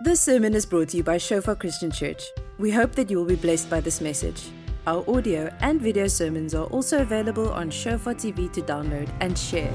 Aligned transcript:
This 0.00 0.20
sermon 0.20 0.54
is 0.54 0.64
brought 0.64 0.90
to 0.90 0.98
you 0.98 1.02
by 1.02 1.18
Shofar 1.18 1.56
Christian 1.56 1.90
Church. 1.90 2.22
We 2.56 2.70
hope 2.70 2.92
that 2.92 3.10
you 3.10 3.16
will 3.16 3.24
be 3.24 3.34
blessed 3.34 3.68
by 3.68 3.80
this 3.80 4.00
message. 4.00 4.50
Our 4.86 5.02
audio 5.10 5.52
and 5.60 5.82
video 5.82 6.06
sermons 6.06 6.54
are 6.54 6.66
also 6.66 7.02
available 7.02 7.50
on 7.50 7.68
Shofar 7.68 8.14
TV 8.14 8.48
to 8.52 8.62
download 8.62 9.10
and 9.18 9.36
share. 9.36 9.72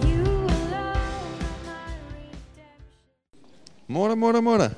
More, 3.89 4.15
more, 4.15 4.41
more. 4.41 4.71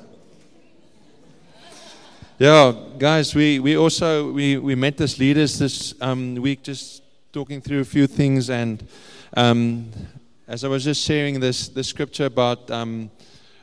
Yeah, 2.40 2.72
guys, 2.98 3.32
we, 3.32 3.60
we 3.60 3.76
also 3.76 4.32
we, 4.32 4.56
we 4.56 4.74
met 4.74 5.00
as 5.00 5.16
leaders 5.20 5.60
this 5.60 5.94
um, 6.00 6.34
week, 6.34 6.64
just 6.64 7.04
talking 7.32 7.60
through 7.60 7.82
a 7.82 7.84
few 7.84 8.08
things, 8.08 8.50
and 8.50 8.84
um, 9.36 9.92
as 10.48 10.64
I 10.64 10.68
was 10.68 10.82
just 10.82 11.04
sharing 11.04 11.38
this 11.38 11.68
the 11.68 11.84
scripture 11.84 12.24
about 12.24 12.68
um, 12.72 13.12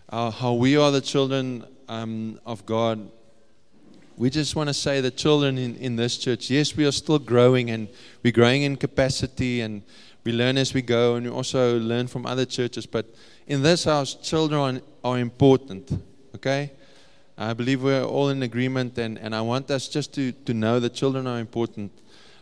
uh, 0.07 0.31
how 0.31 0.53
we 0.53 0.77
are 0.77 0.89
the 0.89 1.01
children 1.01 1.65
um, 1.93 2.39
of 2.45 2.65
God, 2.65 3.09
we 4.17 4.29
just 4.29 4.55
want 4.55 4.67
to 4.69 4.73
say 4.73 5.01
that 5.01 5.15
children 5.17 5.57
in, 5.57 5.75
in 5.77 5.95
this 5.95 6.17
church, 6.17 6.49
yes, 6.49 6.75
we 6.75 6.85
are 6.85 6.91
still 6.91 7.19
growing 7.19 7.69
and 7.69 7.87
we're 8.23 8.33
growing 8.33 8.63
in 8.63 8.75
capacity 8.77 9.61
and 9.61 9.83
we 10.23 10.31
learn 10.31 10.57
as 10.57 10.73
we 10.73 10.81
go 10.81 11.15
and 11.15 11.25
we 11.25 11.31
also 11.31 11.79
learn 11.79 12.07
from 12.07 12.25
other 12.25 12.45
churches. 12.45 12.85
But 12.85 13.05
in 13.47 13.61
this 13.61 13.83
house, 13.83 14.15
children 14.15 14.81
are 15.03 15.19
important, 15.19 15.91
okay? 16.35 16.71
I 17.37 17.53
believe 17.53 17.83
we're 17.83 18.03
all 18.03 18.29
in 18.29 18.43
agreement, 18.43 18.97
and, 18.99 19.17
and 19.17 19.35
I 19.35 19.41
want 19.41 19.71
us 19.71 19.87
just 19.87 20.13
to, 20.13 20.31
to 20.31 20.53
know 20.53 20.79
that 20.79 20.93
children 20.93 21.25
are 21.25 21.39
important. 21.39 21.91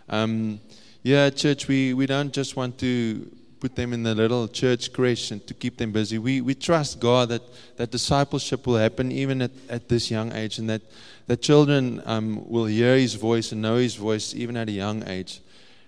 Um, 0.09 0.59
yeah, 1.01 1.29
church, 1.29 1.67
we, 1.67 1.93
we 1.93 2.05
don't 2.05 2.33
just 2.33 2.55
want 2.57 2.77
to 2.79 3.31
put 3.61 3.75
them 3.75 3.93
in 3.93 4.03
the 4.03 4.13
little 4.13 4.47
church 4.47 4.91
creche 4.91 5.31
and 5.31 5.45
to 5.47 5.53
keep 5.53 5.77
them 5.77 5.91
busy. 5.91 6.17
We, 6.17 6.41
we 6.41 6.55
trust 6.55 6.99
God 6.99 7.29
that, 7.29 7.43
that 7.77 7.91
discipleship 7.91 8.67
will 8.67 8.77
happen 8.77 9.11
even 9.11 9.43
at, 9.43 9.51
at 9.69 9.87
this 9.87 10.11
young 10.11 10.33
age, 10.33 10.57
and 10.57 10.69
that, 10.69 10.81
that 11.27 11.41
children 11.41 12.01
um, 12.05 12.49
will 12.49 12.65
hear 12.65 12.97
His 12.97 13.13
voice 13.13 13.51
and 13.53 13.61
know 13.61 13.77
His 13.77 13.95
voice 13.95 14.33
even 14.33 14.57
at 14.57 14.67
a 14.67 14.73
young 14.73 15.07
age. 15.07 15.41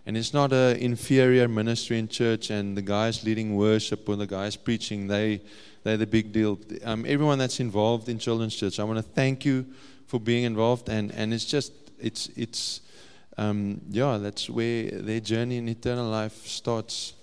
And 0.05 0.15
it's 0.15 0.33
not 0.33 0.53
an 0.53 0.77
inferior 0.77 1.47
ministry 1.47 1.97
in 1.97 2.07
church, 2.07 2.51
and 2.51 2.77
the 2.77 2.81
guys 2.81 3.23
leading 3.23 3.55
worship 3.55 4.07
or 4.07 4.15
the 4.15 4.27
guys 4.27 4.55
preaching, 4.55 5.07
they 5.07 5.41
they're 5.83 5.97
the 5.97 6.07
big 6.07 6.31
deal. 6.31 6.59
Um, 6.85 7.05
everyone 7.05 7.37
that's 7.37 7.59
involved 7.59 8.07
in 8.07 8.17
Children's 8.17 8.55
Church, 8.55 8.79
I 8.79 8.85
want 8.85 8.99
to 8.99 9.03
thank 9.03 9.43
you 9.43 9.65
for 10.07 10.19
being 10.19 10.45
involved. 10.45 10.87
And, 10.87 11.11
and 11.11 11.33
it's 11.33 11.43
just, 11.43 11.73
it's, 11.99 12.29
it's 12.37 12.81
um, 13.37 13.81
yeah, 13.89 14.17
that's 14.17 14.49
where 14.49 14.91
their 14.91 15.19
journey 15.19 15.57
in 15.57 15.67
eternal 15.67 16.09
life 16.09 16.47
starts 16.47 17.13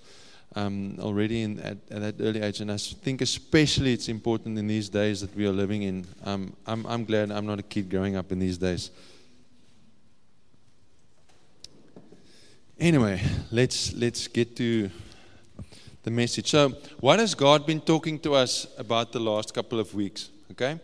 um, 0.55 0.97
already 0.99 1.43
in, 1.43 1.59
at, 1.59 1.77
at, 1.89 2.01
that 2.01 2.15
early 2.23 2.41
age. 2.41 2.59
And 2.59 2.71
I 2.71 2.77
think 2.77 3.21
especially 3.21 3.93
it's 3.93 4.09
important 4.09 4.57
in 4.57 4.67
these 4.67 4.89
days 4.89 5.21
that 5.21 5.35
we 5.35 5.45
are 5.45 5.51
living 5.51 5.83
in. 5.83 6.05
Um, 6.25 6.53
I'm, 6.65 6.85
I'm 6.85 7.05
glad 7.05 7.31
I'm 7.31 7.45
not 7.45 7.59
a 7.59 7.63
kid 7.63 7.89
growing 7.89 8.15
up 8.15 8.31
in 8.31 8.39
these 8.39 8.57
days. 8.57 8.91
Anyway, 12.79 13.21
let's, 13.51 13.93
let's 13.93 14.27
get 14.27 14.55
to 14.57 14.89
the 16.03 16.11
message. 16.11 16.49
So, 16.49 16.69
what 16.99 17.19
has 17.19 17.35
God 17.35 17.65
been 17.65 17.79
talking 17.79 18.19
to 18.19 18.33
us 18.33 18.65
about 18.77 19.11
the 19.11 19.19
last 19.19 19.53
couple 19.53 19.79
of 19.79 19.93
weeks? 19.93 20.29
Okay? 20.51 20.79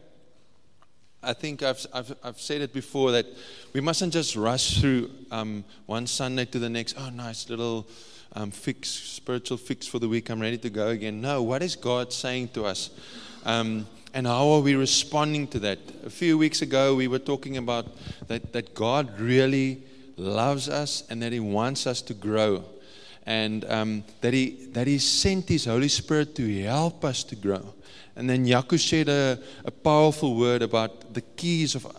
I 1.23 1.33
think 1.33 1.63
I've, 1.63 1.85
I've, 1.93 2.15
I've 2.23 2.39
said 2.39 2.61
it 2.61 2.73
before 2.73 3.11
that 3.11 3.25
we 3.73 3.81
mustn't 3.81 4.13
just 4.13 4.35
rush 4.35 4.79
through 4.79 5.09
um, 5.31 5.63
one 5.85 6.07
Sunday 6.07 6.45
to 6.45 6.59
the 6.59 6.69
next. 6.69 6.95
Oh, 6.97 7.09
nice 7.09 7.49
little 7.49 7.87
um, 8.33 8.51
fix, 8.51 8.89
spiritual 8.89 9.57
fix 9.57 9.87
for 9.87 9.99
the 9.99 10.07
week. 10.07 10.29
I'm 10.29 10.39
ready 10.39 10.57
to 10.59 10.69
go 10.69 10.89
again. 10.89 11.21
No, 11.21 11.41
what 11.41 11.63
is 11.63 11.75
God 11.75 12.13
saying 12.13 12.49
to 12.49 12.65
us? 12.65 12.91
Um, 13.45 13.87
and 14.13 14.27
how 14.27 14.47
are 14.49 14.61
we 14.61 14.75
responding 14.75 15.47
to 15.47 15.59
that? 15.59 15.79
A 16.05 16.09
few 16.09 16.37
weeks 16.37 16.61
ago, 16.61 16.95
we 16.95 17.07
were 17.07 17.19
talking 17.19 17.57
about 17.57 17.87
that, 18.27 18.53
that 18.53 18.73
God 18.73 19.19
really 19.19 19.83
loves 20.17 20.69
us 20.69 21.03
and 21.09 21.21
that 21.23 21.33
He 21.33 21.39
wants 21.39 21.87
us 21.87 22.01
to 22.03 22.13
grow 22.13 22.63
and 23.25 23.65
um, 23.65 24.03
that, 24.21 24.33
he, 24.33 24.67
that 24.71 24.87
He 24.87 24.97
sent 24.99 25.49
His 25.49 25.65
Holy 25.65 25.89
Spirit 25.89 26.35
to 26.35 26.63
help 26.63 27.03
us 27.03 27.23
to 27.25 27.35
grow. 27.35 27.73
And 28.17 28.27
then 28.27 28.45
Yaku 28.45 28.79
shared 28.79 29.09
a, 29.09 29.39
a 29.63 29.69
powerful 29.71 30.35
word 30.35 30.63
about 30.63 31.13
the 31.13 31.21
keys 31.21 31.75
of 31.75 31.85
uh, 31.85 31.93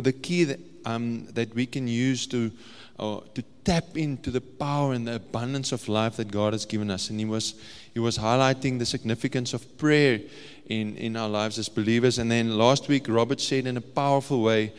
the 0.00 0.12
key 0.12 0.44
that, 0.44 0.60
um, 0.84 1.26
that 1.32 1.52
we 1.54 1.66
can 1.66 1.88
use 1.88 2.28
to, 2.28 2.52
uh, 3.00 3.18
to 3.34 3.42
tap 3.64 3.96
into 3.96 4.30
the 4.30 4.40
power 4.40 4.92
and 4.92 5.08
the 5.08 5.16
abundance 5.16 5.72
of 5.72 5.88
life 5.88 6.16
that 6.18 6.30
God 6.30 6.52
has 6.52 6.64
given 6.64 6.88
us. 6.88 7.10
And 7.10 7.18
he 7.18 7.26
was, 7.26 7.54
he 7.92 7.98
was 7.98 8.16
highlighting 8.16 8.78
the 8.78 8.86
significance 8.86 9.52
of 9.52 9.76
prayer 9.76 10.20
in, 10.66 10.96
in 10.96 11.16
our 11.16 11.28
lives 11.28 11.58
as 11.58 11.68
believers. 11.68 12.18
And 12.18 12.30
then 12.30 12.56
last 12.56 12.86
week, 12.86 13.06
Robert 13.08 13.40
said 13.40 13.66
in 13.66 13.76
a 13.76 13.80
powerful 13.80 14.40
way 14.40 14.72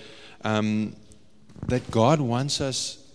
um, 0.45 0.95
that 1.67 1.91
God 1.91 2.21
wants 2.21 2.61
us 2.61 3.05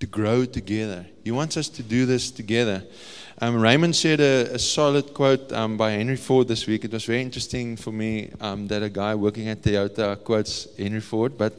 to 0.00 0.06
grow 0.06 0.44
together. 0.44 1.06
He 1.24 1.30
wants 1.30 1.56
us 1.56 1.70
to 1.70 1.82
do 1.82 2.04
this 2.04 2.30
together. 2.30 2.84
Um, 3.38 3.60
Raymond 3.60 3.94
shared 3.94 4.20
a, 4.20 4.54
a 4.54 4.58
solid 4.58 5.12
quote 5.12 5.52
um, 5.52 5.76
by 5.76 5.90
Henry 5.90 6.16
Ford 6.16 6.48
this 6.48 6.66
week. 6.66 6.86
It 6.86 6.92
was 6.92 7.04
very 7.04 7.20
interesting 7.20 7.76
for 7.76 7.92
me 7.92 8.30
um, 8.40 8.66
that 8.68 8.82
a 8.82 8.88
guy 8.88 9.14
working 9.14 9.48
at 9.48 9.60
Toyota 9.60 10.16
quotes 10.24 10.66
Henry 10.78 11.02
Ford. 11.02 11.36
But 11.36 11.52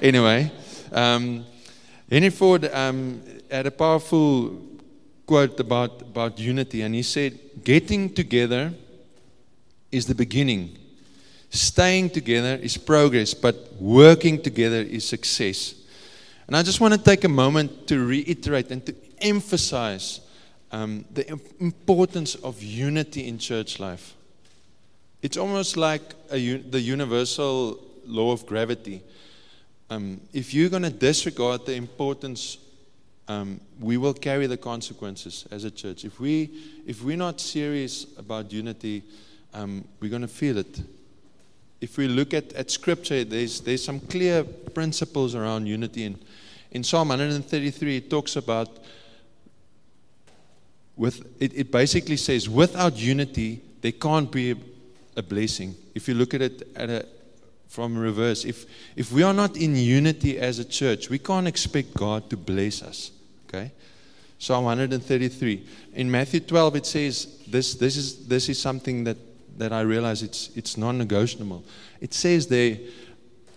anyway, 0.00 0.52
um, 0.92 1.44
Henry 2.08 2.30
Ford 2.30 2.64
um, 2.66 3.20
had 3.50 3.66
a 3.66 3.72
powerful 3.72 4.56
quote 5.26 5.58
about, 5.58 6.00
about 6.02 6.38
unity, 6.38 6.82
and 6.82 6.94
he 6.94 7.02
said, 7.02 7.36
Getting 7.64 8.14
together 8.14 8.72
is 9.90 10.06
the 10.06 10.14
beginning. 10.14 10.78
Staying 11.50 12.10
together 12.10 12.54
is 12.62 12.76
progress, 12.76 13.34
but 13.34 13.72
working 13.80 14.40
together 14.40 14.82
is 14.82 15.04
success. 15.08 15.74
And 16.46 16.56
I 16.56 16.62
just 16.62 16.80
want 16.80 16.94
to 16.94 17.00
take 17.02 17.24
a 17.24 17.28
moment 17.28 17.88
to 17.88 18.06
reiterate 18.06 18.70
and 18.70 18.86
to 18.86 18.94
emphasize 19.18 20.20
um, 20.72 21.04
the 21.12 21.38
importance 21.58 22.34
of 22.36 22.62
unity 22.62 23.26
in 23.26 23.38
church 23.38 23.80
life. 23.80 24.14
It's 25.22 25.36
almost 25.36 25.76
like 25.76 26.02
a, 26.30 26.56
the 26.56 26.80
universal 26.80 27.78
law 28.06 28.32
of 28.32 28.46
gravity. 28.46 29.02
Um, 29.90 30.20
if 30.32 30.54
you're 30.54 30.70
going 30.70 30.84
to 30.84 30.90
disregard 30.90 31.66
the 31.66 31.74
importance, 31.74 32.58
um, 33.28 33.60
we 33.80 33.96
will 33.96 34.14
carry 34.14 34.46
the 34.46 34.56
consequences 34.56 35.46
as 35.50 35.64
a 35.64 35.70
church. 35.70 36.04
If, 36.04 36.18
we, 36.20 36.50
if 36.86 37.02
we're 37.02 37.16
not 37.16 37.40
serious 37.40 38.06
about 38.16 38.52
unity, 38.52 39.02
um, 39.52 39.84
we're 40.00 40.10
going 40.10 40.22
to 40.22 40.28
feel 40.28 40.58
it. 40.58 40.80
If 41.80 41.96
we 41.96 42.08
look 42.08 42.34
at, 42.34 42.52
at 42.52 42.70
Scripture, 42.70 43.24
there's, 43.24 43.60
there's 43.60 43.84
some 43.84 44.00
clear 44.00 44.44
principles 44.44 45.34
around 45.34 45.66
unity. 45.66 46.04
And 46.04 46.18
in 46.72 46.84
Psalm 46.84 47.08
133, 47.08 47.96
it 47.96 48.10
talks 48.10 48.36
about, 48.36 48.68
with, 51.00 51.24
it, 51.40 51.54
it 51.54 51.72
basically 51.72 52.18
says, 52.18 52.46
without 52.46 52.98
unity, 52.98 53.62
there 53.80 53.92
can't 53.92 54.30
be 54.30 54.50
a, 54.50 54.56
a 55.16 55.22
blessing. 55.22 55.74
If 55.94 56.06
you 56.06 56.12
look 56.12 56.34
at 56.34 56.42
it 56.42 56.68
at 56.76 56.90
a, 56.90 57.06
from 57.68 57.96
reverse, 57.96 58.44
if, 58.44 58.66
if 58.96 59.10
we 59.10 59.22
are 59.22 59.32
not 59.32 59.56
in 59.56 59.74
unity 59.76 60.38
as 60.38 60.58
a 60.58 60.64
church, 60.64 61.08
we 61.08 61.18
can't 61.18 61.48
expect 61.48 61.94
God 61.94 62.28
to 62.28 62.36
bless 62.36 62.82
us. 62.82 63.12
Okay? 63.48 63.72
Psalm 64.38 64.64
133. 64.64 65.66
In 65.94 66.10
Matthew 66.10 66.40
12, 66.40 66.76
it 66.76 66.84
says, 66.84 67.38
this, 67.48 67.76
this, 67.76 67.96
is, 67.96 68.26
this 68.26 68.50
is 68.50 68.60
something 68.60 69.04
that, 69.04 69.16
that 69.56 69.72
I 69.72 69.80
realize 69.80 70.22
it's, 70.22 70.50
it's 70.54 70.76
non 70.76 70.98
negotiable. 70.98 71.64
It 72.02 72.12
says 72.12 72.46
there, 72.46 72.76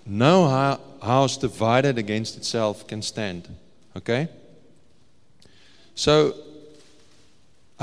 no 0.05 0.47
house 1.01 1.35
divided 1.35 1.97
against 1.97 2.37
itself 2.37 2.87
can 2.87 3.01
stand. 3.01 3.49
Okay? 3.97 4.29
So, 5.93 6.35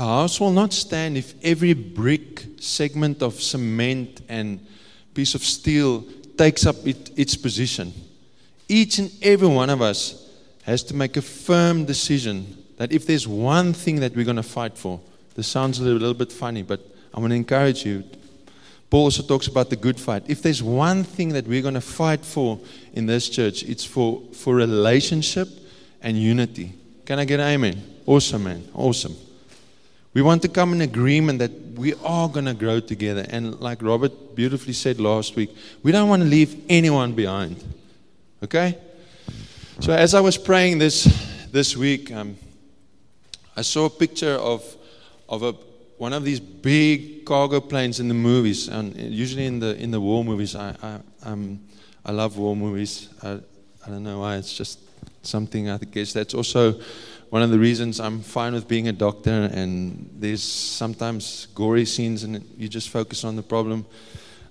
a 0.01 0.05
house 0.05 0.39
will 0.39 0.51
not 0.51 0.73
stand 0.73 1.15
if 1.15 1.35
every 1.43 1.73
brick, 1.73 2.45
segment 2.59 3.21
of 3.21 3.39
cement, 3.41 4.21
and 4.27 4.65
piece 5.13 5.35
of 5.35 5.43
steel 5.43 6.03
takes 6.37 6.65
up 6.65 6.75
it, 6.85 7.11
its 7.17 7.35
position. 7.35 7.93
Each 8.67 8.97
and 8.97 9.11
every 9.21 9.47
one 9.47 9.69
of 9.69 9.81
us 9.81 10.29
has 10.63 10.83
to 10.85 10.95
make 10.95 11.17
a 11.17 11.21
firm 11.21 11.85
decision 11.85 12.57
that 12.77 12.91
if 12.91 13.05
there's 13.05 13.27
one 13.27 13.73
thing 13.73 13.99
that 13.99 14.15
we're 14.15 14.25
going 14.25 14.37
to 14.37 14.43
fight 14.43 14.77
for, 14.77 14.99
this 15.35 15.47
sounds 15.47 15.79
a 15.79 15.83
little, 15.83 16.13
bit 16.13 16.31
funny, 16.31 16.63
but 16.63 16.79
I 17.13 17.19
want 17.19 17.31
to 17.31 17.35
encourage 17.35 17.85
you 17.85 18.03
Paul 18.89 19.03
also 19.03 19.23
talks 19.23 19.47
about 19.47 19.69
the 19.69 19.77
good 19.77 19.97
fight. 19.97 20.23
If 20.27 20.41
there's 20.41 20.61
one 20.61 21.05
thing 21.05 21.29
that 21.29 21.47
we're 21.47 21.61
going 21.61 21.75
to 21.75 21.81
fight 21.81 22.25
for 22.25 22.59
in 22.91 23.05
this 23.05 23.29
church, 23.29 23.63
it's 23.63 23.85
for, 23.85 24.21
for 24.33 24.53
relationship 24.53 25.47
and 26.01 26.17
unity. 26.17 26.73
Can 27.05 27.17
I 27.17 27.23
get 27.23 27.39
an 27.39 27.47
amen? 27.47 27.81
Awesome, 28.05 28.43
man. 28.43 28.67
Awesome. 28.73 29.15
We 30.13 30.21
want 30.21 30.41
to 30.41 30.49
come 30.49 30.73
in 30.73 30.81
agreement 30.81 31.39
that 31.39 31.51
we 31.75 31.93
are 32.03 32.27
going 32.27 32.45
to 32.45 32.53
grow 32.53 32.79
together. 32.79 33.25
And 33.29 33.59
like 33.61 33.81
Robert 33.81 34.35
beautifully 34.35 34.73
said 34.73 34.99
last 34.99 35.35
week, 35.35 35.55
we 35.83 35.91
don't 35.91 36.09
want 36.09 36.21
to 36.21 36.27
leave 36.27 36.63
anyone 36.67 37.13
behind. 37.13 37.63
Okay? 38.43 38.77
So 39.79 39.93
as 39.93 40.13
I 40.13 40.19
was 40.19 40.37
praying 40.37 40.79
this, 40.79 41.05
this 41.51 41.77
week, 41.77 42.11
um, 42.11 42.35
I 43.55 43.61
saw 43.61 43.85
a 43.85 43.89
picture 43.89 44.33
of, 44.33 44.63
of 45.29 45.43
a 45.43 45.55
one 46.01 46.13
of 46.13 46.23
these 46.23 46.39
big 46.39 47.25
cargo 47.25 47.59
planes 47.61 47.99
in 47.99 48.07
the 48.07 48.15
movies, 48.15 48.69
and 48.69 48.97
usually 48.97 49.45
in 49.45 49.59
the 49.59 49.75
in 49.77 49.91
the 49.91 50.01
war 50.01 50.23
movies. 50.25 50.55
I 50.55 50.75
I, 50.81 50.99
um, 51.21 51.59
I 52.03 52.11
love 52.11 52.39
war 52.39 52.55
movies. 52.55 53.09
I, 53.21 53.33
I 53.85 53.89
don't 53.89 54.03
know 54.03 54.21
why. 54.21 54.37
It's 54.37 54.51
just 54.51 54.79
something. 55.21 55.69
I 55.69 55.77
guess 55.77 56.11
that's 56.11 56.33
also 56.33 56.81
one 57.31 57.41
of 57.41 57.49
the 57.49 57.57
reasons 57.57 58.01
I'm 58.01 58.19
fine 58.19 58.53
with 58.53 58.67
being 58.67 58.89
a 58.89 58.91
doctor. 58.91 59.49
And 59.53 60.09
there's 60.19 60.43
sometimes 60.43 61.47
gory 61.55 61.85
scenes, 61.85 62.23
and 62.23 62.45
you 62.57 62.67
just 62.67 62.89
focus 62.89 63.23
on 63.23 63.37
the 63.37 63.41
problem. 63.41 63.85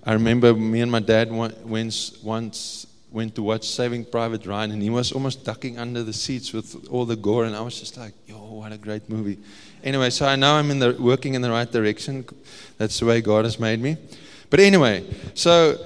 I 0.03 0.13
remember 0.13 0.53
me 0.55 0.81
and 0.81 0.91
my 0.91 0.99
dad 0.99 1.31
once 1.31 2.17
once 2.23 2.87
went 3.11 3.35
to 3.35 3.43
watch 3.43 3.67
Saving 3.67 4.03
Private 4.05 4.47
Ryan, 4.47 4.71
and 4.71 4.81
he 4.81 4.89
was 4.89 5.11
almost 5.11 5.45
ducking 5.45 5.77
under 5.77 6.01
the 6.01 6.13
seats 6.13 6.53
with 6.53 6.87
all 6.89 7.05
the 7.05 7.15
gore, 7.15 7.45
and 7.45 7.55
I 7.55 7.61
was 7.61 7.79
just 7.79 7.97
like, 7.97 8.13
"Yo, 8.25 8.37
what 8.37 8.71
a 8.71 8.77
great 8.77 9.07
movie!" 9.09 9.37
Anyway, 9.83 10.09
so 10.09 10.25
I 10.25 10.35
know 10.35 10.55
I'm 10.55 10.71
in 10.71 10.79
the 10.79 10.95
working 10.99 11.35
in 11.35 11.41
the 11.43 11.51
right 11.51 11.71
direction. 11.71 12.25
That's 12.79 12.99
the 12.99 13.05
way 13.05 13.21
God 13.21 13.45
has 13.45 13.59
made 13.59 13.79
me. 13.79 13.95
But 14.49 14.59
anyway, 14.59 15.03
so 15.35 15.77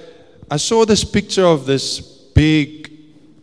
I 0.50 0.56
saw 0.56 0.86
this 0.86 1.04
picture 1.04 1.44
of 1.44 1.66
this 1.66 2.00
big 2.00 2.90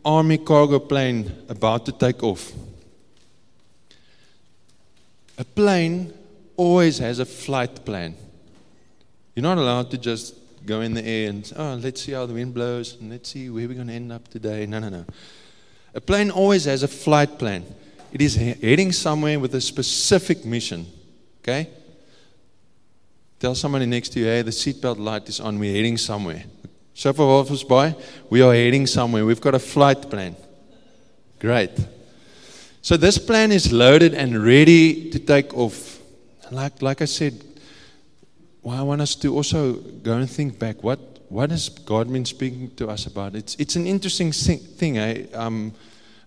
army 0.03 0.39
cargo 0.39 0.79
plane 0.79 1.31
about 1.49 1.85
to 1.85 1.91
take 1.91 2.23
off. 2.23 2.51
A 5.37 5.43
plane 5.43 6.13
always 6.55 6.99
has 6.99 7.19
a 7.19 7.25
flight 7.25 7.83
plan. 7.85 8.15
You're 9.35 9.43
not 9.43 9.57
allowed 9.57 9.89
to 9.91 9.97
just 9.97 10.35
go 10.65 10.81
in 10.81 10.93
the 10.93 11.05
air 11.05 11.29
and, 11.29 11.51
oh, 11.55 11.75
let's 11.75 12.03
see 12.03 12.11
how 12.11 12.25
the 12.25 12.33
wind 12.33 12.53
blows 12.53 12.97
and 12.99 13.09
let's 13.09 13.29
see 13.29 13.49
where 13.49 13.67
we're 13.67 13.73
going 13.73 13.87
to 13.87 13.93
end 13.93 14.11
up 14.11 14.27
today. 14.27 14.65
No, 14.65 14.79
no, 14.79 14.89
no. 14.89 15.05
A 15.93 16.01
plane 16.01 16.31
always 16.31 16.65
has 16.65 16.83
a 16.83 16.87
flight 16.87 17.37
plan. 17.37 17.65
It 18.11 18.21
is 18.21 18.35
heading 18.35 18.91
somewhere 18.91 19.39
with 19.39 19.55
a 19.55 19.61
specific 19.61 20.45
mission. 20.45 20.85
Okay? 21.41 21.69
Tell 23.39 23.55
somebody 23.55 23.85
next 23.85 24.09
to 24.09 24.19
you, 24.19 24.25
hey, 24.25 24.41
the 24.43 24.51
seatbelt 24.51 24.99
light 24.99 25.27
is 25.27 25.39
on. 25.39 25.59
We're 25.59 25.75
heading 25.75 25.97
somewhere. 25.97 26.43
Shofar 26.93 27.25
Walvis 27.25 27.67
Bay, 27.67 27.95
we 28.29 28.41
are 28.41 28.53
heading 28.53 28.85
somewhere. 28.85 29.25
We've 29.25 29.41
got 29.41 29.55
a 29.55 29.59
flight 29.59 30.09
plan. 30.09 30.35
Great. 31.39 31.71
So 32.83 32.97
this 32.97 33.17
plan 33.17 33.53
is 33.53 33.71
loaded 33.71 34.13
and 34.13 34.43
ready 34.43 35.09
to 35.11 35.17
take 35.17 35.53
off. 35.53 36.01
Like, 36.51 36.81
like 36.81 37.01
I 37.01 37.05
said, 37.05 37.41
well, 38.61 38.77
I 38.77 38.81
want 38.81 38.99
us 38.99 39.15
to 39.15 39.33
also 39.33 39.75
go 39.75 40.17
and 40.17 40.29
think 40.29 40.59
back. 40.59 40.83
What, 40.83 40.99
what 41.29 41.49
has 41.51 41.69
God 41.69 42.11
been 42.11 42.25
speaking 42.25 42.75
to 42.75 42.89
us 42.89 43.05
about? 43.05 43.35
It's, 43.35 43.55
it's 43.55 43.77
an 43.77 43.87
interesting 43.87 44.33
thing. 44.33 44.97
Eh? 44.97 45.27
Um, 45.33 45.73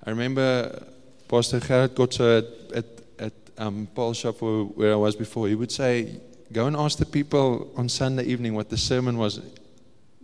I 0.02 0.08
remember 0.08 0.82
Pastor 1.28 1.60
Gerard 1.60 1.94
Gotze 1.94 2.38
at, 2.38 2.76
at, 2.78 2.86
at 3.18 3.32
um, 3.58 3.86
shop 4.14 4.40
where 4.40 4.94
I 4.94 4.96
was 4.96 5.14
before. 5.14 5.48
He 5.48 5.54
would 5.54 5.70
say, 5.70 6.18
Go 6.50 6.68
and 6.68 6.76
ask 6.76 6.96
the 6.96 7.04
people 7.04 7.70
on 7.76 7.90
Sunday 7.90 8.24
evening 8.24 8.54
what 8.54 8.70
the 8.70 8.78
sermon 8.78 9.18
was 9.18 9.42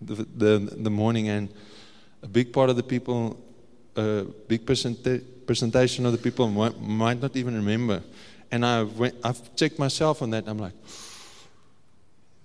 the, 0.00 0.14
the, 0.14 0.76
the 0.78 0.90
morning, 0.90 1.28
and 1.28 1.52
a 2.22 2.28
big 2.28 2.54
part 2.54 2.70
of 2.70 2.76
the 2.76 2.82
people, 2.82 3.38
a 3.96 4.24
big 4.48 4.64
percent, 4.64 5.04
presentation 5.52 6.06
of 6.06 6.12
the 6.12 6.18
people 6.18 6.48
might, 6.48 6.80
might 6.80 7.20
not 7.20 7.36
even 7.36 7.54
remember. 7.54 8.02
And 8.50 8.64
I 8.64 8.84
went, 8.84 9.14
I've 9.22 9.54
checked 9.54 9.78
myself 9.78 10.22
on 10.22 10.30
that. 10.30 10.44
I'm 10.46 10.56
like, 10.56 10.72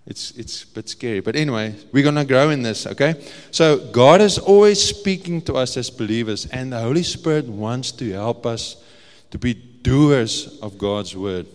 it's, 0.06 0.32
it's 0.32 0.64
a 0.64 0.68
bit 0.68 0.90
scary. 0.90 1.22
But 1.22 1.38
anyway, 1.38 1.74
we're 1.94 2.04
going 2.04 2.16
to 2.16 2.26
grow 2.26 2.50
in 2.50 2.64
this, 2.64 2.86
okay? 2.86 3.14
So, 3.52 3.78
God 3.94 4.20
is 4.20 4.38
always 4.38 4.84
speaking 4.84 5.42
to 5.44 5.54
us 5.54 5.78
as 5.78 5.90
believers, 5.90 6.48
and 6.48 6.74
the 6.74 6.82
Holy 6.82 7.04
Spirit 7.04 7.46
wants 7.46 7.94
to 7.94 8.12
help 8.12 8.46
us 8.46 8.84
to 9.32 9.38
be 9.38 9.54
doers 9.54 10.60
of 10.60 10.78
God's 10.78 11.16
word. 11.16 11.48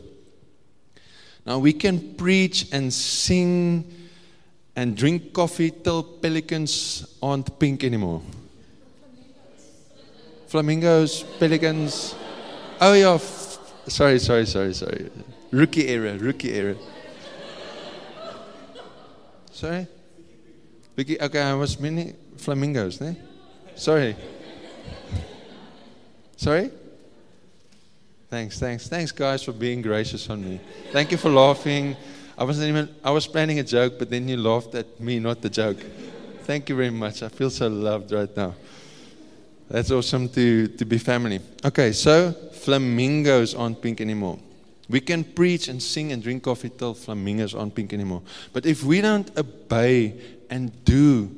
Now, 1.45 1.59
we 1.59 1.75
can 1.75 2.15
preach 2.15 2.73
and 2.73 2.91
sing 2.91 3.85
and 4.75 4.97
drink 4.97 5.35
coffee 5.35 5.71
till 5.71 6.03
pelicans 6.03 7.19
aren't 7.23 7.59
pink 7.59 7.85
anymore. 7.85 8.23
Flamingos, 10.53 11.23
pelicans. 11.39 12.15
Oh, 12.79 12.93
yeah. 12.93 13.15
F- 13.15 13.59
sorry, 13.87 14.19
sorry, 14.19 14.45
sorry, 14.45 14.75
sorry. 14.75 15.11
Rookie 15.51 15.89
era, 15.89 16.19
rookie 16.19 16.53
era. 16.53 16.77
Sorry? 19.51 19.87
Okay, 20.99 21.41
I 21.41 21.55
was 21.55 21.81
meaning 21.81 22.15
flamingos, 22.37 23.01
ne? 23.01 23.17
Sorry. 23.77 24.15
Sorry? 26.37 26.71
Thanks, 28.29 28.59
thanks, 28.59 28.89
thanks, 28.89 29.11
guys, 29.11 29.43
for 29.43 29.53
being 29.53 29.81
gracious 29.81 30.29
on 30.29 30.45
me. 30.45 30.61
Thank 30.93 31.13
you 31.13 31.17
for 31.17 31.31
laughing. 31.31 31.97
I 32.37 32.45
wasn't 32.45 32.69
even, 32.69 32.95
I 33.03 33.11
was 33.11 33.27
planning 33.27 33.59
a 33.59 33.65
joke, 33.65 33.99
but 33.99 34.11
then 34.11 34.29
you 34.29 34.37
laughed 34.37 34.75
at 34.75 35.01
me, 35.01 35.19
not 35.19 35.41
the 35.41 35.49
joke. 35.49 35.79
Thank 36.43 36.69
you 36.69 36.77
very 36.77 36.91
much. 36.91 37.23
I 37.23 37.31
feel 37.31 37.49
so 37.49 37.69
loved 37.69 38.13
right 38.13 38.37
now. 38.37 38.55
That's 39.73 39.91
awesome 39.91 40.29
to, 40.29 40.69
to 40.69 40.85
be 40.85 40.99
family. 40.99 41.41
Okay, 41.65 41.93
so 41.93 42.33
flamingos 42.53 43.55
aren't 43.55 43.81
pink 43.81 44.03
anymore. 44.03 44.39
We 44.91 45.01
can 45.01 45.25
preach 45.25 45.69
and 45.69 45.83
sing 45.83 46.13
and 46.13 46.23
drink 46.23 46.43
coffee 46.43 46.69
till 46.69 46.93
flamingos 46.93 47.55
aren't 47.55 47.75
pink 47.75 47.95
anymore. 47.95 48.21
But 48.53 48.67
if 48.67 48.85
we 48.85 49.01
don't 49.01 49.35
obey 49.39 50.21
and 50.51 50.85
do 50.85 51.35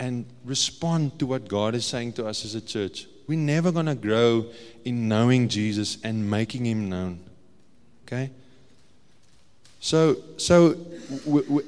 and 0.00 0.26
respond 0.44 1.20
to 1.20 1.26
what 1.26 1.46
God 1.46 1.76
is 1.76 1.86
saying 1.86 2.14
to 2.14 2.26
us 2.26 2.44
as 2.44 2.56
a 2.56 2.60
church, 2.60 3.06
we're 3.28 3.38
never 3.38 3.70
going 3.70 3.86
to 3.86 3.94
grow 3.94 4.46
in 4.84 5.06
knowing 5.06 5.48
Jesus 5.48 5.98
and 6.02 6.28
making 6.28 6.66
him 6.66 6.88
known. 6.88 7.20
Okay? 8.06 8.32
So, 9.78 10.16
so 10.36 10.74
w- 11.26 11.44
w- 11.44 11.66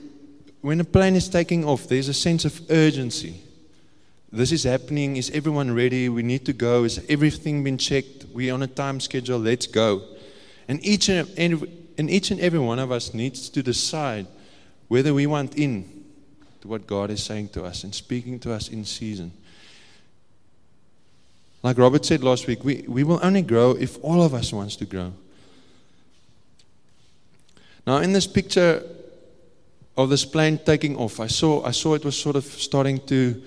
when 0.61 0.81
a 0.81 0.85
plane 0.85 1.15
is 1.15 1.29
taking 1.29 1.65
off, 1.65 1.87
there's 1.87 2.09
a 2.09 2.15
sense 2.15 2.45
of 2.45 2.69
urgency. 2.69 3.43
This 4.31 4.53
is 4.53 4.65
happening. 4.65 5.17
Is 5.17 5.31
everyone 5.31 5.75
ready? 5.75 6.09
We 6.09 6.23
need 6.23 6.45
to 6.47 6.53
go. 6.53 6.85
Is 6.85 7.05
everything 7.09 7.65
been 7.65 7.79
checked? 7.79 8.27
We're 8.33 8.53
on 8.53 8.63
a 8.63 8.67
time 8.67 9.01
schedule. 9.01 9.39
Let's 9.39 9.67
go. 9.67 10.03
And 10.69 10.85
each 10.85 11.09
and, 11.09 11.29
every, 11.39 11.71
and 11.97 12.11
each 12.11 12.31
and 12.31 12.39
every 12.41 12.59
one 12.59 12.79
of 12.79 12.93
us 12.93 13.15
needs 13.15 13.49
to 13.49 13.63
decide 13.63 14.27
whether 14.89 15.15
we 15.15 15.27
want 15.27 15.57
in 15.57 16.05
to 16.61 16.69
what 16.69 16.87
God 16.87 17.11
is 17.11 17.23
saying 17.23 17.49
to 17.51 17.65
us 17.65 17.85
and 17.85 17.95
speaking 17.95 18.39
to 18.41 18.53
us 18.53 18.69
in 18.69 18.85
season. 18.85 19.33
Like 21.63 21.79
Robert 21.79 22.05
said 22.05 22.23
last 22.23 22.47
week, 22.47 22.63
we, 22.65 22.85
we 22.87 23.05
will 23.05 23.21
only 23.23 23.43
grow 23.43 23.73
if 23.73 24.03
all 24.05 24.23
of 24.23 24.35
us 24.35 24.53
wants 24.53 24.77
to 24.77 24.85
grow. 24.85 25.13
Now, 27.87 27.99
in 27.99 28.13
this 28.13 28.27
picture 28.27 28.83
of 29.97 30.11
this 30.11 30.25
plane 30.25 30.59
taking 30.59 30.97
off, 30.97 31.19
I 31.19 31.27
saw, 31.27 31.65
I 31.65 31.71
saw 31.71 31.95
it 31.95 32.05
was 32.05 32.17
sort 32.17 32.37
of 32.37 32.45
starting 32.45 33.01
to, 33.07 33.43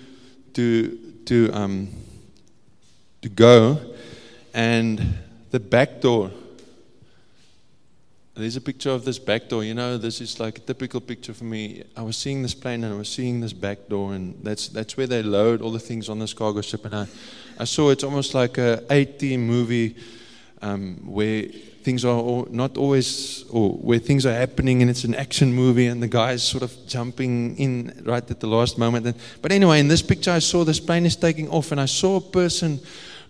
to, 0.53 0.97
to, 1.25 1.51
um, 1.53 1.89
to 3.21 3.29
go, 3.29 3.79
and 4.53 5.17
the 5.51 5.59
back 5.59 6.01
door. 6.01 6.31
There's 8.33 8.55
a 8.55 8.61
picture 8.61 8.89
of 8.89 9.03
this 9.03 9.19
back 9.19 9.49
door. 9.49 9.63
You 9.63 9.73
know, 9.73 9.97
this 9.97 10.21
is 10.21 10.39
like 10.39 10.57
a 10.57 10.61
typical 10.61 11.01
picture 11.01 11.33
for 11.33 11.43
me. 11.43 11.83
I 11.97 12.01
was 12.01 12.17
seeing 12.17 12.41
this 12.41 12.53
plane 12.53 12.83
and 12.83 12.93
I 12.93 12.97
was 12.97 13.09
seeing 13.09 13.41
this 13.41 13.53
back 13.53 13.89
door, 13.89 14.13
and 14.13 14.39
that's 14.41 14.69
that's 14.69 14.95
where 14.95 15.05
they 15.05 15.21
load 15.21 15.61
all 15.61 15.71
the 15.71 15.79
things 15.79 16.09
on 16.09 16.17
this 16.19 16.33
cargo 16.33 16.61
ship. 16.61 16.85
And 16.85 16.95
I, 16.95 17.07
I 17.59 17.65
saw 17.65 17.89
it's 17.89 18.03
almost 18.03 18.33
like 18.33 18.57
a 18.57 18.83
80 18.89 19.37
movie 19.37 19.95
um, 20.61 20.95
where 21.05 21.47
things 21.83 22.05
are 22.05 22.45
not 22.49 22.77
always, 22.77 23.43
or 23.49 23.71
where 23.71 23.99
things 23.99 24.25
are 24.25 24.33
happening 24.33 24.81
and 24.81 24.89
it's 24.89 25.03
an 25.03 25.15
action 25.15 25.53
movie 25.53 25.87
and 25.87 26.01
the 26.01 26.07
guy's 26.07 26.43
sort 26.43 26.63
of 26.63 26.75
jumping 26.87 27.57
in 27.57 28.01
right 28.05 28.29
at 28.29 28.39
the 28.39 28.47
last 28.47 28.77
moment. 28.77 29.15
But 29.41 29.51
anyway, 29.51 29.79
in 29.79 29.87
this 29.87 30.01
picture, 30.01 30.31
I 30.31 30.39
saw 30.39 30.63
this 30.63 30.79
plane 30.79 31.05
is 31.05 31.15
taking 31.15 31.49
off 31.49 31.71
and 31.71 31.81
I 31.81 31.85
saw 31.85 32.17
a 32.17 32.21
person 32.21 32.79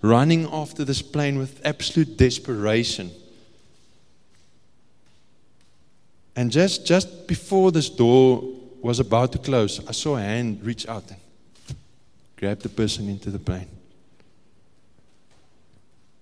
running 0.01 0.47
after 0.51 0.83
this 0.83 1.01
plane 1.01 1.37
with 1.37 1.61
absolute 1.65 2.17
desperation. 2.17 3.11
And 6.35 6.51
just, 6.51 6.85
just 6.85 7.27
before 7.27 7.71
this 7.71 7.89
door 7.89 8.43
was 8.81 8.99
about 8.99 9.31
to 9.33 9.37
close, 9.37 9.85
I 9.87 9.91
saw 9.91 10.17
a 10.17 10.21
hand 10.21 10.63
reach 10.63 10.87
out 10.87 11.09
and 11.09 11.19
grab 12.37 12.59
the 12.59 12.69
person 12.69 13.09
into 13.09 13.29
the 13.29 13.39
plane. 13.39 13.67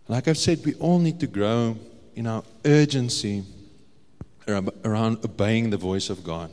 Like 0.08 0.28
I've 0.28 0.38
said, 0.38 0.66
we 0.66 0.74
all 0.76 1.00
need 1.00 1.20
to 1.20 1.28
grow 1.28 1.78
in 2.20 2.28
our 2.28 2.44
urgency 2.66 3.46
around 4.84 5.24
obeying 5.24 5.70
the 5.70 5.78
voice 5.78 6.10
of 6.10 6.22
God. 6.22 6.52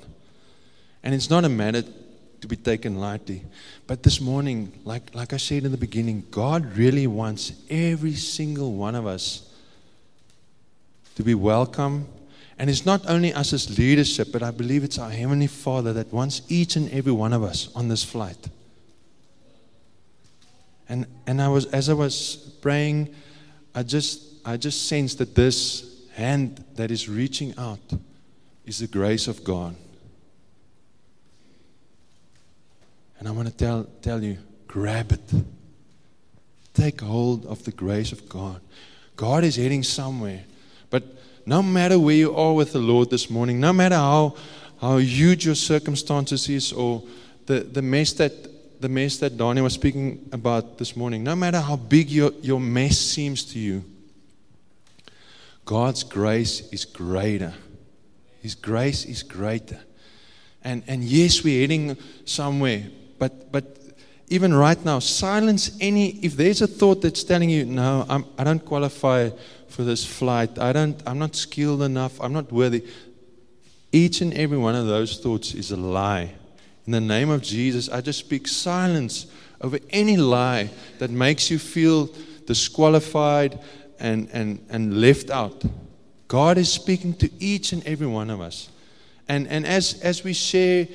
And 1.02 1.12
it's 1.12 1.28
not 1.28 1.44
a 1.44 1.48
matter 1.48 1.82
to 2.40 2.46
be 2.46 2.54
taken 2.54 3.00
lightly. 3.00 3.42
But 3.88 4.04
this 4.04 4.20
morning, 4.20 4.72
like, 4.84 5.12
like 5.12 5.32
I 5.32 5.38
said 5.38 5.64
in 5.64 5.72
the 5.72 5.76
beginning, 5.76 6.22
God 6.30 6.76
really 6.76 7.08
wants 7.08 7.50
every 7.68 8.14
single 8.14 8.74
one 8.74 8.94
of 8.94 9.08
us 9.08 9.52
to 11.16 11.24
be 11.24 11.34
welcome. 11.34 12.06
And 12.60 12.70
it's 12.70 12.86
not 12.86 13.04
only 13.08 13.34
us 13.34 13.52
as 13.52 13.76
leadership, 13.76 14.28
but 14.30 14.44
I 14.44 14.52
believe 14.52 14.84
it's 14.84 15.00
our 15.00 15.10
Heavenly 15.10 15.48
Father 15.48 15.92
that 15.94 16.12
wants 16.12 16.42
each 16.48 16.76
and 16.76 16.88
every 16.92 17.10
one 17.10 17.32
of 17.32 17.42
us 17.42 17.74
on 17.74 17.88
this 17.88 18.04
flight. 18.04 18.50
And, 20.88 21.06
and 21.26 21.42
I 21.42 21.48
was, 21.48 21.66
as 21.66 21.88
I 21.88 21.94
was 21.94 22.56
praying, 22.62 23.12
I 23.74 23.82
just 23.82 24.25
I 24.46 24.56
just 24.56 24.86
sense 24.86 25.16
that 25.16 25.34
this 25.34 26.06
hand 26.14 26.64
that 26.76 26.92
is 26.92 27.08
reaching 27.08 27.52
out 27.58 27.80
is 28.64 28.78
the 28.78 28.86
grace 28.86 29.26
of 29.26 29.42
God. 29.42 29.74
And 33.18 33.26
I 33.26 33.32
want 33.32 33.48
to 33.48 33.54
tell, 33.54 33.88
tell 34.02 34.22
you 34.22 34.38
grab 34.68 35.10
it. 35.10 35.44
Take 36.74 37.00
hold 37.00 37.44
of 37.46 37.64
the 37.64 37.72
grace 37.72 38.12
of 38.12 38.28
God. 38.28 38.60
God 39.16 39.42
is 39.42 39.56
heading 39.56 39.82
somewhere. 39.82 40.44
But 40.90 41.02
no 41.44 41.60
matter 41.60 41.98
where 41.98 42.14
you 42.14 42.36
are 42.36 42.54
with 42.54 42.72
the 42.72 42.78
Lord 42.78 43.10
this 43.10 43.28
morning, 43.28 43.58
no 43.58 43.72
matter 43.72 43.96
how, 43.96 44.36
how 44.80 44.98
huge 44.98 45.44
your 45.44 45.54
circumstances 45.56 46.48
is 46.48 46.72
or 46.72 47.02
the, 47.46 47.60
the 47.60 47.82
mess 47.82 48.12
that 48.14 48.32
the 48.78 48.88
mess 48.90 49.16
that 49.16 49.38
Donnie 49.38 49.62
was 49.62 49.72
speaking 49.72 50.28
about 50.32 50.76
this 50.76 50.94
morning, 50.94 51.24
no 51.24 51.34
matter 51.34 51.58
how 51.60 51.76
big 51.76 52.10
your, 52.10 52.30
your 52.42 52.60
mess 52.60 52.98
seems 52.98 53.42
to 53.44 53.58
you, 53.58 53.82
God's 55.66 56.04
grace 56.04 56.68
is 56.70 56.84
greater. 56.84 57.52
His 58.40 58.54
grace 58.54 59.04
is 59.04 59.24
greater. 59.24 59.80
And, 60.62 60.84
and 60.86 61.02
yes, 61.02 61.42
we're 61.42 61.60
heading 61.60 61.96
somewhere, 62.24 62.84
but, 63.18 63.50
but 63.52 63.76
even 64.28 64.54
right 64.54 64.82
now, 64.84 65.00
silence 65.00 65.76
any, 65.80 66.10
if 66.24 66.36
there's 66.36 66.62
a 66.62 66.66
thought 66.68 67.02
that's 67.02 67.24
telling 67.24 67.50
you, 67.50 67.64
no, 67.64 68.06
I'm, 68.08 68.24
I 68.38 68.44
don't 68.44 68.64
qualify 68.64 69.30
for 69.68 69.82
this 69.82 70.04
flight, 70.04 70.58
I 70.58 70.72
don't, 70.72 71.02
I'm 71.04 71.18
not 71.18 71.34
skilled 71.34 71.82
enough, 71.82 72.20
I'm 72.20 72.32
not 72.32 72.50
worthy. 72.52 72.84
Each 73.90 74.20
and 74.20 74.32
every 74.34 74.58
one 74.58 74.76
of 74.76 74.86
those 74.86 75.18
thoughts 75.18 75.52
is 75.54 75.72
a 75.72 75.76
lie. 75.76 76.32
In 76.86 76.92
the 76.92 77.00
name 77.00 77.30
of 77.30 77.42
Jesus, 77.42 77.88
I 77.88 78.00
just 78.00 78.20
speak 78.20 78.46
silence 78.46 79.26
over 79.60 79.80
any 79.90 80.16
lie 80.16 80.70
that 80.98 81.10
makes 81.10 81.50
you 81.50 81.58
feel 81.58 82.08
disqualified 82.46 83.58
and, 83.98 84.28
and, 84.32 84.64
and 84.70 85.00
left 85.00 85.30
out. 85.30 85.64
God 86.28 86.58
is 86.58 86.72
speaking 86.72 87.14
to 87.14 87.30
each 87.38 87.72
and 87.72 87.86
every 87.86 88.06
one 88.06 88.30
of 88.30 88.40
us. 88.40 88.68
And, 89.28 89.46
and 89.48 89.66
as, 89.66 90.00
as 90.02 90.24
we 90.24 90.32
share 90.32 90.86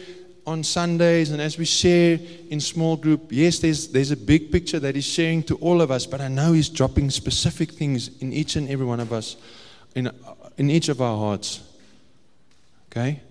on 0.46 0.63
Sundays 0.63 1.31
and 1.31 1.41
as 1.41 1.58
we 1.58 1.65
share 1.65 2.20
in 2.50 2.60
small 2.60 2.98
group, 2.98 3.27
yes, 3.29 3.60
there's, 3.60 3.89
there's 3.89 4.12
a 4.12 4.17
big 4.17 4.51
picture 4.51 4.79
that 4.79 4.96
He's 4.96 5.05
sharing 5.05 5.43
to 5.43 5.55
all 5.58 5.81
of 5.81 5.91
us, 5.91 6.05
but 6.05 6.22
I 6.22 6.27
know 6.27 6.53
He's 6.53 6.70
dropping 6.70 7.10
specific 7.10 7.72
things 7.72 8.22
in 8.22 8.34
each 8.34 8.55
and 8.55 8.70
every 8.70 8.86
one 8.86 9.00
of 9.00 9.13
us, 9.13 9.38
in, 9.96 10.12
in 10.58 10.70
each 10.70 10.89
of 10.89 11.01
our 11.01 11.17
hearts. 11.17 11.62
Okay? 12.91 13.22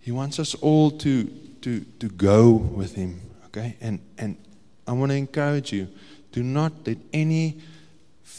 He 0.00 0.10
wants 0.10 0.38
us 0.38 0.54
all 0.56 0.90
to, 0.90 1.24
to, 1.62 1.80
to 2.00 2.08
go 2.08 2.50
with 2.52 2.94
Him. 2.94 3.20
Okay? 3.46 3.76
And, 3.80 4.00
and 4.18 4.36
I 4.86 4.92
want 4.92 5.12
to 5.12 5.16
encourage 5.16 5.72
you 5.72 5.88
do 6.32 6.42
not 6.42 6.72
let 6.86 6.96
any 7.12 7.60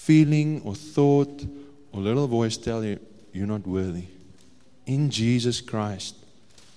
feeling 0.05 0.61
or 0.65 0.75
thought 0.75 1.45
or 1.93 2.01
little 2.01 2.27
voice 2.27 2.57
tell 2.57 2.83
you 2.83 2.99
you're 3.31 3.47
not 3.47 3.65
worthy. 3.65 4.03
In 4.85 5.09
Jesus 5.09 5.61
Christ, 5.61 6.15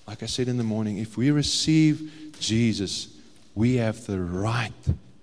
like 0.07 0.23
I 0.23 0.27
said 0.27 0.47
in 0.47 0.57
the 0.57 0.63
morning, 0.63 0.97
if 0.97 1.17
we 1.17 1.31
receive 1.31 2.33
Jesus, 2.39 3.09
we 3.53 3.75
have 3.75 4.05
the 4.05 4.21
right 4.21 4.71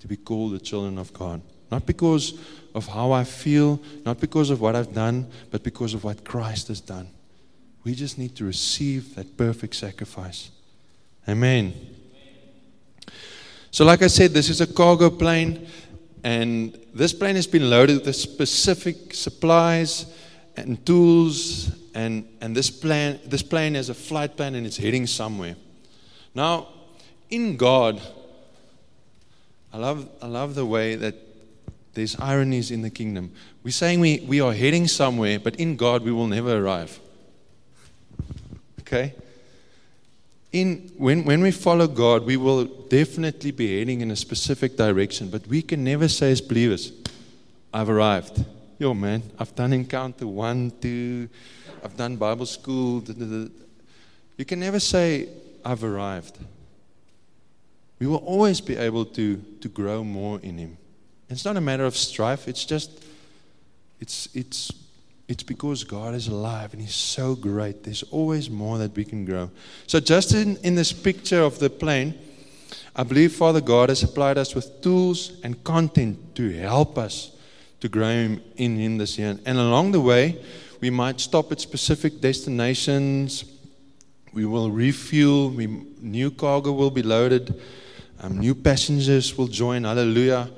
to 0.00 0.06
be 0.06 0.16
called 0.16 0.52
the 0.52 0.58
children 0.58 0.98
of 0.98 1.14
God. 1.14 1.40
Not 1.70 1.86
because 1.86 2.38
of 2.74 2.86
how 2.86 3.12
I 3.12 3.24
feel, 3.24 3.80
not 4.04 4.20
because 4.20 4.50
of 4.50 4.60
what 4.60 4.76
I've 4.76 4.92
done, 4.92 5.26
but 5.50 5.62
because 5.62 5.94
of 5.94 6.04
what 6.04 6.24
Christ 6.24 6.68
has 6.68 6.80
done. 6.80 7.08
We 7.84 7.94
just 7.94 8.18
need 8.18 8.36
to 8.36 8.44
receive 8.44 9.14
that 9.14 9.36
perfect 9.38 9.76
sacrifice. 9.76 10.50
Amen. 11.26 11.72
So, 13.70 13.84
like 13.86 14.02
I 14.02 14.08
said, 14.08 14.32
this 14.32 14.50
is 14.50 14.60
a 14.60 14.66
cargo 14.66 15.08
plane, 15.08 15.66
and 16.22 16.78
this 16.94 17.12
plane 17.12 17.34
has 17.34 17.46
been 17.46 17.68
loaded 17.68 18.06
with 18.06 18.14
specific 18.14 19.12
supplies 19.12 20.06
and 20.56 20.84
tools 20.86 21.70
and, 21.94 22.26
and 22.40 22.56
this, 22.56 22.70
plan, 22.70 23.18
this 23.26 23.42
plane 23.42 23.74
has 23.74 23.88
a 23.88 23.94
flight 23.94 24.36
plan 24.36 24.54
and 24.54 24.66
it's 24.66 24.76
heading 24.76 25.06
somewhere. 25.06 25.56
Now, 26.34 26.68
in 27.30 27.56
God, 27.56 28.00
I 29.72 29.78
love, 29.78 30.08
I 30.22 30.26
love 30.26 30.54
the 30.54 30.64
way 30.64 30.94
that 30.94 31.16
there's 31.94 32.18
ironies 32.20 32.70
in 32.70 32.82
the 32.82 32.90
kingdom. 32.90 33.32
We're 33.62 33.72
saying 33.72 34.00
we, 34.00 34.20
we 34.20 34.40
are 34.40 34.52
heading 34.52 34.86
somewhere, 34.86 35.38
but 35.38 35.56
in 35.56 35.76
God 35.76 36.02
we 36.02 36.12
will 36.12 36.26
never 36.26 36.56
arrive. 36.56 37.00
Okay? 38.80 39.14
In, 40.54 40.92
when, 40.96 41.24
when 41.24 41.42
we 41.42 41.50
follow 41.50 41.88
God, 41.88 42.24
we 42.24 42.36
will 42.36 42.66
definitely 42.66 43.50
be 43.50 43.76
heading 43.76 44.02
in 44.02 44.12
a 44.12 44.16
specific 44.16 44.76
direction, 44.76 45.28
but 45.28 45.44
we 45.48 45.62
can 45.62 45.82
never 45.82 46.06
say 46.06 46.30
as 46.30 46.40
believers, 46.40 46.92
I've 47.72 47.90
arrived. 47.90 48.44
Yo, 48.78 48.94
man, 48.94 49.24
I've 49.36 49.52
done 49.56 49.72
encounter 49.72 50.28
one, 50.28 50.70
two, 50.80 51.28
I've 51.82 51.96
done 51.96 52.14
Bible 52.14 52.46
school. 52.46 53.02
You 54.36 54.44
can 54.44 54.60
never 54.60 54.78
say, 54.78 55.28
I've 55.64 55.82
arrived. 55.82 56.38
We 57.98 58.06
will 58.06 58.18
always 58.18 58.60
be 58.60 58.76
able 58.76 59.06
to, 59.06 59.42
to 59.60 59.68
grow 59.68 60.04
more 60.04 60.38
in 60.38 60.56
Him. 60.58 60.76
It's 61.28 61.44
not 61.44 61.56
a 61.56 61.60
matter 61.60 61.84
of 61.84 61.96
strife, 61.96 62.46
it's 62.46 62.64
just, 62.64 63.04
it's, 63.98 64.28
it's, 64.34 64.70
it's 65.26 65.42
because 65.42 65.84
God 65.84 66.14
is 66.14 66.28
alive 66.28 66.72
and 66.72 66.82
He's 66.82 66.94
so 66.94 67.34
great. 67.34 67.82
There's 67.82 68.02
always 68.04 68.50
more 68.50 68.78
that 68.78 68.94
we 68.94 69.04
can 69.04 69.24
grow. 69.24 69.50
So, 69.86 70.00
just 70.00 70.34
in, 70.34 70.56
in 70.58 70.74
this 70.74 70.92
picture 70.92 71.40
of 71.40 71.58
the 71.58 71.70
plane, 71.70 72.14
I 72.94 73.02
believe 73.02 73.34
Father 73.34 73.60
God 73.60 73.88
has 73.88 74.00
supplied 74.00 74.38
us 74.38 74.54
with 74.54 74.82
tools 74.82 75.32
and 75.42 75.62
content 75.64 76.34
to 76.36 76.50
help 76.58 76.98
us 76.98 77.32
to 77.80 77.88
grow 77.88 78.08
in 78.08 78.76
Him 78.76 78.98
this 78.98 79.18
year. 79.18 79.38
And 79.46 79.58
along 79.58 79.92
the 79.92 80.00
way, 80.00 80.42
we 80.80 80.90
might 80.90 81.20
stop 81.20 81.50
at 81.52 81.60
specific 81.60 82.20
destinations. 82.20 83.44
We 84.32 84.44
will 84.44 84.70
refuel. 84.70 85.50
We, 85.50 85.66
new 85.66 86.30
cargo 86.30 86.72
will 86.72 86.90
be 86.90 87.02
loaded. 87.02 87.60
Um, 88.20 88.38
new 88.38 88.54
passengers 88.54 89.36
will 89.36 89.48
join. 89.48 89.84
Hallelujah. 89.84 90.50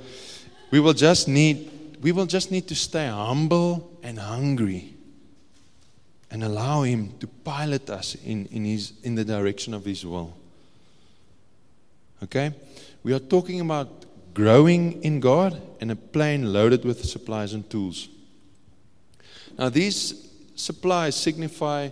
We 0.70 0.80
will 0.80 0.92
just 0.92 1.28
need. 1.28 1.70
We 2.00 2.12
will 2.12 2.26
just 2.26 2.50
need 2.50 2.68
to 2.68 2.74
stay 2.74 3.08
humble 3.08 3.98
and 4.02 4.18
hungry, 4.18 4.94
and 6.30 6.44
allow 6.44 6.82
Him 6.82 7.14
to 7.20 7.26
pilot 7.26 7.90
us 7.90 8.14
in, 8.16 8.46
in 8.46 8.64
His 8.64 8.92
in 9.02 9.14
the 9.14 9.24
direction 9.24 9.74
of 9.74 9.84
His 9.84 10.04
will. 10.04 10.36
Okay, 12.22 12.52
we 13.02 13.12
are 13.12 13.18
talking 13.18 13.60
about 13.60 14.06
growing 14.34 15.02
in 15.02 15.20
God 15.20 15.60
and 15.80 15.90
a 15.90 15.96
plane 15.96 16.52
loaded 16.52 16.84
with 16.84 17.04
supplies 17.04 17.54
and 17.54 17.68
tools. 17.70 18.08
Now, 19.58 19.70
these 19.70 20.28
supplies 20.54 21.16
signify 21.16 21.90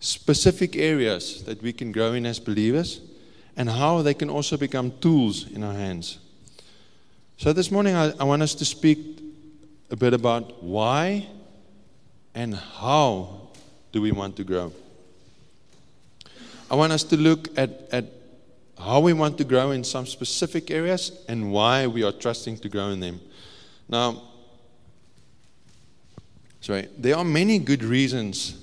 specific 0.00 0.76
areas 0.76 1.42
that 1.44 1.60
we 1.62 1.72
can 1.72 1.90
grow 1.90 2.12
in 2.12 2.26
as 2.26 2.38
believers 2.38 3.00
and 3.56 3.68
how 3.68 4.02
they 4.02 4.14
can 4.14 4.30
also 4.30 4.56
become 4.56 4.92
tools 5.00 5.48
in 5.50 5.64
our 5.64 5.74
hands. 5.74 6.18
So, 7.38 7.52
this 7.52 7.70
morning, 7.70 7.94
I, 7.94 8.12
I 8.18 8.24
want 8.24 8.42
us 8.42 8.52
to 8.56 8.64
speak 8.64 9.22
a 9.90 9.96
bit 9.96 10.12
about 10.12 10.60
why 10.62 11.28
and 12.34 12.54
how 12.54 13.48
do 13.92 14.02
we 14.02 14.10
want 14.10 14.36
to 14.36 14.44
grow. 14.44 14.72
I 16.68 16.74
want 16.74 16.92
us 16.92 17.04
to 17.04 17.16
look 17.16 17.56
at, 17.56 17.88
at 17.92 18.06
how 18.76 18.98
we 19.00 19.12
want 19.12 19.38
to 19.38 19.44
grow 19.44 19.70
in 19.70 19.84
some 19.84 20.04
specific 20.04 20.72
areas 20.72 21.12
and 21.28 21.52
why 21.52 21.86
we 21.86 22.02
are 22.02 22.10
trusting 22.10 22.58
to 22.58 22.68
grow 22.68 22.88
in 22.88 22.98
them. 22.98 23.20
Now, 23.88 24.20
Sorry, 26.60 26.88
there 26.98 27.16
are 27.16 27.24
many 27.24 27.58
good 27.58 27.84
reasons 27.84 28.56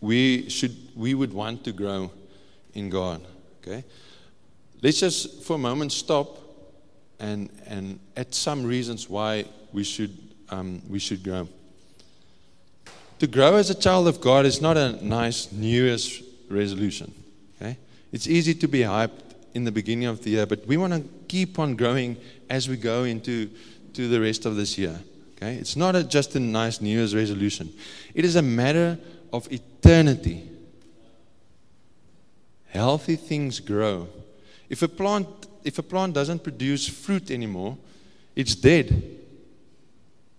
we 0.00 0.48
should 0.48 0.76
we 0.94 1.14
would 1.14 1.32
want 1.32 1.64
to 1.64 1.72
grow 1.72 2.12
in 2.74 2.90
God. 2.90 3.20
Okay, 3.60 3.84
let's 4.82 5.00
just 5.00 5.42
for 5.42 5.54
a 5.54 5.58
moment 5.58 5.92
stop 5.92 6.45
and 7.18 7.50
and 7.66 7.98
add 8.16 8.34
some 8.34 8.64
reasons 8.64 9.08
why 9.08 9.44
we 9.72 9.84
should 9.84 10.16
um, 10.50 10.82
we 10.88 10.98
should 10.98 11.22
grow. 11.22 11.48
To 13.18 13.26
grow 13.26 13.56
as 13.56 13.70
a 13.70 13.74
child 13.74 14.08
of 14.08 14.20
God 14.20 14.44
is 14.44 14.60
not 14.60 14.76
a 14.76 14.92
nice 15.04 15.50
New 15.52 15.84
Year's 15.84 16.22
resolution. 16.50 17.12
Okay, 17.60 17.78
it's 18.12 18.26
easy 18.26 18.54
to 18.54 18.68
be 18.68 18.80
hyped 18.80 19.26
in 19.54 19.64
the 19.64 19.72
beginning 19.72 20.06
of 20.06 20.22
the 20.22 20.30
year, 20.30 20.44
but 20.46 20.66
we 20.66 20.76
want 20.76 20.92
to 20.92 21.02
keep 21.28 21.58
on 21.58 21.76
growing 21.76 22.16
as 22.50 22.68
we 22.68 22.76
go 22.76 23.04
into 23.04 23.48
to 23.94 24.08
the 24.08 24.20
rest 24.20 24.44
of 24.44 24.54
this 24.56 24.76
year. 24.76 25.00
Okay? 25.36 25.54
It's 25.54 25.76
not 25.76 25.96
a, 25.96 26.04
just 26.04 26.36
a 26.36 26.40
nice 26.40 26.82
New 26.82 26.96
Year's 26.96 27.14
resolution, 27.14 27.72
it 28.14 28.24
is 28.24 28.36
a 28.36 28.42
matter 28.42 28.98
of 29.32 29.50
eternity. 29.50 30.50
Healthy 32.68 33.16
things 33.16 33.58
grow. 33.60 34.08
If 34.68 34.82
a 34.82 34.88
plant, 34.88 35.26
if 35.66 35.78
a 35.78 35.82
plant 35.82 36.14
doesn't 36.14 36.42
produce 36.42 36.88
fruit 36.88 37.30
anymore, 37.30 37.76
it's 38.34 38.54
dead. 38.54 39.18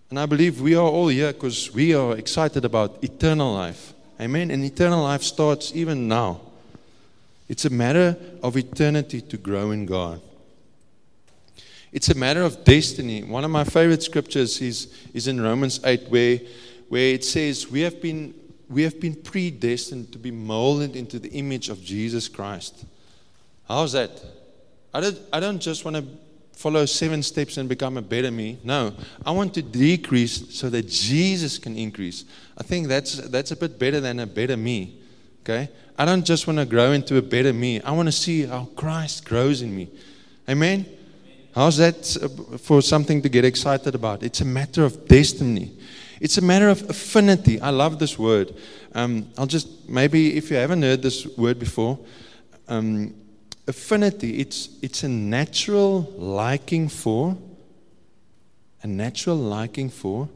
And 0.10 0.20
I 0.20 0.26
believe 0.26 0.62
we 0.62 0.76
are 0.76 0.88
all 0.88 1.10
here 1.10 1.34
because 1.34 1.74
we 1.74 1.94
are 1.94 2.18
excited 2.18 2.64
about 2.64 3.04
eternal 3.04 3.54
life. 3.54 3.94
Amen. 4.22 4.52
And 4.52 4.64
eternal 4.64 5.04
life 5.04 5.24
starts 5.24 5.72
even 5.76 6.08
now. 6.08 6.42
It's 7.50 7.66
a 7.66 7.70
matter 7.70 8.18
of 8.42 8.58
eternity 8.58 9.22
to 9.22 9.38
grow 9.38 9.72
in 9.72 9.86
God. 9.86 10.22
It's 11.92 12.10
a 12.10 12.16
matter 12.16 12.44
of 12.44 12.64
destiny. 12.64 13.24
One 13.24 13.44
of 13.44 13.52
my 13.52 13.64
favorite 13.64 14.04
scriptures 14.04 14.62
is, 14.62 14.94
is 15.14 15.28
in 15.28 15.42
Romans 15.42 15.80
8, 15.84 16.10
where, 16.10 16.40
where 16.90 17.14
it 17.14 17.24
says, 17.24 17.70
We 17.70 17.82
have 17.82 18.02
been 18.02 18.34
we 18.70 18.84
have 18.84 19.00
been 19.00 19.16
predestined 19.16 20.12
to 20.12 20.20
be 20.20 20.32
molded 20.32 20.96
into 20.96 21.20
the 21.20 21.30
image 21.30 21.70
of 21.70 21.82
Jesus 21.82 22.28
Christ. 22.28 22.86
How's 23.68 23.94
that? 23.94 24.12
I 24.98 25.00
don't, 25.00 25.20
I 25.32 25.40
don't 25.40 25.60
just 25.60 25.86
want 25.86 25.96
to 25.96 26.04
follow 26.54 26.84
seven 26.88 27.22
steps 27.22 27.58
and 27.58 27.70
become 27.70 27.98
a 27.98 28.02
better 28.02 28.32
me. 28.32 28.58
No, 28.64 28.96
I 29.24 29.30
want 29.30 29.54
to 29.54 29.62
decrease 29.62 30.56
so 30.56 30.72
that 30.72 30.88
Jesus 30.88 31.60
can 31.60 31.78
increase. 31.78 32.26
I 32.58 32.64
think 32.64 32.88
that's, 32.88 33.18
that's 33.30 33.52
a 33.52 33.56
bit 33.56 33.78
better 33.78 34.00
than 34.00 34.20
a 34.20 34.26
better 34.26 34.58
me. 34.58 35.00
Okay? 35.42 35.70
I 36.00 36.06
don't 36.06 36.26
just 36.26 36.48
want 36.48 36.58
to 36.58 36.66
grow 36.66 36.94
into 36.94 37.18
a 37.18 37.22
better 37.22 37.54
me. 37.54 37.80
I 37.82 37.92
want 37.92 38.08
to 38.08 38.12
see 38.12 38.48
how 38.48 38.70
Christ 38.76 39.24
grows 39.24 39.62
in 39.62 39.76
me. 39.76 39.88
Amen? 40.50 40.88
How's 41.54 41.78
that 41.78 42.18
uh, 42.20 42.58
for 42.58 42.82
something 42.82 43.22
to 43.22 43.30
get 43.30 43.46
excited 43.46 43.94
about? 43.94 44.24
It's 44.24 44.42
a 44.42 44.46
matter 44.46 44.84
of 44.84 45.08
destiny. 45.08 45.78
It's 46.20 46.40
a 46.40 46.42
matter 46.42 46.70
of 46.70 46.90
affinity. 46.90 47.62
I 47.62 47.70
love 47.70 48.00
this 48.00 48.18
word. 48.18 48.56
Um, 48.96 49.30
I'll 49.38 49.46
just, 49.46 49.88
maybe 49.88 50.36
if 50.38 50.50
you 50.50 50.58
haven't 50.58 50.82
heard 50.82 51.04
this 51.04 51.28
word 51.38 51.60
before, 51.60 52.00
um, 52.68 53.14
affinity, 53.68 54.40
it's, 54.40 54.70
it's 54.82 55.04
a 55.04 55.10
natural 55.10 56.02
liking 56.18 56.88
for, 56.88 57.38
a 58.84 58.88
natural 58.88 59.36
liking 59.36 59.90
for, 59.90 60.30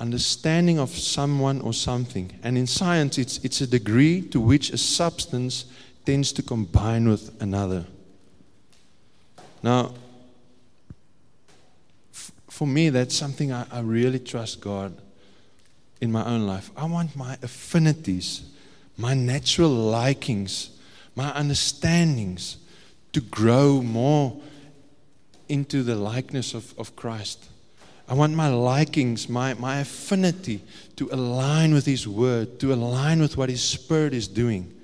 understanding 0.00 0.78
of 0.78 0.90
someone 0.90 1.60
or 1.60 1.72
something. 1.72 2.32
And 2.42 2.56
in 2.56 2.66
science, 2.66 3.18
it's, 3.18 3.38
it's 3.44 3.60
a 3.60 3.66
degree 3.66 4.22
to 4.28 4.40
which 4.40 4.70
a 4.70 4.78
substance 4.78 5.66
tends 6.04 6.32
to 6.32 6.42
combine 6.42 7.08
with 7.08 7.40
another. 7.40 7.84
Now, 9.62 9.94
f- 12.12 12.32
for 12.48 12.66
me, 12.66 12.88
that's 12.88 13.14
something 13.14 13.52
I, 13.52 13.66
I 13.70 13.80
really 13.80 14.18
trust 14.18 14.60
God 14.60 14.94
in 16.00 16.10
my 16.10 16.24
own 16.24 16.46
life. 16.46 16.70
I 16.76 16.86
want 16.86 17.14
my 17.14 17.34
affinities, 17.42 18.42
my 18.96 19.12
natural 19.12 19.68
likings, 19.68 20.70
my 21.14 21.30
understandings 21.36 22.56
to 23.12 23.20
grow 23.20 23.82
more 23.82 24.40
into 25.48 25.82
the 25.82 25.96
likeness 25.96 26.54
of, 26.54 26.72
of 26.78 26.94
Christ. 26.96 27.46
I 28.08 28.14
want 28.14 28.34
my 28.34 28.48
likings, 28.48 29.28
my, 29.28 29.54
my 29.54 29.80
affinity 29.80 30.62
to 30.96 31.08
align 31.12 31.72
with 31.72 31.86
His 31.86 32.08
Word, 32.08 32.58
to 32.60 32.72
align 32.72 33.20
with 33.20 33.36
what 33.36 33.48
His 33.48 33.62
Spirit 33.62 34.14
is 34.14 34.26
doing. 34.26 34.74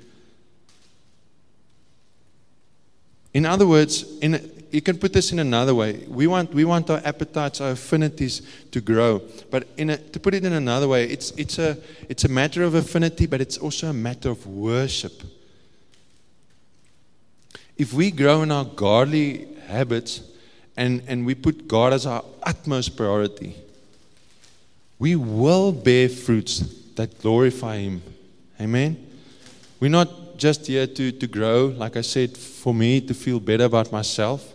In 3.35 3.45
other 3.45 3.67
words, 3.67 4.19
in, 4.21 4.51
you 4.71 4.81
can 4.81 4.99
put 4.99 5.13
this 5.13 5.33
in 5.33 5.39
another 5.39 5.75
way. 5.75 6.05
We 6.09 6.27
want, 6.27 6.55
we 6.55 6.65
want 6.65 6.89
our 6.89 7.01
appetites, 7.05 7.61
our 7.61 7.73
affinities 7.73 8.43
to 8.71 8.81
grow. 8.81 9.23
But 9.51 9.67
a, 9.77 9.97
to 9.97 10.21
put 10.21 10.35
it 10.35 10.45
in 10.45 10.53
another 10.53 10.89
way, 10.89 11.05
it's, 11.05 11.33
it's, 11.33 11.59
a, 11.59 11.77
it's 12.09 12.25
a 12.25 12.29
matter 12.29 12.63
of 12.63 12.75
affinity, 12.75 13.27
but 13.27 13.41
it's 13.41 13.59
also 13.59 13.89
a 13.89 13.93
matter 13.93 14.31
of 14.31 14.47
worship. 14.47 15.23
If 17.77 17.93
we 17.93 18.11
grow 18.11 18.43
in 18.43 18.51
our 18.51 18.65
godly 18.65 19.49
habits 19.67 20.23
and, 20.77 21.03
and 21.07 21.27
we 21.27 21.35
put 21.35 21.69
God 21.69 21.93
as 21.93 22.07
our 22.07 22.25
utmost 22.43 22.97
priority, 22.97 23.55
we 24.99 25.15
will 25.17 25.73
bear 25.73 26.09
fruits 26.09 26.61
that 26.95 27.21
glorify 27.21 27.79
Him. 27.79 28.03
Amen? 28.61 29.07
We're 29.79 29.91
not 29.91 30.39
just 30.39 30.67
here 30.67 30.87
to, 30.87 31.13
to 31.13 31.27
grow, 31.27 31.67
like 31.67 31.97
I 31.97 32.01
said, 32.01 32.37
for 32.37 32.75
me 32.75 33.01
to 33.03 33.15
feel 33.15 33.41
better 33.41 33.65
about 33.65 33.93
myself 33.93 34.55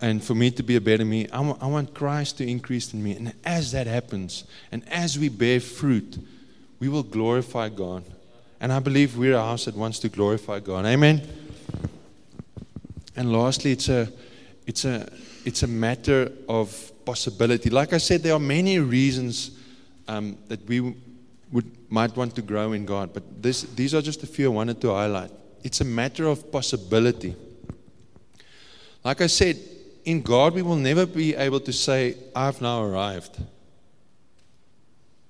and 0.00 0.22
for 0.22 0.34
me 0.34 0.50
to 0.50 0.62
be 0.62 0.76
a 0.76 0.80
better 0.80 1.04
me. 1.04 1.28
I 1.30 1.40
want, 1.40 1.62
I 1.62 1.66
want 1.66 1.94
Christ 1.94 2.38
to 2.38 2.48
increase 2.48 2.92
in 2.92 3.02
me. 3.02 3.16
And 3.16 3.34
as 3.44 3.72
that 3.72 3.86
happens, 3.86 4.44
and 4.72 4.86
as 4.88 5.18
we 5.18 5.28
bear 5.28 5.60
fruit, 5.60 6.18
we 6.80 6.88
will 6.88 7.02
glorify 7.02 7.68
God. 7.68 8.04
And 8.60 8.72
I 8.72 8.78
believe 8.78 9.16
we're 9.16 9.34
a 9.34 9.42
house 9.42 9.66
that 9.66 9.76
wants 9.76 9.98
to 10.00 10.08
glorify 10.08 10.60
God. 10.60 10.86
Amen? 10.86 11.22
And 13.16 13.32
lastly, 13.32 13.72
it's 13.72 13.88
a, 13.88 14.12
it's 14.66 14.84
a, 14.84 15.08
it's 15.44 15.62
a 15.62 15.66
matter 15.66 16.30
of 16.48 16.92
possibility. 17.04 17.70
Like 17.70 17.92
I 17.94 17.98
said, 17.98 18.22
there 18.22 18.34
are 18.34 18.38
many 18.38 18.78
reasons 18.78 19.52
um, 20.06 20.36
that 20.48 20.66
we 20.68 20.94
would, 21.50 21.90
might 21.90 22.14
want 22.16 22.34
to 22.36 22.42
grow 22.42 22.72
in 22.72 22.84
God, 22.84 23.14
but 23.14 23.42
this, 23.42 23.62
these 23.62 23.94
are 23.94 24.02
just 24.02 24.22
a 24.22 24.26
few 24.26 24.46
I 24.46 24.54
wanted 24.54 24.80
to 24.82 24.90
highlight. 24.90 25.30
It's 25.62 25.80
a 25.80 25.84
matter 25.84 26.26
of 26.26 26.52
possibility. 26.52 27.34
Like 29.02 29.20
I 29.20 29.28
said, 29.28 29.58
in 30.04 30.20
God, 30.22 30.54
we 30.54 30.62
will 30.62 30.76
never 30.76 31.06
be 31.06 31.34
able 31.34 31.60
to 31.60 31.72
say, 31.72 32.16
I've 32.34 32.60
now 32.60 32.82
arrived. 32.82 33.40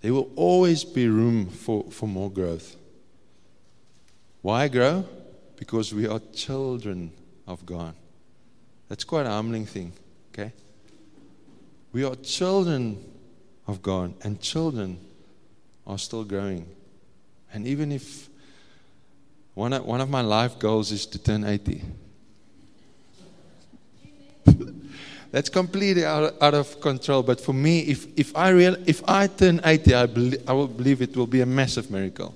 There 0.00 0.12
will 0.12 0.30
always 0.34 0.84
be 0.84 1.08
room 1.08 1.48
for, 1.48 1.84
for 1.90 2.06
more 2.06 2.30
growth. 2.30 2.76
Why 4.42 4.68
grow? 4.68 5.04
Because 5.56 5.94
we 5.94 6.06
are 6.06 6.20
children 6.34 7.12
of 7.46 7.64
God. 7.64 7.94
That's 8.88 9.04
quite 9.04 9.26
a 9.26 9.30
humbling 9.30 9.66
thing, 9.66 9.92
okay? 10.32 10.52
We 11.92 12.04
are 12.04 12.14
children 12.16 13.04
of 13.66 13.82
God, 13.82 14.14
and 14.22 14.40
children 14.40 14.98
are 15.86 15.98
still 15.98 16.24
growing. 16.24 16.68
And 17.52 17.66
even 17.66 17.92
if 17.92 18.28
one 19.54 19.72
of, 19.72 19.84
one 19.84 20.00
of 20.00 20.10
my 20.10 20.20
life 20.20 20.58
goals 20.58 20.92
is 20.92 21.06
to 21.06 21.18
turn 21.18 21.44
80, 21.44 21.82
that's 25.30 25.48
completely 25.48 26.04
out, 26.04 26.34
out 26.40 26.54
of 26.54 26.80
control. 26.80 27.22
But 27.22 27.40
for 27.40 27.52
me, 27.52 27.80
if, 27.80 28.06
if, 28.18 28.36
I 28.36 28.50
real, 28.50 28.76
if 28.86 29.02
I 29.08 29.26
turn 29.26 29.60
80, 29.64 29.94
I, 29.94 30.06
believe, 30.06 30.48
I 30.48 30.52
will 30.52 30.68
believe 30.68 31.02
it 31.02 31.16
will 31.16 31.26
be 31.26 31.40
a 31.40 31.46
massive 31.46 31.90
miracle. 31.90 32.34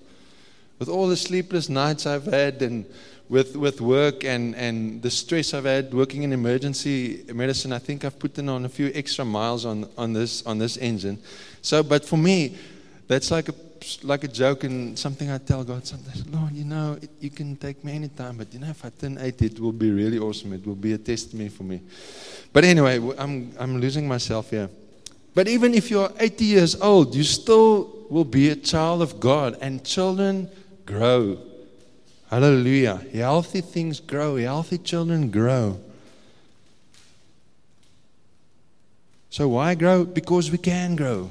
With 0.79 0.88
all 0.88 1.07
the 1.09 1.16
sleepless 1.16 1.68
nights 1.68 2.07
I've 2.07 2.25
had 2.25 2.62
and 2.62 2.87
with, 3.30 3.56
with 3.56 3.80
work 3.80 4.24
and, 4.24 4.56
and 4.56 5.00
the 5.00 5.10
stress 5.10 5.54
I've 5.54 5.64
had 5.64 5.94
working 5.94 6.24
in 6.24 6.32
emergency 6.32 7.24
medicine, 7.32 7.72
I 7.72 7.78
think 7.78 8.04
I've 8.04 8.18
put 8.18 8.36
in 8.38 8.48
on 8.48 8.64
a 8.64 8.68
few 8.68 8.90
extra 8.92 9.24
miles 9.24 9.64
on, 9.64 9.88
on, 9.96 10.12
this, 10.12 10.44
on 10.44 10.58
this 10.58 10.76
engine. 10.76 11.16
So, 11.62 11.84
but 11.84 12.04
for 12.04 12.16
me, 12.16 12.56
that's 13.06 13.30
like 13.30 13.48
a, 13.48 13.54
like 14.02 14.24
a 14.24 14.28
joke 14.28 14.64
and 14.64 14.98
something 14.98 15.30
I 15.30 15.38
tell 15.38 15.62
God 15.62 15.86
sometimes, 15.86 16.26
Lord, 16.26 16.50
you 16.52 16.64
know, 16.64 16.98
it, 17.00 17.08
you 17.20 17.30
can 17.30 17.54
take 17.54 17.84
me 17.84 17.94
anytime, 17.94 18.36
but 18.36 18.52
you 18.52 18.58
know, 18.58 18.68
if 18.68 18.84
I 18.84 18.90
turn 18.90 19.16
80, 19.16 19.46
it 19.46 19.60
will 19.60 19.72
be 19.72 19.92
really 19.92 20.18
awesome. 20.18 20.52
It 20.52 20.66
will 20.66 20.74
be 20.74 20.94
a 20.94 20.98
testimony 20.98 21.50
for 21.50 21.62
me. 21.62 21.82
But 22.52 22.64
anyway, 22.64 22.98
I'm, 23.16 23.52
I'm 23.60 23.80
losing 23.80 24.08
myself 24.08 24.50
here. 24.50 24.68
But 25.34 25.46
even 25.46 25.74
if 25.74 25.88
you're 25.88 26.10
80 26.18 26.44
years 26.44 26.80
old, 26.80 27.14
you 27.14 27.22
still 27.22 28.06
will 28.10 28.24
be 28.24 28.48
a 28.48 28.56
child 28.56 29.02
of 29.02 29.20
God, 29.20 29.56
and 29.60 29.84
children 29.84 30.48
grow 30.84 31.38
Hallelujah. 32.30 33.02
Healthy 33.12 33.60
things 33.60 33.98
grow, 33.98 34.36
healthy 34.36 34.78
children 34.78 35.32
grow. 35.32 35.80
So, 39.30 39.48
why 39.48 39.74
grow? 39.74 40.04
Because 40.04 40.48
we 40.48 40.58
can 40.58 40.94
grow. 40.94 41.28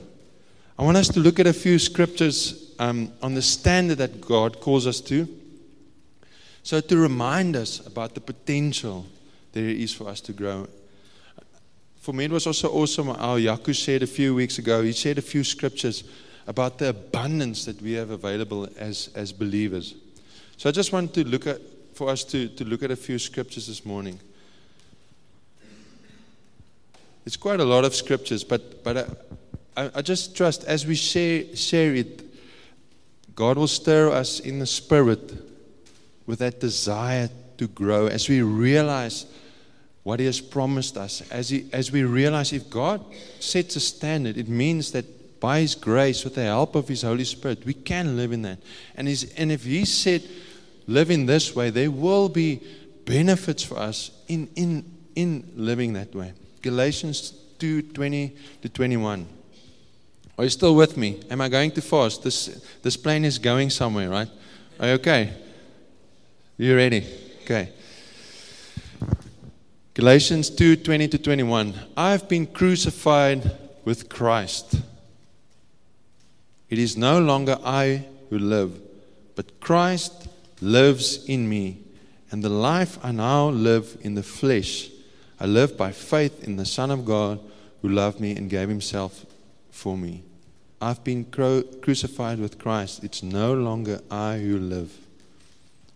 I 0.77 0.83
want 0.83 0.97
us 0.97 1.07
to 1.09 1.21
look 1.21 1.39
at 1.39 1.47
a 1.47 1.53
few 1.53 1.79
scriptures 1.79 2.75
um, 2.79 3.13
on 3.21 3.33
the 3.33 3.41
standard 3.41 3.97
that 3.99 4.19
God 4.19 4.59
calls 4.59 4.85
us 4.85 4.99
to. 5.01 5.27
So, 6.63 6.81
to 6.81 6.97
remind 6.97 7.55
us 7.55 7.85
about 7.87 8.13
the 8.13 8.21
potential 8.21 9.05
there 9.53 9.69
is 9.69 9.93
for 9.93 10.09
us 10.09 10.19
to 10.21 10.33
grow. 10.33 10.67
For 12.01 12.13
me, 12.13 12.25
it 12.25 12.31
was 12.31 12.45
also 12.45 12.69
awesome 12.71 13.07
how 13.07 13.37
Yaku 13.37 13.73
shared 13.73 14.03
a 14.03 14.07
few 14.07 14.35
weeks 14.35 14.57
ago. 14.57 14.83
He 14.83 14.91
shared 14.91 15.17
a 15.17 15.21
few 15.21 15.45
scriptures 15.45 16.03
about 16.45 16.77
the 16.77 16.89
abundance 16.89 17.63
that 17.65 17.81
we 17.81 17.93
have 17.93 18.09
available 18.09 18.67
as, 18.77 19.09
as 19.15 19.31
believers. 19.31 19.95
So 20.59 20.67
I 20.67 20.73
just 20.73 20.91
want 20.91 21.13
to 21.13 21.23
look 21.25 21.47
at, 21.47 21.61
for 21.93 22.09
us 22.09 22.25
to, 22.25 22.49
to 22.49 22.65
look 22.65 22.83
at 22.83 22.91
a 22.91 22.95
few 22.97 23.17
scriptures 23.17 23.67
this 23.67 23.85
morning. 23.85 24.19
It's 27.25 27.37
quite 27.37 27.61
a 27.61 27.63
lot 27.63 27.85
of 27.85 27.95
scriptures, 27.95 28.43
but, 28.43 28.83
but 28.83 29.25
I, 29.77 29.89
I 29.95 30.01
just 30.01 30.35
trust 30.35 30.65
as 30.65 30.85
we 30.85 30.95
share, 30.95 31.55
share 31.55 31.95
it, 31.95 32.25
God 33.35 33.57
will 33.57 33.69
stir 33.69 34.11
us 34.11 34.41
in 34.41 34.59
the 34.59 34.65
spirit 34.65 35.31
with 36.27 36.39
that 36.39 36.59
desire 36.59 37.29
to 37.57 37.67
grow 37.69 38.07
as 38.07 38.27
we 38.27 38.41
realize 38.41 39.27
what 40.03 40.19
He 40.19 40.25
has 40.25 40.41
promised 40.41 40.97
us. 40.97 41.21
As, 41.31 41.47
he, 41.47 41.69
as 41.71 41.89
we 41.89 42.03
realize 42.03 42.51
if 42.51 42.69
God 42.69 43.01
sets 43.39 43.77
a 43.77 43.79
standard, 43.79 44.35
it 44.35 44.49
means 44.49 44.91
that 44.91 45.39
by 45.39 45.61
His 45.61 45.73
grace, 45.73 46.25
with 46.25 46.35
the 46.35 46.43
help 46.43 46.75
of 46.75 46.89
His 46.89 47.03
Holy 47.03 47.23
Spirit, 47.23 47.63
we 47.63 47.75
can 47.75 48.17
live 48.17 48.33
in 48.33 48.41
that. 48.41 48.57
And, 48.97 49.07
and 49.37 49.53
if 49.53 49.63
He 49.63 49.85
said, 49.85 50.21
live 50.89 51.11
in 51.11 51.25
this 51.25 51.55
way, 51.55 51.69
there 51.69 51.91
will 51.91 52.29
be 52.29 52.61
benefits 53.05 53.63
for 53.63 53.77
us 53.77 54.11
in, 54.27 54.49
in, 54.55 54.85
in 55.15 55.51
living 55.55 55.93
that 55.93 56.13
way. 56.13 56.33
Galatians 56.61 57.33
2 57.59 57.81
20 57.83 58.35
to 58.61 58.69
21. 58.69 59.25
Are 60.37 60.43
you 60.43 60.49
still 60.49 60.75
with 60.75 60.97
me? 60.97 61.19
Am 61.29 61.41
I 61.41 61.49
going 61.49 61.71
too 61.71 61.81
fast? 61.81 62.23
This, 62.23 62.65
this 62.81 62.95
plane 62.95 63.25
is 63.25 63.37
going 63.37 63.69
somewhere, 63.69 64.09
right? 64.09 64.29
Are 64.79 64.87
you 64.87 64.93
okay? 64.93 65.33
You 66.57 66.75
ready? 66.75 67.05
Okay. 67.43 67.69
Galatians 69.93 70.49
2 70.49 70.77
20 70.77 71.07
to 71.09 71.17
21. 71.17 71.73
I 71.97 72.11
have 72.11 72.29
been 72.29 72.47
crucified 72.47 73.51
with 73.83 74.07
Christ. 74.07 74.75
It 76.69 76.77
is 76.77 76.95
no 76.95 77.19
longer 77.19 77.57
I 77.63 78.05
who 78.29 78.39
live, 78.39 78.79
but 79.35 79.59
Christ 79.59 80.18
lives 80.61 81.25
in 81.25 81.47
me. 81.47 81.81
And 82.31 82.43
the 82.43 82.49
life 82.49 82.97
I 83.03 83.11
now 83.11 83.49
live 83.49 83.97
in 84.01 84.15
the 84.15 84.23
flesh, 84.23 84.89
I 85.39 85.45
live 85.45 85.77
by 85.77 85.91
faith 85.91 86.43
in 86.43 86.57
the 86.57 86.65
Son 86.65 86.91
of 86.91 87.05
God 87.05 87.39
who 87.81 87.89
loved 87.89 88.19
me 88.19 88.35
and 88.35 88.49
gave 88.49 88.69
himself 88.69 89.25
for 89.71 89.97
me. 89.97 90.23
I've 90.81 91.03
been 91.03 91.25
cru- 91.25 91.63
crucified 91.81 92.39
with 92.39 92.59
Christ. 92.59 93.03
It's 93.03 93.23
no 93.23 93.53
longer 93.53 94.01
I 94.09 94.37
who 94.37 94.57
live. 94.59 94.95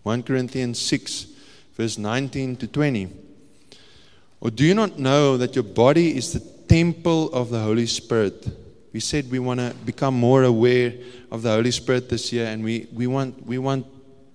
1 0.04 0.24
Corinthians 0.24 0.80
6, 0.80 1.28
verse 1.76 1.98
19 1.98 2.58
to 2.58 2.68
20. 2.68 3.10
Or 4.42 4.52
do 4.52 4.66
you 4.66 4.74
not 4.74 5.00
know 5.00 5.38
that 5.38 5.56
your 5.56 5.64
body 5.64 6.18
is 6.18 6.34
the 6.34 6.42
temple 6.68 7.32
of 7.34 7.50
the 7.50 7.60
Holy 7.60 7.86
Spirit? 7.86 8.46
We 8.92 9.00
said 9.00 9.32
we 9.32 9.40
want 9.40 9.62
to 9.62 9.74
become 9.86 10.14
more 10.14 10.44
aware 10.44 10.94
of 11.32 11.42
the 11.42 11.52
Holy 11.52 11.72
Spirit 11.72 12.10
this 12.10 12.34
year, 12.34 12.48
and 12.48 12.64
we, 12.64 12.88
we, 12.94 13.08
want, 13.08 13.46
we 13.46 13.58
want 13.58 13.86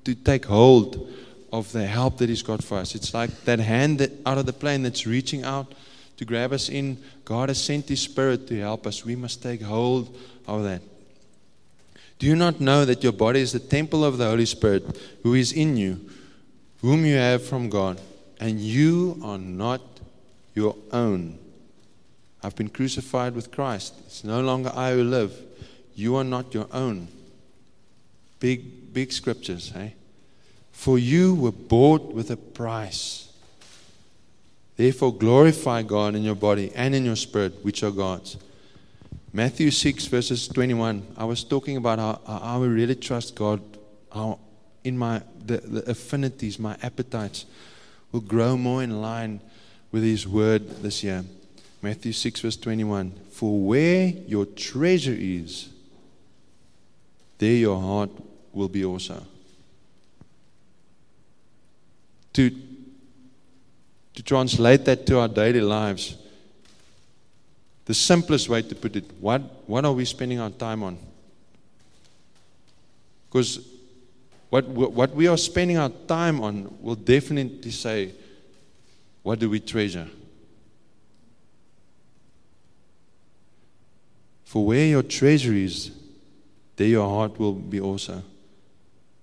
to 0.09 0.14
take 0.14 0.47
hold 0.47 1.12
of 1.53 1.71
the 1.73 1.87
help 1.87 2.16
that 2.16 2.31
He's 2.31 2.42
got 2.42 2.64
for 2.64 2.79
us. 2.79 2.94
It's 2.94 3.12
like 3.12 3.31
that 3.44 3.59
hand 3.59 3.99
that, 3.99 4.11
out 4.25 4.38
of 4.38 4.47
the 4.47 4.55
plane 4.55 4.83
that's 4.83 5.07
reaching 5.07 5.44
out 5.44 5.75
to 6.16 6.25
grab 6.25 6.53
us 6.55 6.71
in. 6.71 6.97
God 7.27 7.51
has 7.51 7.62
sent 7.62 7.90
His 7.90 8.01
Spirit 8.01 8.49
to 8.49 8.59
help 8.59 8.87
us. 8.87 9.05
We 9.05 9.16
must 9.16 9.42
take 9.42 9.61
hold 9.61 10.16
of 10.47 10.64
that. 10.64 10.81
Do 12.18 12.27
you 12.27 12.37
not 12.37 12.59
know 12.59 12.87
that 12.87 13.03
your 13.03 13.12
body 13.12 13.40
is 13.40 13.53
the 13.53 13.61
temple 13.61 14.03
of 14.03 14.16
the 14.16 14.25
Holy 14.25 14.47
Spirit 14.47 14.99
who 15.23 15.35
is 15.35 15.53
in 15.53 15.77
you, 15.77 16.01
whom 16.81 17.05
you 17.05 17.16
have 17.16 17.47
from 17.47 17.68
God, 17.68 18.01
and 18.40 18.59
you 18.59 19.21
are 19.23 19.38
not 19.38 19.83
your 20.55 20.75
own? 20.90 21.38
I've 22.42 22.57
been 22.57 22.71
crucified 22.71 23.35
with 23.35 23.53
Christ. 23.53 23.92
It's 24.07 24.25
no 24.25 24.40
longer 24.40 24.73
I 24.75 24.92
who 24.92 25.05
live. 25.05 25.38
You 25.94 26.16
are 26.16 26.25
not 26.25 26.55
your 26.55 26.66
own. 26.73 27.09
Big, 28.40 28.94
big 28.94 29.12
scriptures, 29.12 29.71
hey? 29.71 29.94
For 30.79 30.97
you 30.97 31.35
were 31.35 31.51
bought 31.51 32.14
with 32.14 32.31
a 32.31 32.37
price. 32.37 33.33
Therefore, 34.77 35.12
glorify 35.12 35.83
God 35.83 36.14
in 36.14 36.23
your 36.23 36.37
body 36.37 36.71
and 36.73 36.95
in 36.95 37.05
your 37.05 37.17
spirit, 37.17 37.64
which 37.64 37.83
are 37.83 37.91
God's. 37.91 38.37
Matthew 39.33 39.73
6, 39.73 40.07
verses 40.07 40.47
21. 40.47 41.05
I 41.17 41.25
was 41.25 41.43
talking 41.43 41.77
about 41.77 41.99
how, 41.99 42.21
how 42.25 42.62
I 42.62 42.67
really 42.67 42.95
trust 42.95 43.35
God, 43.35 43.61
how 44.14 44.38
in 44.85 44.97
my 44.97 45.21
the, 45.45 45.57
the 45.57 45.91
affinities, 45.91 46.61
my 46.61 46.77
appetites 46.81 47.45
will 48.12 48.21
grow 48.21 48.57
more 48.57 48.81
in 48.85 49.03
line 49.03 49.41
with 49.91 50.05
His 50.05 50.29
word 50.29 50.71
this 50.81 51.03
year. 51.03 51.25
Matthew 51.83 52.12
6, 52.12 52.41
verse 52.41 52.57
21. 52.57 53.14
For 53.33 53.59
where 53.59 54.07
your 54.29 54.47
treasure 54.47 55.17
is, 55.19 55.71
there 57.38 57.55
your 57.55 57.81
heart 57.81 58.11
will 58.53 58.69
be 58.69 58.85
also. 58.85 59.27
To, 62.38 62.51
to 64.14 64.22
translate 64.22 64.85
that 64.85 65.07
to 65.07 65.18
our 65.18 65.27
daily 65.27 65.61
lives, 65.61 66.16
the 67.85 67.94
simplest 67.94 68.48
way 68.48 68.62
to 68.62 68.77
put 68.77 68.94
it, 68.94 69.11
what, 69.18 69.42
what 69.66 69.85
are 69.85 69.92
we 69.92 70.05
spending 70.05 70.38
our 70.38 70.51
time 70.51 70.85
on? 70.85 70.98
Because 73.29 73.59
what, 74.51 74.68
what 74.68 75.16
we 75.16 75.27
are 75.27 75.37
spending 75.37 75.79
our 75.79 75.88
time 76.07 76.40
on 76.40 76.72
will 76.81 76.94
definitely 76.94 77.72
say, 77.72 78.12
what 79.24 79.40
do 79.40 79.51
we 79.51 79.59
treasure? 79.59 80.07
For 84.44 84.64
where 84.64 84.87
your 84.87 85.03
treasure 85.03 85.55
is, 85.55 85.90
there 86.77 86.87
your 86.87 87.09
heart 87.09 87.37
will 87.40 87.55
be 87.55 87.81
also. 87.81 88.22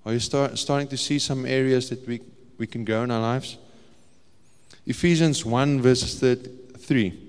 Are 0.05 0.11
you 0.11 0.19
start, 0.19 0.57
starting 0.57 0.89
to 0.89 0.97
see 0.97 1.17
some 1.17 1.45
areas 1.45 1.89
that 1.91 2.05
we, 2.05 2.19
we 2.57 2.67
can 2.67 2.85
grow 2.85 3.03
in 3.03 3.11
our 3.11 3.21
lives? 3.21 3.57
Ephesians 4.85 5.45
1, 5.45 5.81
verse 5.81 6.19
3. 6.19 7.21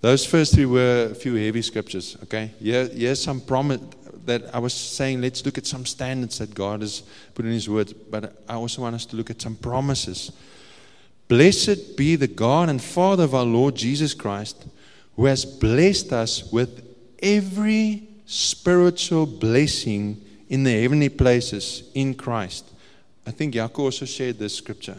Those 0.00 0.24
first 0.24 0.54
three 0.54 0.66
were 0.66 1.08
a 1.10 1.14
few 1.14 1.34
heavy 1.34 1.62
scriptures, 1.62 2.16
okay? 2.22 2.52
Here, 2.60 2.86
here's 2.86 3.22
some 3.22 3.40
promise 3.40 3.80
that 4.26 4.54
I 4.54 4.58
was 4.58 4.74
saying, 4.74 5.22
let's 5.22 5.44
look 5.44 5.58
at 5.58 5.66
some 5.66 5.86
standards 5.86 6.38
that 6.38 6.54
God 6.54 6.82
has 6.82 7.02
put 7.34 7.46
in 7.46 7.52
His 7.52 7.68
Word, 7.68 7.94
but 8.10 8.42
I 8.48 8.54
also 8.54 8.82
want 8.82 8.94
us 8.94 9.06
to 9.06 9.16
look 9.16 9.30
at 9.30 9.40
some 9.42 9.56
promises. 9.56 10.30
Blessed 11.26 11.96
be 11.96 12.14
the 12.14 12.28
God 12.28 12.68
and 12.68 12.80
Father 12.80 13.24
of 13.24 13.34
our 13.34 13.44
Lord 13.44 13.74
Jesus 13.74 14.14
Christ, 14.14 14.66
who 15.16 15.24
has 15.24 15.44
blessed 15.44 16.12
us 16.12 16.52
with 16.52 16.84
every 17.20 18.08
spiritual 18.26 19.26
blessing 19.26 20.22
in 20.48 20.62
the 20.62 20.82
heavenly 20.82 21.08
places 21.08 21.90
in 21.94 22.14
Christ. 22.14 22.66
I 23.28 23.30
think 23.30 23.52
Yaakov 23.52 23.80
also 23.80 24.06
shared 24.06 24.38
this 24.38 24.54
scripture. 24.54 24.98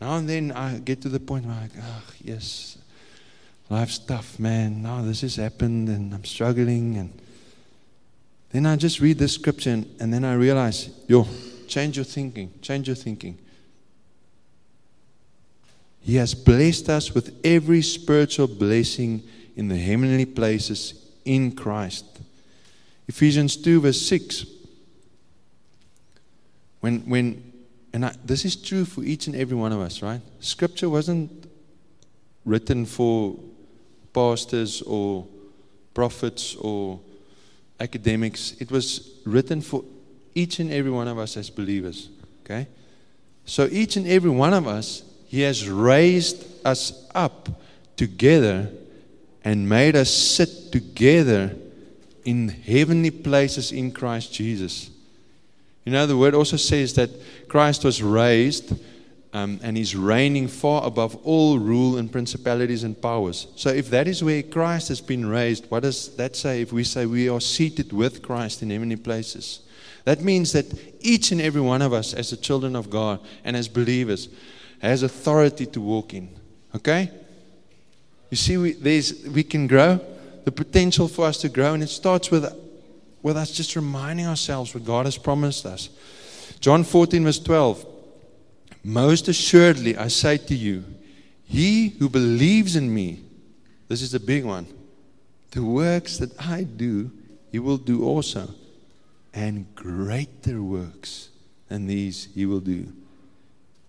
Now 0.00 0.16
and 0.16 0.26
then 0.26 0.50
I 0.50 0.78
get 0.78 1.02
to 1.02 1.10
the 1.10 1.20
point 1.20 1.44
where 1.44 1.54
I'm 1.54 1.60
like, 1.60 1.72
oh, 1.78 2.02
yes, 2.24 2.78
life's 3.68 3.98
tough, 3.98 4.38
man. 4.38 4.82
Now 4.82 5.02
this 5.02 5.20
has 5.20 5.36
happened 5.36 5.90
and 5.90 6.14
I'm 6.14 6.24
struggling. 6.24 6.96
And 6.96 7.12
then 8.50 8.64
I 8.64 8.76
just 8.76 8.98
read 9.00 9.18
this 9.18 9.34
scripture 9.34 9.72
and, 9.72 9.94
and 10.00 10.10
then 10.10 10.24
I 10.24 10.32
realize, 10.32 10.88
yo, 11.06 11.28
change 11.68 11.96
your 11.96 12.06
thinking, 12.06 12.50
change 12.62 12.88
your 12.88 12.96
thinking. 12.96 13.36
He 16.00 16.16
has 16.16 16.34
blessed 16.34 16.88
us 16.88 17.14
with 17.14 17.38
every 17.44 17.82
spiritual 17.82 18.46
blessing 18.46 19.22
in 19.54 19.68
the 19.68 19.76
heavenly 19.76 20.24
places 20.24 20.94
in 21.26 21.52
Christ. 21.52 22.06
Ephesians 23.06 23.58
2, 23.58 23.82
verse 23.82 24.00
6. 24.00 24.46
When, 26.82 26.98
when, 27.08 27.52
and 27.92 28.04
I, 28.04 28.14
this 28.24 28.44
is 28.44 28.56
true 28.56 28.84
for 28.84 29.04
each 29.04 29.28
and 29.28 29.36
every 29.36 29.56
one 29.56 29.70
of 29.70 29.80
us, 29.80 30.02
right? 30.02 30.20
Scripture 30.40 30.90
wasn't 30.90 31.30
written 32.44 32.86
for 32.86 33.38
pastors 34.12 34.82
or 34.82 35.24
prophets 35.94 36.56
or 36.56 36.98
academics, 37.78 38.54
it 38.58 38.72
was 38.72 39.12
written 39.24 39.60
for 39.60 39.84
each 40.34 40.58
and 40.58 40.72
every 40.72 40.90
one 40.90 41.06
of 41.06 41.18
us 41.18 41.36
as 41.36 41.50
believers, 41.50 42.08
okay? 42.44 42.66
So 43.44 43.68
each 43.70 43.96
and 43.96 44.06
every 44.08 44.30
one 44.30 44.52
of 44.52 44.66
us, 44.66 45.04
He 45.26 45.42
has 45.42 45.68
raised 45.68 46.44
us 46.66 47.08
up 47.14 47.48
together 47.96 48.68
and 49.44 49.68
made 49.68 49.94
us 49.94 50.10
sit 50.10 50.72
together 50.72 51.54
in 52.24 52.48
heavenly 52.48 53.12
places 53.12 53.70
in 53.70 53.92
Christ 53.92 54.32
Jesus. 54.32 54.90
You 55.84 55.92
know, 55.92 56.06
the 56.06 56.16
word 56.16 56.34
also 56.34 56.56
says 56.56 56.94
that 56.94 57.10
Christ 57.48 57.84
was 57.84 58.02
raised 58.02 58.74
um, 59.32 59.58
and 59.62 59.76
he's 59.76 59.96
reigning 59.96 60.46
far 60.46 60.84
above 60.84 61.16
all 61.24 61.58
rule 61.58 61.96
and 61.96 62.12
principalities 62.12 62.84
and 62.84 63.00
powers. 63.00 63.46
So, 63.56 63.70
if 63.70 63.88
that 63.90 64.06
is 64.06 64.22
where 64.22 64.42
Christ 64.42 64.88
has 64.88 65.00
been 65.00 65.26
raised, 65.26 65.70
what 65.70 65.82
does 65.84 66.14
that 66.16 66.36
say 66.36 66.60
if 66.60 66.72
we 66.72 66.84
say 66.84 67.06
we 67.06 67.28
are 67.28 67.40
seated 67.40 67.92
with 67.92 68.22
Christ 68.22 68.62
in 68.62 68.70
heavenly 68.70 68.96
places? 68.96 69.60
That 70.04 70.20
means 70.20 70.52
that 70.52 70.66
each 71.00 71.32
and 71.32 71.40
every 71.40 71.60
one 71.60 71.80
of 71.80 71.92
us, 71.92 72.12
as 72.12 72.30
the 72.30 72.36
children 72.36 72.76
of 72.76 72.90
God 72.90 73.20
and 73.44 73.56
as 73.56 73.68
believers, 73.68 74.28
has 74.80 75.02
authority 75.02 75.64
to 75.66 75.80
walk 75.80 76.12
in. 76.12 76.28
Okay? 76.74 77.10
You 78.30 78.36
see, 78.36 78.56
we, 78.56 78.72
there's, 78.72 79.26
we 79.28 79.44
can 79.44 79.66
grow, 79.66 80.00
the 80.44 80.52
potential 80.52 81.06
for 81.06 81.26
us 81.26 81.38
to 81.38 81.48
grow, 81.48 81.74
and 81.74 81.82
it 81.82 81.88
starts 81.88 82.30
with, 82.30 82.44
with 83.22 83.36
us 83.36 83.50
just 83.50 83.76
reminding 83.76 84.26
ourselves 84.26 84.74
what 84.74 84.84
God 84.84 85.06
has 85.06 85.16
promised 85.16 85.64
us. 85.64 85.88
John 86.60 86.84
14, 86.84 87.24
verse 87.24 87.38
12. 87.38 87.86
Most 88.84 89.28
assuredly, 89.28 89.96
I 89.96 90.08
say 90.08 90.38
to 90.38 90.54
you, 90.54 90.84
he 91.44 91.90
who 91.90 92.08
believes 92.08 92.76
in 92.76 92.92
me, 92.92 93.22
this 93.88 94.02
is 94.02 94.14
a 94.14 94.20
big 94.20 94.44
one, 94.44 94.66
the 95.52 95.62
works 95.62 96.18
that 96.18 96.38
I 96.40 96.64
do, 96.64 97.10
he 97.50 97.58
will 97.58 97.76
do 97.76 98.04
also. 98.04 98.48
And 99.34 99.74
greater 99.74 100.62
works 100.62 101.28
than 101.68 101.86
these 101.86 102.28
he 102.34 102.46
will 102.46 102.60
do. 102.60 102.92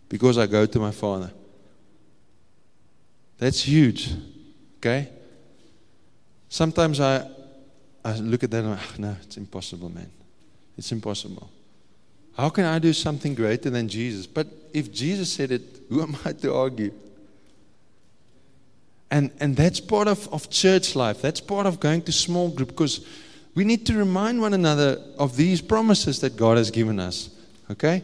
Because 0.10 0.38
I 0.38 0.46
go 0.46 0.66
to 0.66 0.80
my 0.80 0.92
Father. 0.92 1.32
That's 3.38 3.62
huge. 3.62 4.12
Okay? 4.78 5.10
Sometimes 6.50 7.00
I, 7.00 7.28
I 8.04 8.18
look 8.18 8.44
at 8.44 8.52
that 8.52 8.60
and 8.60 8.72
like, 8.72 8.80
ah, 8.82 8.96
no, 8.98 9.16
it's 9.22 9.38
impossible, 9.38 9.90
man. 9.90 10.10
It's 10.78 10.92
impossible. 10.92 11.50
How 12.36 12.50
can 12.50 12.66
I 12.66 12.80
do 12.80 12.94
something 12.94 13.36
greater 13.36 13.70
than 13.70 13.88
Jesus? 13.88 14.28
But 14.28 14.48
if 14.74 14.92
Jesus 14.92 15.32
said 15.32 15.52
it, 15.52 15.62
who 15.90 16.02
am 16.02 16.18
I 16.26 16.34
to 16.34 16.54
argue? 16.54 16.92
And, 19.12 19.30
and 19.40 19.56
that's 19.56 19.80
part 19.80 20.08
of, 20.08 20.28
of 20.34 20.50
church 20.50 20.96
life. 20.96 21.22
That's 21.22 21.40
part 21.40 21.68
of 21.68 21.80
going 21.80 22.02
to 22.04 22.12
small 22.12 22.50
group 22.50 22.70
because 22.70 23.06
we 23.54 23.64
need 23.64 23.86
to 23.86 23.94
remind 23.94 24.42
one 24.42 24.56
another 24.56 25.00
of 25.20 25.38
these 25.38 25.62
promises 25.62 26.20
that 26.22 26.36
God 26.36 26.58
has 26.58 26.72
given 26.72 27.00
us. 27.00 27.30
Okay? 27.70 28.02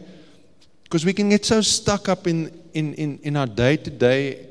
Because 0.84 1.04
we 1.04 1.12
can 1.12 1.28
get 1.28 1.44
so 1.44 1.60
stuck 1.62 2.08
up 2.08 2.28
in, 2.28 2.56
in, 2.74 2.94
in, 2.94 3.18
in 3.24 3.36
our 3.36 3.48
day 3.48 3.76
to 3.76 3.90
day 3.90 4.46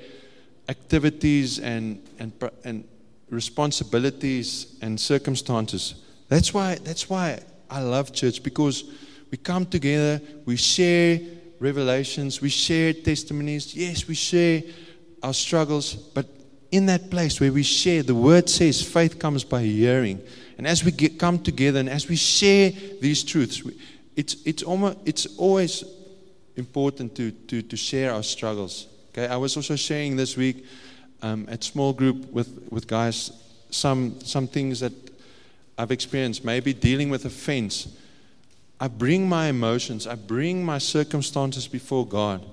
activities 0.67 1.59
and, 1.59 2.01
and, 2.19 2.33
and 2.65 2.83
responsibilities 3.29 4.77
and 4.81 4.99
circumstances 4.99 5.95
That's 6.29 6.53
why, 6.53 6.75
that's 6.75 7.09
why 7.09 7.41
I 7.69 7.81
love 7.81 8.13
church 8.13 8.41
because 8.43 8.83
we 9.31 9.37
come 9.37 9.65
together, 9.65 10.21
we 10.45 10.55
share 10.55 11.19
revelations, 11.59 12.39
we 12.39 12.49
share 12.49 12.93
testimonies. 12.93 13.75
Yes, 13.75 14.07
we 14.07 14.15
share 14.15 14.63
our 15.21 15.33
struggles, 15.33 15.93
but 15.93 16.27
in 16.71 16.85
that 16.85 17.09
place 17.09 17.41
where 17.41 17.51
we 17.51 17.63
share, 17.63 18.03
the 18.03 18.15
word 18.15 18.47
says 18.47 18.81
faith 18.81 19.19
comes 19.19 19.43
by 19.43 19.63
hearing. 19.63 20.21
And 20.57 20.67
as 20.67 20.83
we 20.83 20.91
get, 20.91 21.17
come 21.17 21.39
together 21.39 21.79
and 21.79 21.89
as 21.89 22.07
we 22.07 22.15
share 22.15 22.71
these 23.01 23.23
truths, 23.23 23.63
we, 23.63 23.75
it's, 24.15 24.35
it's, 24.45 24.63
almost, 24.63 24.97
it's 25.05 25.25
always 25.37 25.83
important 26.55 27.15
to, 27.15 27.31
to, 27.31 27.61
to 27.63 27.77
share 27.77 28.13
our 28.13 28.23
struggles. 28.23 28.87
Okay, 29.09 29.27
I 29.27 29.37
was 29.37 29.55
also 29.57 29.75
sharing 29.75 30.15
this 30.15 30.37
week 30.37 30.65
um, 31.21 31.47
at 31.49 31.63
small 31.63 31.93
group 31.93 32.31
with, 32.31 32.67
with 32.71 32.87
guys 32.87 33.31
some, 33.69 34.19
some 34.21 34.47
things 34.47 34.79
that 34.79 34.93
I've 35.77 35.91
experienced, 35.91 36.43
maybe 36.43 36.73
dealing 36.73 37.09
with 37.09 37.25
offense. 37.25 37.87
I 38.79 38.87
bring 38.87 39.27
my 39.27 39.47
emotions, 39.47 40.07
I 40.07 40.15
bring 40.15 40.63
my 40.63 40.77
circumstances 40.77 41.67
before 41.67 42.05
God. 42.05 42.45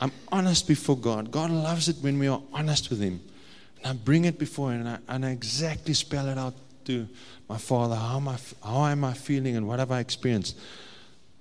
I'm 0.00 0.12
honest 0.32 0.66
before 0.66 0.96
God. 0.96 1.30
God 1.30 1.50
loves 1.50 1.88
it 1.88 1.96
when 2.00 2.18
we 2.18 2.26
are 2.26 2.40
honest 2.52 2.88
with 2.88 3.00
Him. 3.00 3.20
And 3.78 3.86
I 3.86 3.92
bring 3.92 4.24
it 4.24 4.38
before 4.38 4.72
Him 4.72 4.80
and 4.80 4.88
I, 4.88 4.98
and 5.08 5.26
I 5.26 5.30
exactly 5.30 5.94
spell 5.94 6.28
it 6.28 6.38
out 6.38 6.54
to 6.86 7.06
my 7.48 7.58
Father. 7.58 7.96
How 7.96 8.16
am, 8.16 8.28
I, 8.28 8.38
how 8.64 8.86
am 8.86 9.04
I 9.04 9.12
feeling 9.12 9.56
and 9.56 9.66
what 9.68 9.78
have 9.78 9.90
I 9.90 10.00
experienced? 10.00 10.58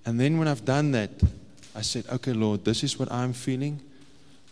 And 0.05 0.19
then 0.19 0.37
when 0.37 0.47
I've 0.47 0.65
done 0.65 0.91
that, 0.91 1.11
I 1.75 1.81
said, 1.81 2.05
okay, 2.11 2.33
Lord, 2.33 2.65
this 2.65 2.83
is 2.83 2.99
what 2.99 3.11
I'm 3.11 3.31
feeling. 3.31 3.79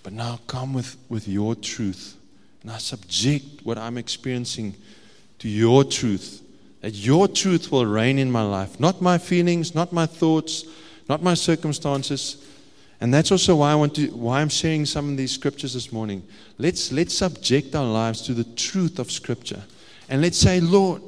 But 0.07 0.13
now 0.13 0.39
come 0.47 0.73
with, 0.73 0.95
with 1.09 1.27
your 1.27 1.53
truth. 1.53 2.15
And 2.61 2.71
I 2.71 2.77
subject 2.77 3.65
what 3.65 3.77
I'm 3.77 3.97
experiencing 3.97 4.73
to 5.39 5.49
your 5.49 5.83
truth 5.83 6.41
that 6.79 6.93
your 6.93 7.27
truth 7.27 7.73
will 7.73 7.85
reign 7.85 8.17
in 8.17 8.31
my 8.31 8.41
life, 8.41 8.79
not 8.79 9.01
my 9.01 9.17
feelings, 9.17 9.75
not 9.75 9.91
my 9.91 10.05
thoughts, 10.05 10.63
not 11.09 11.21
my 11.21 11.33
circumstances. 11.33 12.47
And 13.01 13.13
that's 13.13 13.33
also 13.33 13.57
why 13.57 13.73
I 13.73 13.75
want 13.75 13.95
to 13.95 14.07
why 14.11 14.39
I'm 14.39 14.47
sharing 14.47 14.85
some 14.85 15.09
of 15.09 15.17
these 15.17 15.33
scriptures 15.33 15.73
this 15.73 15.91
morning. 15.91 16.23
Let's 16.57 16.89
let's 16.93 17.13
subject 17.13 17.75
our 17.75 17.83
lives 17.83 18.21
to 18.27 18.33
the 18.33 18.45
truth 18.45 18.99
of 18.99 19.11
scripture. 19.11 19.63
And 20.07 20.21
let's 20.21 20.37
say, 20.37 20.61
Lord, 20.61 21.01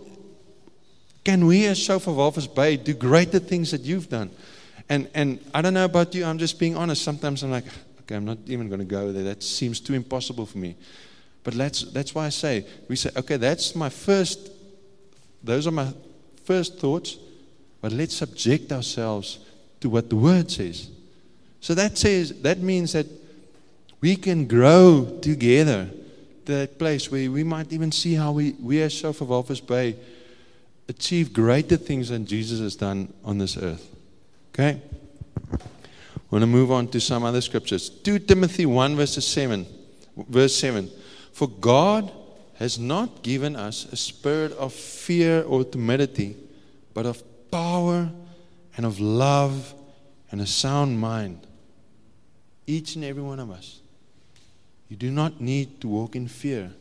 can 1.24 1.46
we 1.46 1.68
as 1.68 1.80
Shofar 1.80 2.14
Walvis 2.14 2.54
Bay 2.54 2.76
do 2.76 2.94
greater 2.94 3.40
things 3.40 3.72
that 3.72 3.80
you've 3.80 4.10
done? 4.10 4.30
And 4.90 5.08
and 5.14 5.40
I 5.54 5.62
don't 5.62 5.74
know 5.74 5.86
about 5.86 6.14
you, 6.14 6.26
I'm 6.26 6.38
just 6.38 6.60
being 6.60 6.76
honest. 6.76 7.02
Sometimes 7.02 7.44
I'm 7.44 7.52
like, 7.52 7.64
okay, 8.10 8.16
I'm 8.16 8.26
not 8.26 8.40
even 8.48 8.68
going 8.70 8.80
to 8.80 8.86
go 8.86 9.12
there. 9.12 9.24
That 9.24 9.44
seems 9.44 9.80
too 9.80 9.94
impossible 9.94 10.48
for 10.48 10.58
me. 10.58 10.76
But 11.44 11.54
that's 11.54 11.84
that's 11.92 12.16
why 12.16 12.26
I 12.26 12.30
say 12.30 12.66
we 12.88 12.96
say, 12.96 13.12
okay, 13.16 13.38
that's 13.38 13.76
my 13.76 13.90
first 13.90 14.52
those 15.44 15.68
are 15.68 15.72
my 15.72 15.94
first 16.44 16.80
thoughts, 16.80 17.18
but 17.82 17.92
let's 17.92 18.16
subject 18.16 18.72
ourselves 18.72 19.40
to 19.80 19.90
what 19.90 20.10
the 20.10 20.16
word 20.16 20.52
says. 20.52 20.90
So 21.62 21.74
that 21.76 21.98
says 21.98 22.42
that 22.42 22.60
means 22.60 22.94
that 22.94 23.06
we 24.02 24.16
can 24.16 24.48
grow 24.48 25.20
together 25.22 25.90
to 26.46 26.52
that 26.54 26.80
place 26.80 27.12
where 27.12 27.30
we 27.30 27.44
might 27.44 27.72
even 27.72 27.92
see 27.92 28.16
how 28.16 28.32
we, 28.32 28.54
we 28.54 28.82
as 28.82 28.92
Shofar 28.92 29.28
Walvis 29.28 29.66
Bay 29.66 29.96
achieve 30.88 31.32
greater 31.32 31.78
things 31.78 32.10
than 32.10 32.26
Jesus 32.26 32.60
has 32.60 32.76
done 32.76 33.14
on 33.24 33.38
this 33.38 33.56
earth. 33.58 33.88
Okay? 34.54 34.82
I 36.32 36.36
want 36.36 36.44
to 36.44 36.48
move 36.48 36.72
on 36.72 36.88
to 36.90 37.00
some 37.00 37.24
other 37.24 37.42
scriptures. 37.42 37.90
2 37.90 38.20
Timothy 38.20 38.66
1 38.66 38.96
verse 38.96 39.24
7. 39.26 39.66
Verse 40.16 40.56
7. 40.56 40.90
For 41.34 41.48
God 41.48 42.12
has 42.56 42.78
not 42.78 43.24
given 43.24 43.56
us 43.56 43.86
a 43.92 43.96
spirit 43.96 44.52
of 44.52 44.74
fear 44.74 45.42
or 45.44 45.64
timidity, 45.64 46.36
but 46.94 47.06
of 47.06 47.24
power 47.50 48.12
and 48.78 48.86
of 48.86 49.00
love 49.00 49.74
and 50.30 50.42
a 50.42 50.46
sound 50.46 51.00
mind. 51.00 51.48
Each 52.68 52.96
and 52.96 53.04
every 53.04 53.24
one 53.24 53.40
of 53.40 53.50
us. 53.50 53.80
You 54.90 54.98
do 54.98 55.10
not 55.10 55.42
need 55.42 55.82
to 55.82 55.88
walk 55.88 56.16
in 56.16 56.28
fear. 56.28 56.72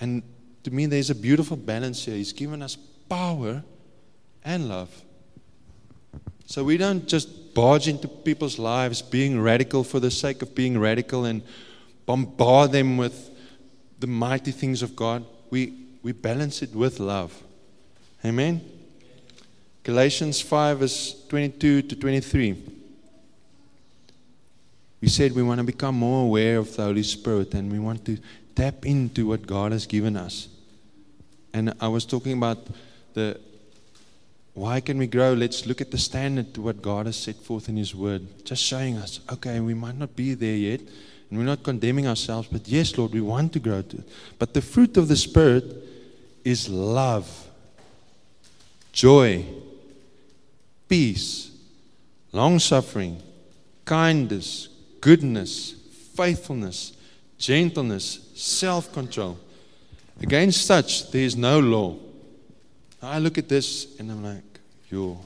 And 0.00 0.22
to 0.62 0.70
me, 0.70 0.86
there's 0.86 1.10
a 1.10 1.14
beautiful 1.14 1.56
balance 1.56 2.04
here. 2.04 2.14
He's 2.14 2.32
given 2.32 2.62
us 2.62 2.76
power 3.08 3.62
and 4.44 4.68
love. 4.68 5.02
So 6.46 6.64
we 6.64 6.76
don't 6.76 7.06
just 7.06 7.28
barge 7.56 7.88
into 7.88 8.06
people's 8.06 8.58
lives 8.58 9.00
being 9.00 9.40
radical 9.40 9.82
for 9.82 9.98
the 9.98 10.10
sake 10.10 10.42
of 10.42 10.54
being 10.54 10.78
radical 10.78 11.24
and 11.24 11.42
bombard 12.04 12.70
them 12.70 12.98
with 12.98 13.30
the 13.98 14.06
mighty 14.06 14.52
things 14.52 14.82
of 14.82 14.94
God, 14.94 15.24
we, 15.48 15.72
we 16.02 16.12
balance 16.12 16.60
it 16.60 16.74
with 16.74 17.00
love. 17.00 17.32
Amen? 18.22 18.60
Galatians 19.84 20.38
5, 20.42 20.80
verse 20.80 21.26
22 21.28 21.80
to 21.80 21.96
23. 21.96 22.62
We 25.00 25.08
said 25.08 25.32
we 25.32 25.42
want 25.42 25.58
to 25.58 25.64
become 25.64 25.94
more 25.94 26.24
aware 26.24 26.58
of 26.58 26.76
the 26.76 26.82
Holy 26.82 27.02
Spirit 27.04 27.54
and 27.54 27.72
we 27.72 27.78
want 27.78 28.04
to 28.04 28.18
tap 28.54 28.84
into 28.84 29.28
what 29.28 29.46
God 29.46 29.72
has 29.72 29.86
given 29.86 30.14
us. 30.14 30.48
And 31.54 31.72
I 31.80 31.88
was 31.88 32.04
talking 32.04 32.34
about 32.34 32.58
the 33.14 33.40
why 34.56 34.80
can 34.80 34.96
we 34.96 35.06
grow? 35.06 35.34
Let's 35.34 35.66
look 35.66 35.82
at 35.82 35.90
the 35.90 35.98
standard 35.98 36.54
to 36.54 36.62
what 36.62 36.80
God 36.80 37.04
has 37.04 37.16
set 37.16 37.36
forth 37.36 37.68
in 37.68 37.76
His 37.76 37.94
Word. 37.94 38.26
Just 38.42 38.62
showing 38.62 38.96
us, 38.96 39.20
okay, 39.30 39.60
we 39.60 39.74
might 39.74 39.98
not 39.98 40.16
be 40.16 40.32
there 40.32 40.56
yet, 40.56 40.80
and 40.80 41.38
we're 41.38 41.44
not 41.44 41.62
condemning 41.62 42.06
ourselves, 42.06 42.48
but 42.50 42.66
yes, 42.66 42.96
Lord, 42.96 43.12
we 43.12 43.20
want 43.20 43.52
to 43.52 43.58
grow 43.58 43.82
to 43.82 43.98
it. 43.98 44.08
But 44.38 44.54
the 44.54 44.62
fruit 44.62 44.96
of 44.96 45.08
the 45.08 45.16
Spirit 45.16 45.62
is 46.42 46.70
love, 46.70 47.28
joy, 48.92 49.44
peace, 50.88 51.50
long 52.32 52.58
suffering, 52.58 53.22
kindness, 53.84 54.68
goodness, 55.02 55.74
faithfulness, 56.14 56.96
gentleness, 57.36 58.30
self 58.34 58.90
control. 58.94 59.36
Against 60.22 60.64
such, 60.64 61.10
there 61.10 61.24
is 61.24 61.36
no 61.36 61.60
law. 61.60 62.05
I 63.06 63.18
look 63.18 63.38
at 63.38 63.48
this 63.48 63.98
and 63.98 64.10
I'm 64.10 64.22
like, 64.22 64.42
yo, 64.90 65.18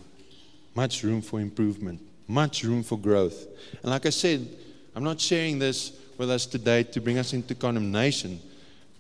much 0.75 1.03
room 1.03 1.23
for 1.23 1.41
improvement, 1.41 2.01
much 2.29 2.63
room 2.63 2.83
for 2.83 2.99
growth. 2.99 3.47
And 3.83 3.91
like 3.91 4.07
I 4.07 4.11
said, 4.11 4.47
I'm 4.95 5.05
not 5.05 5.21
sharing 5.21 5.59
this 5.59 5.93
with 6.19 6.31
us 6.31 6.47
today 6.47 6.83
to 6.83 7.01
bring 7.01 7.19
us 7.19 7.33
into 7.33 7.55
condemnation, 7.55 8.41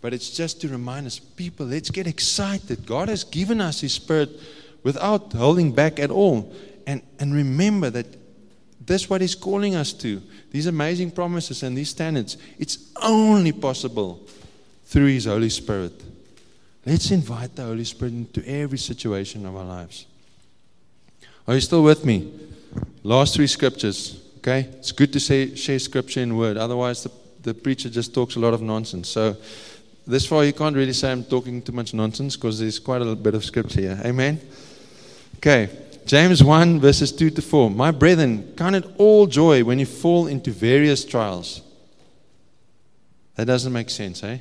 but 0.01 0.15
it's 0.15 0.31
just 0.31 0.61
to 0.63 0.69
remind 0.69 1.07
us 1.07 1.19
people, 1.19 1.67
let's 1.67 1.91
get 1.91 2.07
excited. 2.07 2.87
God 2.87 3.09
has 3.09 3.25
given 3.25 3.61
us 3.61 3.81
His 3.81 3.93
Spirit 3.93 4.31
without 4.83 5.33
holding 5.33 5.73
back 5.73 5.99
at 5.99 6.11
all. 6.11 6.53
And, 6.87 7.03
and 7.19 7.35
remember 7.35 7.91
that 7.91 8.07
that's 8.87 9.11
what 9.11 9.21
He's 9.21 9.35
calling 9.35 9.75
us 9.75 9.93
to. 9.93 10.23
These 10.51 10.67
amazing 10.67 11.11
promises 11.11 11.63
and 11.63 11.77
these 11.77 11.91
standards. 11.91 12.39
It's 12.59 12.91
only 13.03 13.53
possible 13.53 14.27
through 14.87 15.07
His 15.09 15.27
Holy 15.27 15.51
Spirit. 15.51 15.93
Let's 16.91 17.13
invite 17.13 17.55
the 17.55 17.63
Holy 17.63 17.85
Spirit 17.85 18.15
into 18.15 18.45
every 18.49 18.77
situation 18.77 19.47
of 19.47 19.55
our 19.55 19.63
lives. 19.63 20.07
Are 21.47 21.55
you 21.55 21.61
still 21.61 21.85
with 21.85 22.05
me? 22.05 22.33
Last 23.05 23.37
three 23.37 23.47
scriptures. 23.47 24.21
Okay? 24.39 24.69
It's 24.81 24.91
good 24.91 25.13
to 25.13 25.21
say, 25.21 25.55
share 25.55 25.79
scripture 25.79 26.19
in 26.19 26.37
word. 26.37 26.57
Otherwise, 26.57 27.05
the, 27.05 27.13
the 27.43 27.55
preacher 27.55 27.89
just 27.89 28.13
talks 28.13 28.35
a 28.35 28.41
lot 28.41 28.55
of 28.55 28.61
nonsense. 28.61 29.09
So, 29.09 29.37
this 30.05 30.27
far, 30.27 30.45
you 30.45 30.53
can't 30.53 30.75
really 30.75 30.93
say 30.93 31.13
I'm 31.13 31.23
talking 31.23 31.63
too 31.63 31.71
much 31.71 31.95
nonsense 31.95 32.35
because 32.35 32.59
there's 32.59 32.81
quite 32.81 33.03
a 33.03 33.15
bit 33.15 33.37
of 33.37 33.45
scripture 33.45 33.83
here. 33.83 34.01
Amen? 34.05 34.41
Okay. 35.37 35.71
James 36.07 36.43
1, 36.43 36.81
verses 36.81 37.13
2 37.13 37.31
to 37.31 37.41
4. 37.41 37.71
My 37.71 37.93
brethren, 37.93 38.53
count 38.57 38.75
it 38.75 38.85
all 38.99 39.29
joy 39.29 39.63
when 39.63 39.79
you 39.79 39.87
fall 39.87 40.27
into 40.27 40.51
various 40.51 41.05
trials. 41.05 41.63
That 43.37 43.45
doesn't 43.45 43.73
make 43.73 43.91
sense, 43.91 44.25
eh? 44.25 44.39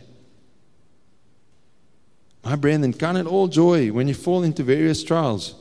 My 2.43 2.55
brethren, 2.55 2.93
count 2.93 3.17
it 3.17 3.27
all 3.27 3.47
joy 3.47 3.91
when 3.91 4.07
you 4.07 4.13
fall 4.13 4.43
into 4.43 4.63
various 4.63 5.03
trials. 5.03 5.55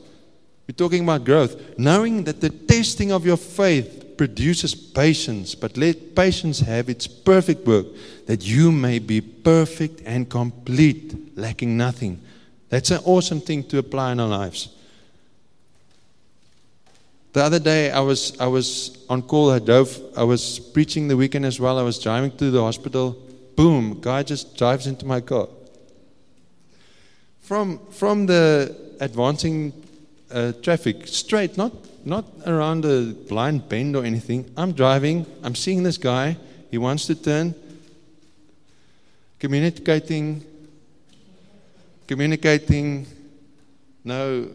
We're 0.69 0.77
talking 0.77 1.03
about 1.03 1.25
growth. 1.25 1.79
Knowing 1.79 2.25
that 2.25 2.41
the 2.41 2.51
testing 2.51 3.11
of 3.11 3.25
your 3.27 3.37
faith 3.37 4.17
produces 4.17 4.75
patience, 4.75 5.55
but 5.55 5.77
let 5.77 6.15
patience 6.15 6.61
have 6.61 6.89
its 6.89 7.07
perfect 7.07 7.67
work, 7.67 7.87
that 8.27 8.47
you 8.47 8.71
may 8.71 8.99
be 8.99 9.21
perfect 9.21 10.03
and 10.05 10.29
complete, 10.29 11.37
lacking 11.37 11.77
nothing. 11.77 12.21
That's 12.69 12.91
an 12.91 13.01
awesome 13.05 13.41
thing 13.41 13.65
to 13.65 13.79
apply 13.79 14.13
in 14.13 14.21
our 14.21 14.29
lives. 14.29 14.69
The 17.33 17.43
other 17.45 17.59
day, 17.59 17.91
I 17.91 18.01
was, 18.01 18.39
I 18.41 18.47
was 18.47 19.05
on 19.09 19.23
call 19.23 19.53
at 19.53 19.65
Dove. 19.65 19.99
I 20.17 20.25
was 20.25 20.59
preaching 20.59 21.09
the 21.09 21.17
weekend 21.17 21.47
as 21.47 21.61
well. 21.61 21.79
I 21.79 21.83
was 21.83 21.99
driving 21.99 22.37
to 22.39 22.51
the 22.51 22.61
hospital. 22.61 23.17
Boom, 23.55 24.01
guy 24.01 24.23
just 24.23 24.57
drives 24.57 24.87
into 24.87 25.07
my 25.07 25.21
car. 25.21 25.49
From, 27.49 27.79
from 27.89 28.27
the 28.27 28.77
advancing 29.01 29.73
uh, 30.31 30.53
traffic, 30.61 31.07
straight, 31.07 31.57
not 31.57 31.73
not 32.05 32.27
around 32.47 32.85
a 32.85 33.15
blind 33.27 33.71
bend 33.71 33.97
or 33.97 34.05
anything. 34.05 34.45
I'm 34.55 34.73
driving, 34.73 35.25
I'm 35.43 35.55
seeing 35.55 35.83
this 35.83 35.97
guy, 35.97 36.37
he 36.71 36.77
wants 36.77 37.07
to 37.07 37.15
turn, 37.15 37.55
communicating, 39.39 40.45
communicating, 42.07 43.07
no 44.05 44.51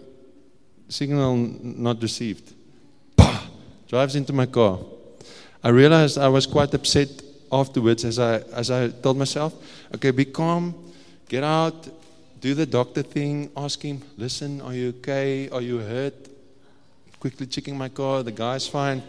signal 0.87 1.35
not 1.35 1.99
received. 1.99 2.53
Bah! 3.15 3.41
Drives 3.87 4.15
into 4.15 4.33
my 4.33 4.45
car. 4.45 4.77
I 5.63 5.69
realized 5.69 6.19
I 6.19 6.27
was 6.27 6.45
quite 6.45 6.71
upset 6.75 7.09
afterwards 7.51 8.05
as 8.05 8.19
I, 8.19 8.37
as 8.53 8.69
I 8.69 8.89
told 8.89 9.17
myself, 9.17 9.51
okay, 9.95 10.11
be 10.11 10.25
calm, 10.25 10.75
get 11.27 11.43
out, 11.43 11.87
do 12.43 12.53
the 12.53 12.65
doctor 12.65 13.01
thing, 13.01 13.49
ask 13.55 13.81
him, 13.81 14.01
listen, 14.17 14.59
are 14.59 14.73
you 14.73 14.89
okay? 14.89 15.47
Are 15.47 15.61
you 15.61 15.77
hurt? 15.77 16.13
Quickly 17.17 17.47
checking 17.47 17.77
my 17.77 17.87
car, 17.87 18.21
the 18.21 18.33
guy's 18.33 18.67
fine. 18.67 19.01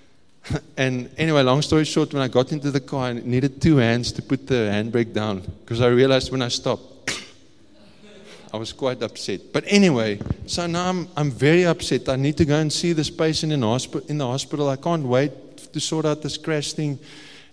and 0.78 1.10
anyway, 1.18 1.42
long 1.42 1.60
story 1.60 1.84
short, 1.84 2.14
when 2.14 2.22
I 2.22 2.28
got 2.28 2.52
into 2.52 2.70
the 2.70 2.80
car, 2.80 3.08
I 3.08 3.12
needed 3.12 3.60
two 3.60 3.76
hands 3.76 4.12
to 4.12 4.22
put 4.22 4.46
the 4.46 4.70
handbrake 4.72 5.12
down 5.12 5.42
because 5.60 5.82
I 5.82 5.88
realized 5.88 6.32
when 6.32 6.40
I 6.40 6.48
stopped, 6.48 7.22
I 8.54 8.56
was 8.56 8.72
quite 8.72 9.02
upset. 9.02 9.52
But 9.52 9.64
anyway, 9.66 10.18
so 10.46 10.66
now 10.66 10.88
I'm, 10.88 11.06
I'm 11.18 11.30
very 11.30 11.66
upset. 11.66 12.08
I 12.08 12.16
need 12.16 12.38
to 12.38 12.46
go 12.46 12.56
and 12.56 12.72
see 12.72 12.94
this 12.94 13.10
patient 13.10 13.52
in, 13.52 13.60
hospi- 13.60 14.08
in 14.08 14.16
the 14.16 14.26
hospital. 14.26 14.70
I 14.70 14.76
can't 14.76 15.04
wait 15.04 15.58
to 15.70 15.80
sort 15.80 16.06
out 16.06 16.22
this 16.22 16.38
crash 16.38 16.72
thing. 16.72 16.98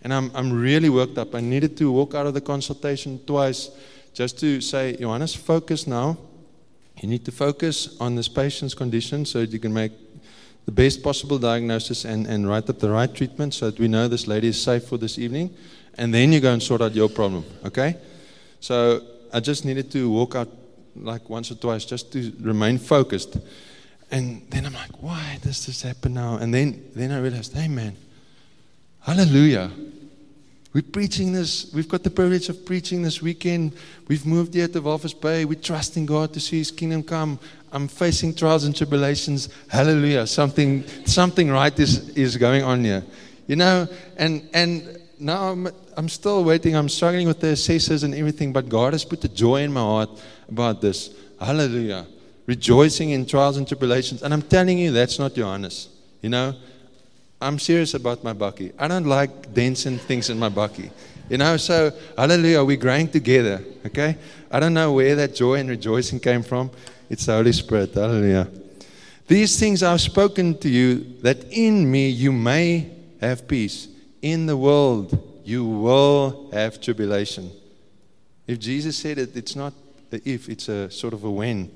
And 0.04 0.14
I'm, 0.14 0.32
I'm 0.34 0.54
really 0.54 0.88
worked 0.88 1.18
up. 1.18 1.36
I 1.36 1.42
needed 1.42 1.76
to 1.80 1.92
walk 1.92 2.16
out 2.16 2.28
of 2.28 2.34
the 2.34 2.40
consultation 2.40 3.20
twice 3.28 3.72
just 4.18 4.40
to 4.40 4.60
say, 4.62 4.98
Johannes, 4.98 5.36
focus 5.36 5.86
now. 5.86 6.18
You 7.00 7.08
need 7.08 7.24
to 7.26 7.32
focus 7.32 7.96
on 8.00 8.16
this 8.16 8.28
patient's 8.28 8.74
condition 8.74 9.26
so 9.26 9.42
that 9.42 9.52
you 9.52 9.60
can 9.60 9.72
make 9.72 9.92
the 10.66 10.72
best 10.72 11.04
possible 11.04 11.38
diagnosis 11.38 12.04
and, 12.04 12.26
and 12.26 12.50
write 12.50 12.68
up 12.68 12.80
the 12.80 12.90
right 12.90 13.14
treatment 13.14 13.54
so 13.54 13.70
that 13.70 13.80
we 13.80 13.88
know 13.88 14.08
this 14.08 14.26
lady 14.26 14.48
is 14.48 14.60
safe 14.60 14.86
for 14.86 14.98
this 14.98 15.20
evening. 15.20 15.56
And 16.00 16.12
then 16.12 16.34
you 16.34 16.40
go 16.40 16.52
and 16.52 16.64
sort 16.64 16.82
out 16.82 16.96
your 16.96 17.10
problem, 17.10 17.46
okay? 17.64 17.96
So 18.60 19.02
I 19.32 19.40
just 19.40 19.66
needed 19.66 19.92
to 19.92 20.10
walk 20.10 20.34
out 20.34 20.50
like 20.96 21.30
once 21.30 21.52
or 21.52 21.56
twice 21.56 21.86
just 21.86 22.12
to 22.14 22.34
remain 22.40 22.80
focused. 22.80 23.38
And 24.10 24.42
then 24.50 24.66
I'm 24.66 24.74
like, 24.74 25.04
why 25.04 25.38
does 25.44 25.64
this 25.68 25.84
happen 25.84 26.16
now? 26.16 26.38
And 26.38 26.52
then, 26.52 26.90
then 26.96 27.12
I 27.12 27.20
realized, 27.20 27.54
hey 27.54 27.68
man, 27.68 27.96
hallelujah. 29.00 29.70
We're 30.78 30.84
preaching 30.84 31.34
this. 31.34 31.74
We've 31.74 31.90
got 31.90 32.04
the 32.04 32.12
privilege 32.12 32.50
of 32.50 32.64
preaching 32.64 33.02
this 33.02 33.20
weekend. 33.20 33.74
We've 34.08 34.28
moved 34.28 34.54
here 34.54 34.68
to 34.68 34.80
Walvis 34.80 35.20
Bay. 35.20 35.44
We're 35.44 35.60
trusting 35.60 36.06
God 36.06 36.32
to 36.34 36.40
see 36.40 36.60
His 36.60 36.70
kingdom 36.70 37.02
come. 37.02 37.40
I'm 37.72 37.88
facing 37.88 38.36
trials 38.36 38.64
and 38.64 38.78
tribulations. 38.78 39.50
Hallelujah. 39.70 40.28
Something, 40.28 40.86
something 41.04 41.50
right 41.50 41.74
is, 41.80 42.10
is 42.10 42.38
going 42.38 42.62
on 42.64 42.84
here. 42.84 43.04
You 43.48 43.56
know, 43.56 43.88
and, 44.18 44.48
and 44.54 45.00
now 45.20 45.52
I'm, 45.52 45.68
I'm 45.98 46.08
still 46.10 46.44
waiting. 46.44 46.76
I'm 46.76 46.90
struggling 46.90 47.26
with 47.26 47.40
the 47.40 47.54
assessors 47.54 48.04
and 48.04 48.14
everything, 48.14 48.54
but 48.54 48.70
God 48.70 48.94
has 48.94 49.04
put 49.04 49.22
the 49.22 49.30
joy 49.30 49.64
in 49.64 49.74
my 49.74 49.82
heart 49.82 50.12
about 50.48 50.80
this. 50.80 51.10
Hallelujah. 51.42 52.06
Rejoicing 52.46 53.10
in 53.10 53.26
trials 53.26 53.58
and 53.58 53.68
tribulations. 53.68 54.22
And 54.22 54.32
I'm 54.32 54.44
telling 54.44 54.78
you, 54.78 54.92
that's 54.92 55.18
not 55.18 55.34
Johannes. 55.34 55.90
You 56.22 56.30
know, 56.30 56.54
I'm 57.40 57.60
serious 57.60 57.94
about 57.94 58.24
my 58.24 58.34
bakkie. 58.34 58.74
I 58.80 58.88
don't 58.88 59.06
like 59.06 59.54
dancing 59.54 59.98
things 59.98 60.30
in 60.30 60.40
my 60.40 60.50
bakkie. 60.50 60.90
You 61.30 61.38
know, 61.38 61.58
so 61.58 61.92
hallelujah, 62.18 62.64
we're 62.64 62.78
growing 62.78 63.10
together. 63.10 63.64
Okay? 63.86 64.18
I 64.50 64.60
don't 64.60 64.74
know 64.74 64.94
where 64.94 65.16
that 65.16 65.36
joy 65.36 65.56
and 65.56 65.70
rejoicing 65.70 66.20
came 66.20 66.42
from. 66.42 66.72
It's 67.10 67.26
the 67.26 67.34
Holy 67.34 67.52
Spirit. 67.52 67.94
Hallelujah. 67.94 68.48
These 69.28 69.60
things 69.60 69.84
I've 69.84 70.02
spoken 70.02 70.58
to 70.60 70.70
you, 70.70 71.18
that 71.22 71.44
in 71.52 71.90
me 71.92 72.10
you 72.10 72.32
may 72.32 72.90
have 73.20 73.48
peace. 73.48 73.90
In 74.22 74.46
the 74.46 74.58
world 74.58 75.42
you 75.44 75.66
will 75.66 76.50
have 76.54 76.82
tribulation. 76.82 77.52
If 78.48 78.60
Jesus 78.60 78.98
said 78.98 79.18
it, 79.18 79.36
it's 79.36 79.56
not 79.56 79.74
the 80.10 80.22
if, 80.28 80.50
it's 80.50 80.70
a 80.70 80.90
sort 80.90 81.14
of 81.14 81.24
a 81.26 81.30
when. 81.32 81.70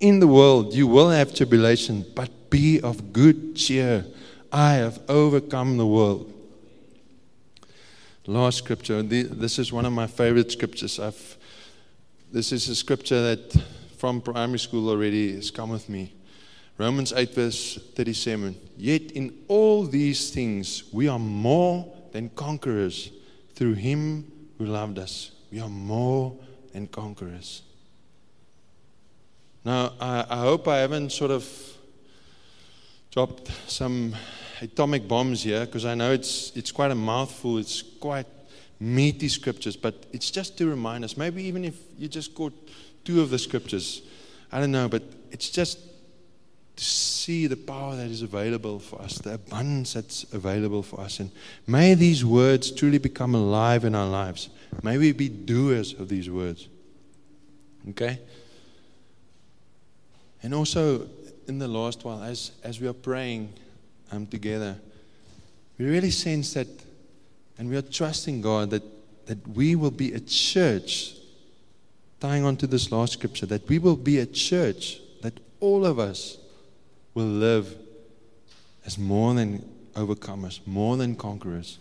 In 0.00 0.20
the 0.20 0.26
world 0.26 0.74
you 0.74 0.86
will 0.86 1.10
have 1.10 1.34
tribulation, 1.34 2.04
but 2.14 2.30
be 2.50 2.80
of 2.80 3.12
good 3.12 3.56
cheer. 3.56 4.04
I 4.52 4.74
have 4.74 5.00
overcome 5.08 5.76
the 5.76 5.86
world. 5.86 6.32
Last 8.26 8.58
scripture. 8.58 9.02
This 9.02 9.58
is 9.58 9.72
one 9.72 9.86
of 9.86 9.92
my 9.92 10.06
favorite 10.06 10.52
scriptures. 10.52 10.98
I've, 10.98 11.36
this 12.32 12.52
is 12.52 12.68
a 12.68 12.74
scripture 12.74 13.20
that 13.22 13.62
from 13.96 14.20
primary 14.20 14.58
school 14.58 14.88
already 14.88 15.34
has 15.34 15.50
come 15.50 15.70
with 15.70 15.88
me. 15.88 16.12
Romans 16.78 17.12
8, 17.12 17.34
verse 17.34 17.78
37. 17.94 18.56
Yet 18.76 19.12
in 19.12 19.36
all 19.48 19.84
these 19.84 20.30
things 20.30 20.84
we 20.92 21.08
are 21.08 21.18
more 21.18 21.92
than 22.12 22.30
conquerors 22.30 23.10
through 23.54 23.74
him 23.74 24.30
who 24.58 24.66
loved 24.66 24.98
us. 24.98 25.32
We 25.52 25.60
are 25.60 25.68
more 25.68 26.36
than 26.72 26.86
conquerors. 26.86 27.62
Now, 29.64 29.92
I, 30.00 30.24
I 30.28 30.36
hope 30.38 30.66
I 30.68 30.78
haven't 30.78 31.12
sort 31.12 31.30
of 31.30 31.46
dropped 33.10 33.50
some 33.66 34.14
atomic 34.60 35.08
bombs 35.08 35.42
here 35.42 35.66
because 35.66 35.84
I 35.84 35.94
know 35.94 36.12
it's, 36.12 36.52
it's 36.54 36.72
quite 36.72 36.90
a 36.90 36.94
mouthful, 36.94 37.58
it's 37.58 37.82
quite 37.82 38.26
meaty 38.78 39.28
scriptures, 39.28 39.76
but 39.76 40.06
it's 40.12 40.30
just 40.30 40.56
to 40.58 40.68
remind 40.68 41.04
us. 41.04 41.16
Maybe 41.16 41.42
even 41.44 41.64
if 41.64 41.76
you 41.98 42.08
just 42.08 42.34
caught 42.34 42.54
two 43.04 43.20
of 43.20 43.30
the 43.30 43.38
scriptures, 43.38 44.02
I 44.52 44.60
don't 44.60 44.72
know, 44.72 44.88
but 44.88 45.02
it's 45.30 45.50
just 45.50 45.78
to 46.76 46.84
see 46.84 47.46
the 47.46 47.56
power 47.56 47.94
that 47.96 48.10
is 48.10 48.22
available 48.22 48.78
for 48.78 49.02
us, 49.02 49.18
the 49.18 49.34
abundance 49.34 49.92
that's 49.92 50.24
available 50.32 50.82
for 50.82 51.00
us. 51.00 51.20
And 51.20 51.30
may 51.66 51.94
these 51.94 52.24
words 52.24 52.70
truly 52.70 52.98
become 52.98 53.34
alive 53.34 53.84
in 53.84 53.94
our 53.94 54.08
lives. 54.08 54.48
May 54.82 54.96
we 54.96 55.12
be 55.12 55.28
doers 55.28 55.92
of 55.92 56.08
these 56.08 56.30
words. 56.30 56.68
Okay? 57.90 58.18
And 60.42 60.54
also, 60.54 61.06
in 61.48 61.58
the 61.58 61.68
last 61.68 62.04
while, 62.04 62.22
as, 62.22 62.52
as 62.64 62.80
we 62.80 62.88
are 62.88 62.94
praying 62.94 63.52
um, 64.12 64.26
together, 64.26 64.76
we 65.78 65.86
really 65.86 66.10
sense 66.10 66.54
that, 66.54 66.68
and 67.58 67.70
we 67.70 67.76
are 67.76 67.82
trusting 67.82 68.40
God 68.40 68.70
that, 68.70 68.82
that 69.26 69.46
we 69.48 69.76
will 69.76 69.90
be 69.90 70.12
a 70.12 70.20
church, 70.20 71.14
tying 72.20 72.44
on 72.44 72.56
to 72.58 72.66
this 72.66 72.92
last 72.92 73.14
scripture, 73.14 73.46
that 73.46 73.68
we 73.68 73.78
will 73.78 73.96
be 73.96 74.18
a 74.18 74.26
church, 74.26 75.00
that 75.22 75.38
all 75.60 75.86
of 75.86 75.98
us 75.98 76.38
will 77.14 77.24
live 77.24 77.76
as 78.84 78.98
more 78.98 79.34
than 79.34 79.64
overcomers, 79.94 80.60
more 80.66 80.96
than 80.96 81.14
conquerors. 81.16 81.78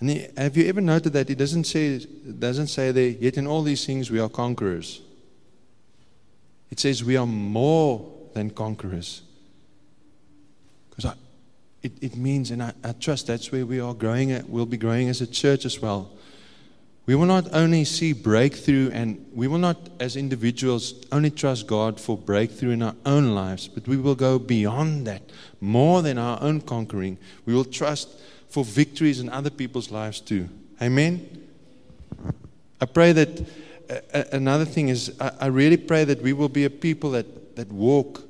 And 0.00 0.10
have 0.36 0.56
you 0.56 0.66
ever 0.66 0.80
noted 0.80 1.12
that 1.12 1.28
he 1.28 1.34
doesn't 1.34 1.64
say, 1.64 1.98
doesn't 1.98 2.68
say 2.68 2.90
there, 2.90 3.08
yet 3.08 3.36
in 3.36 3.46
all 3.46 3.62
these 3.62 3.84
things 3.84 4.10
we 4.10 4.18
are 4.18 4.30
conquerors. 4.30 5.02
It 6.70 6.80
says 6.80 7.04
we 7.04 7.16
are 7.16 7.26
more 7.26 8.10
than 8.32 8.50
conquerors. 8.50 9.22
Because 10.90 11.14
it, 11.82 11.92
it 12.02 12.16
means, 12.16 12.50
and 12.50 12.62
I, 12.62 12.72
I 12.84 12.92
trust 12.92 13.26
that's 13.26 13.50
where 13.50 13.64
we 13.64 13.80
are 13.80 13.94
growing, 13.94 14.32
at, 14.32 14.48
we'll 14.48 14.66
be 14.66 14.76
growing 14.76 15.08
as 15.08 15.20
a 15.20 15.26
church 15.26 15.64
as 15.64 15.80
well. 15.80 16.10
We 17.06 17.14
will 17.14 17.26
not 17.26 17.52
only 17.52 17.84
see 17.84 18.12
breakthrough, 18.12 18.90
and 18.92 19.26
we 19.32 19.48
will 19.48 19.58
not, 19.58 19.88
as 19.98 20.16
individuals, 20.16 20.94
only 21.10 21.30
trust 21.30 21.66
God 21.66 21.98
for 21.98 22.16
breakthrough 22.16 22.70
in 22.70 22.82
our 22.82 22.94
own 23.06 23.34
lives, 23.34 23.66
but 23.66 23.88
we 23.88 23.96
will 23.96 24.14
go 24.14 24.38
beyond 24.38 25.06
that, 25.06 25.22
more 25.60 26.02
than 26.02 26.18
our 26.18 26.40
own 26.42 26.60
conquering. 26.60 27.18
We 27.46 27.54
will 27.54 27.64
trust 27.64 28.10
for 28.48 28.64
victories 28.64 29.18
in 29.18 29.28
other 29.28 29.50
people's 29.50 29.90
lives 29.90 30.20
too. 30.20 30.48
Amen? 30.82 31.48
I 32.80 32.86
pray 32.86 33.12
that 33.12 33.40
uh, 33.90 34.24
another 34.32 34.64
thing 34.64 34.88
is, 34.88 35.16
I, 35.20 35.32
I 35.40 35.46
really 35.46 35.76
pray 35.76 36.04
that 36.04 36.22
we 36.22 36.32
will 36.32 36.48
be 36.48 36.64
a 36.64 36.70
people 36.70 37.10
that, 37.12 37.56
that 37.56 37.72
walk 37.72 38.22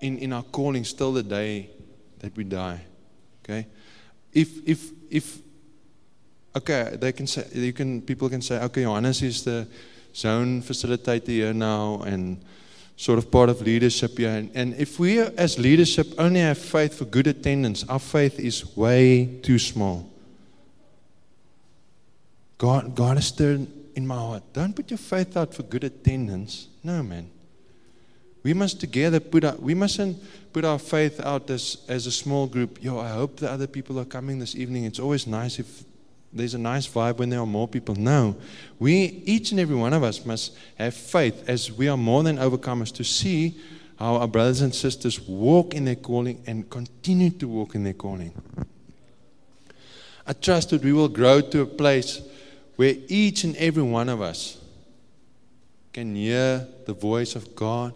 in, 0.00 0.18
in 0.18 0.32
our 0.32 0.42
calling 0.42 0.84
still 0.84 1.12
the 1.12 1.22
day 1.22 1.70
that 2.18 2.36
we 2.36 2.44
die. 2.44 2.80
Okay? 3.44 3.66
If, 4.32 4.66
if, 4.66 4.90
if 5.10 5.38
okay, 6.56 6.96
they 7.00 7.12
can 7.12 7.26
say, 7.26 7.46
you 7.52 7.72
can, 7.72 8.02
people 8.02 8.28
can 8.28 8.42
say, 8.42 8.60
okay, 8.62 8.82
Johannes 8.82 9.22
is 9.22 9.44
the 9.44 9.66
zone 10.14 10.62
facilitator 10.62 11.28
here 11.28 11.52
now 11.52 12.02
and 12.06 12.42
sort 12.96 13.18
of 13.18 13.30
part 13.30 13.50
of 13.50 13.60
leadership 13.60 14.16
here. 14.16 14.30
And, 14.30 14.50
and 14.54 14.74
if 14.74 14.98
we 14.98 15.20
as 15.20 15.58
leadership 15.58 16.08
only 16.18 16.40
have 16.40 16.58
faith 16.58 16.98
for 16.98 17.04
good 17.04 17.26
attendance, 17.26 17.84
our 17.88 17.98
faith 17.98 18.40
is 18.40 18.76
way 18.76 19.38
too 19.42 19.58
small. 19.58 20.10
God, 22.58 22.94
God 22.94 23.18
has 23.18 23.26
stirred 23.26 23.66
in 23.94 24.06
my 24.06 24.16
heart. 24.16 24.42
Don't 24.54 24.74
put 24.74 24.90
your 24.90 24.98
faith 24.98 25.36
out 25.36 25.54
for 25.54 25.62
good 25.62 25.84
attendance. 25.84 26.68
No, 26.82 27.02
man. 27.02 27.30
We 28.46 28.54
must 28.54 28.78
together 28.78 29.18
put 29.18 29.42
our, 29.42 29.56
we 29.56 29.74
mustn't 29.74 30.22
put 30.52 30.64
our 30.64 30.78
faith 30.78 31.18
out 31.18 31.50
as, 31.50 31.78
as 31.88 32.06
a 32.06 32.12
small 32.12 32.46
group. 32.46 32.80
Yo, 32.80 32.96
I 33.00 33.08
hope 33.08 33.38
the 33.38 33.50
other 33.50 33.66
people 33.66 33.98
are 33.98 34.04
coming 34.04 34.38
this 34.38 34.54
evening. 34.54 34.84
It's 34.84 35.00
always 35.00 35.26
nice 35.26 35.58
if 35.58 35.82
there's 36.32 36.54
a 36.54 36.58
nice 36.58 36.86
vibe 36.86 37.16
when 37.16 37.28
there 37.28 37.40
are 37.40 37.46
more 37.46 37.66
people. 37.66 37.96
No. 37.96 38.36
We, 38.78 39.20
each 39.24 39.50
and 39.50 39.58
every 39.58 39.74
one 39.74 39.92
of 39.92 40.04
us, 40.04 40.24
must 40.24 40.56
have 40.78 40.94
faith 40.94 41.42
as 41.48 41.72
we 41.72 41.88
are 41.88 41.96
more 41.96 42.22
than 42.22 42.36
overcomers 42.36 42.94
to 42.94 43.02
see 43.02 43.56
how 43.98 44.14
our 44.14 44.28
brothers 44.28 44.60
and 44.60 44.72
sisters 44.72 45.18
walk 45.18 45.74
in 45.74 45.84
their 45.84 45.96
calling 45.96 46.40
and 46.46 46.70
continue 46.70 47.30
to 47.30 47.48
walk 47.48 47.74
in 47.74 47.82
their 47.82 47.94
calling. 47.94 48.32
I 50.24 50.34
trust 50.34 50.70
that 50.70 50.84
we 50.84 50.92
will 50.92 51.08
grow 51.08 51.40
to 51.40 51.62
a 51.62 51.66
place 51.66 52.22
where 52.76 52.94
each 53.08 53.42
and 53.42 53.56
every 53.56 53.82
one 53.82 54.08
of 54.08 54.20
us 54.20 54.56
can 55.92 56.14
hear 56.14 56.68
the 56.86 56.92
voice 56.92 57.34
of 57.34 57.56
God 57.56 57.92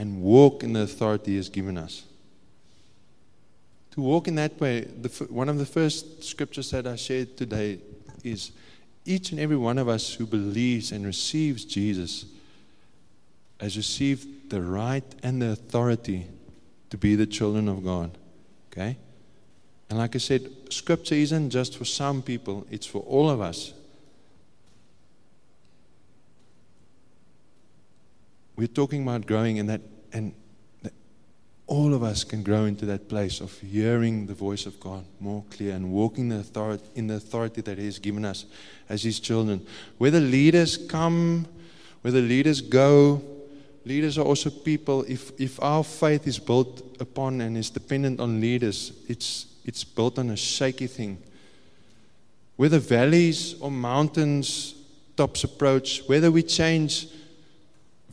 and 0.00 0.22
walk 0.22 0.62
in 0.62 0.72
the 0.72 0.80
authority 0.80 1.32
He 1.32 1.36
has 1.36 1.50
given 1.50 1.76
us. 1.76 2.04
To 3.90 4.00
walk 4.00 4.28
in 4.28 4.36
that 4.36 4.58
way, 4.58 4.80
the, 4.80 5.10
one 5.28 5.50
of 5.50 5.58
the 5.58 5.66
first 5.66 6.24
scriptures 6.24 6.70
that 6.70 6.86
I 6.86 6.96
shared 6.96 7.36
today 7.36 7.80
is 8.24 8.52
each 9.04 9.30
and 9.30 9.38
every 9.38 9.58
one 9.58 9.76
of 9.76 9.88
us 9.88 10.14
who 10.14 10.24
believes 10.24 10.90
and 10.90 11.04
receives 11.04 11.66
Jesus 11.66 12.24
has 13.60 13.76
received 13.76 14.48
the 14.48 14.62
right 14.62 15.04
and 15.22 15.42
the 15.42 15.50
authority 15.50 16.28
to 16.88 16.96
be 16.96 17.14
the 17.14 17.26
children 17.26 17.68
of 17.68 17.84
God. 17.84 18.10
Okay? 18.72 18.96
And 19.90 19.98
like 19.98 20.14
I 20.14 20.18
said, 20.18 20.50
scripture 20.70 21.16
isn't 21.16 21.50
just 21.50 21.76
for 21.76 21.84
some 21.84 22.22
people, 22.22 22.66
it's 22.70 22.86
for 22.86 23.02
all 23.02 23.28
of 23.28 23.42
us. 23.42 23.74
We're 28.60 28.66
talking 28.66 29.04
about 29.04 29.24
growing 29.24 29.56
in 29.56 29.68
that, 29.68 29.80
and 30.12 30.34
that 30.82 30.92
all 31.66 31.94
of 31.94 32.02
us 32.02 32.24
can 32.24 32.42
grow 32.42 32.66
into 32.66 32.84
that 32.84 33.08
place 33.08 33.40
of 33.40 33.58
hearing 33.60 34.26
the 34.26 34.34
voice 34.34 34.66
of 34.66 34.78
God 34.78 35.06
more 35.18 35.42
clear 35.48 35.74
and 35.74 35.90
walking 35.90 36.28
the 36.28 36.40
authority, 36.40 36.84
in 36.94 37.06
the 37.06 37.14
authority 37.14 37.62
that 37.62 37.78
He 37.78 37.86
has 37.86 37.98
given 37.98 38.22
us 38.26 38.44
as 38.90 39.02
His 39.02 39.18
children. 39.18 39.66
Whether 39.96 40.20
leaders 40.20 40.76
come, 40.76 41.46
whether 42.02 42.20
leaders 42.20 42.60
go, 42.60 43.22
leaders 43.86 44.18
are 44.18 44.26
also 44.26 44.50
people. 44.50 45.06
If, 45.08 45.40
if 45.40 45.58
our 45.62 45.82
faith 45.82 46.26
is 46.26 46.38
built 46.38 47.00
upon 47.00 47.40
and 47.40 47.56
is 47.56 47.70
dependent 47.70 48.20
on 48.20 48.42
leaders, 48.42 48.92
it's, 49.08 49.46
it's 49.64 49.84
built 49.84 50.18
on 50.18 50.28
a 50.28 50.36
shaky 50.36 50.86
thing. 50.86 51.16
Whether 52.56 52.78
valleys 52.78 53.54
or 53.58 53.70
mountains 53.70 54.74
tops 55.16 55.44
approach, 55.44 56.02
whether 56.08 56.30
we 56.30 56.42
change 56.42 57.06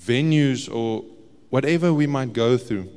venues 0.07 0.73
or 0.73 1.03
whatever 1.49 1.93
we 1.93 2.07
might 2.07 2.33
go 2.33 2.57
through, 2.57 2.89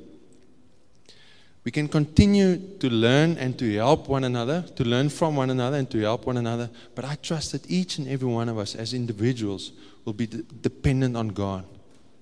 we 1.65 1.71
can 1.71 1.89
continue 1.89 2.57
to 2.79 2.89
learn 2.89 3.37
and 3.37 3.59
to 3.59 3.75
help 3.75 4.09
one 4.09 4.25
another, 4.25 4.63
to 4.77 4.85
learn 4.85 5.11
from 5.11 5.37
one 5.37 5.51
another 5.51 5.77
and 5.77 5.91
to 5.91 5.99
help 6.01 6.27
one 6.27 6.39
another. 6.39 6.71
But 6.95 7.05
I 7.05 7.17
trust 7.17 7.53
that 7.53 7.71
each 7.71 7.99
and 7.99 8.09
every 8.09 8.29
one 8.29 8.49
of 8.49 8.57
us 8.57 8.75
as 8.75 8.95
individuals 8.95 9.73
will 10.05 10.15
be 10.15 10.27
de- 10.27 10.43
dependent 10.43 11.17
on 11.17 11.29
God. 11.29 11.65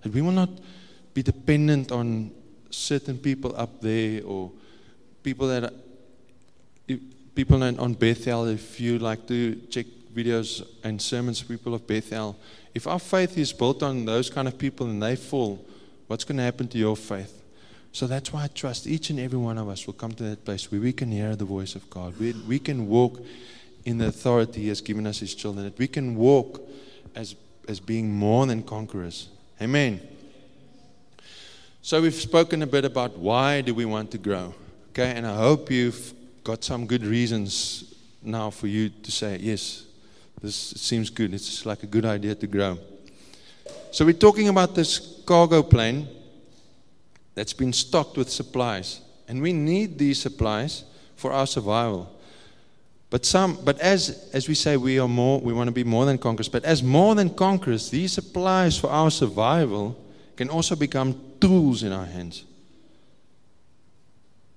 That 0.02 0.12
we 0.12 0.22
will 0.22 0.32
not 0.32 0.50
be 1.14 1.22
dependent 1.22 1.92
on 1.92 2.32
certain 2.70 3.18
people 3.18 3.54
up 3.56 3.80
there 3.80 4.24
or 4.24 4.50
people 5.22 5.46
that 5.48 5.64
are, 5.64 6.96
people 7.34 7.62
on 7.62 7.94
Bethel. 7.94 8.46
If 8.46 8.80
you 8.80 8.98
like 8.98 9.26
to 9.28 9.54
check 9.70 9.86
videos 10.18 10.66
and 10.82 11.00
sermons, 11.00 11.42
people 11.42 11.74
of 11.74 11.86
Bethel, 11.86 12.36
if 12.74 12.86
our 12.86 12.98
faith 12.98 13.38
is 13.38 13.52
built 13.52 13.82
on 13.82 14.04
those 14.04 14.30
kind 14.30 14.48
of 14.48 14.58
people 14.58 14.86
and 14.86 15.02
they 15.02 15.16
fall, 15.16 15.64
what's 16.06 16.24
going 16.24 16.38
to 16.38 16.42
happen 16.42 16.68
to 16.68 16.78
your 16.78 16.96
faith? 16.96 17.42
So 17.92 18.06
that's 18.06 18.32
why 18.32 18.44
I 18.44 18.48
trust 18.48 18.86
each 18.86 19.10
and 19.10 19.18
every 19.18 19.38
one 19.38 19.58
of 19.58 19.68
us 19.68 19.86
will 19.86 19.94
come 19.94 20.12
to 20.12 20.22
that 20.24 20.44
place 20.44 20.70
where 20.70 20.80
we 20.80 20.92
can 20.92 21.10
hear 21.10 21.34
the 21.36 21.44
voice 21.44 21.74
of 21.74 21.88
God. 21.90 22.18
We, 22.18 22.32
we 22.46 22.58
can 22.58 22.88
walk 22.88 23.20
in 23.84 23.98
the 23.98 24.08
authority 24.08 24.62
He 24.62 24.68
has 24.68 24.80
given 24.80 25.06
us, 25.06 25.18
His 25.20 25.34
children. 25.34 25.64
That 25.64 25.78
we 25.78 25.88
can 25.88 26.14
walk 26.14 26.60
as, 27.14 27.34
as 27.66 27.80
being 27.80 28.12
more 28.12 28.46
than 28.46 28.62
conquerors. 28.62 29.28
Amen. 29.60 30.00
So 31.82 32.02
we've 32.02 32.14
spoken 32.14 32.62
a 32.62 32.66
bit 32.66 32.84
about 32.84 33.16
why 33.18 33.62
do 33.62 33.74
we 33.74 33.84
want 33.84 34.10
to 34.10 34.18
grow. 34.18 34.54
Okay, 34.90 35.12
and 35.12 35.26
I 35.26 35.36
hope 35.36 35.70
you've 35.70 36.12
got 36.44 36.62
some 36.62 36.86
good 36.86 37.04
reasons 37.04 37.94
now 38.22 38.50
for 38.50 38.66
you 38.66 38.90
to 38.90 39.10
say, 39.10 39.38
yes, 39.40 39.84
this 40.40 40.54
seems 40.54 41.10
good. 41.10 41.34
It's 41.34 41.66
like 41.66 41.82
a 41.82 41.86
good 41.86 42.04
idea 42.04 42.34
to 42.34 42.46
grow. 42.46 42.78
So 43.90 44.04
we're 44.04 44.12
talking 44.12 44.48
about 44.48 44.74
this 44.74 45.20
cargo 45.24 45.62
plane 45.62 46.08
that's 47.34 47.52
been 47.52 47.72
stocked 47.72 48.16
with 48.16 48.30
supplies. 48.30 49.00
And 49.26 49.42
we 49.42 49.52
need 49.52 49.98
these 49.98 50.20
supplies 50.20 50.84
for 51.16 51.32
our 51.32 51.46
survival. 51.46 52.14
But 53.10 53.24
some 53.24 53.58
but 53.64 53.80
as 53.80 54.28
as 54.32 54.48
we 54.48 54.54
say 54.54 54.76
we 54.76 54.98
are 54.98 55.08
more 55.08 55.40
we 55.40 55.52
want 55.52 55.68
to 55.68 55.72
be 55.72 55.84
more 55.84 56.04
than 56.04 56.18
conquerors, 56.18 56.48
but 56.48 56.64
as 56.64 56.82
more 56.82 57.14
than 57.14 57.30
conquerors, 57.30 57.90
these 57.90 58.12
supplies 58.12 58.78
for 58.78 58.90
our 58.90 59.10
survival 59.10 59.96
can 60.36 60.50
also 60.50 60.76
become 60.76 61.18
tools 61.40 61.82
in 61.82 61.92
our 61.92 62.04
hands. 62.04 62.44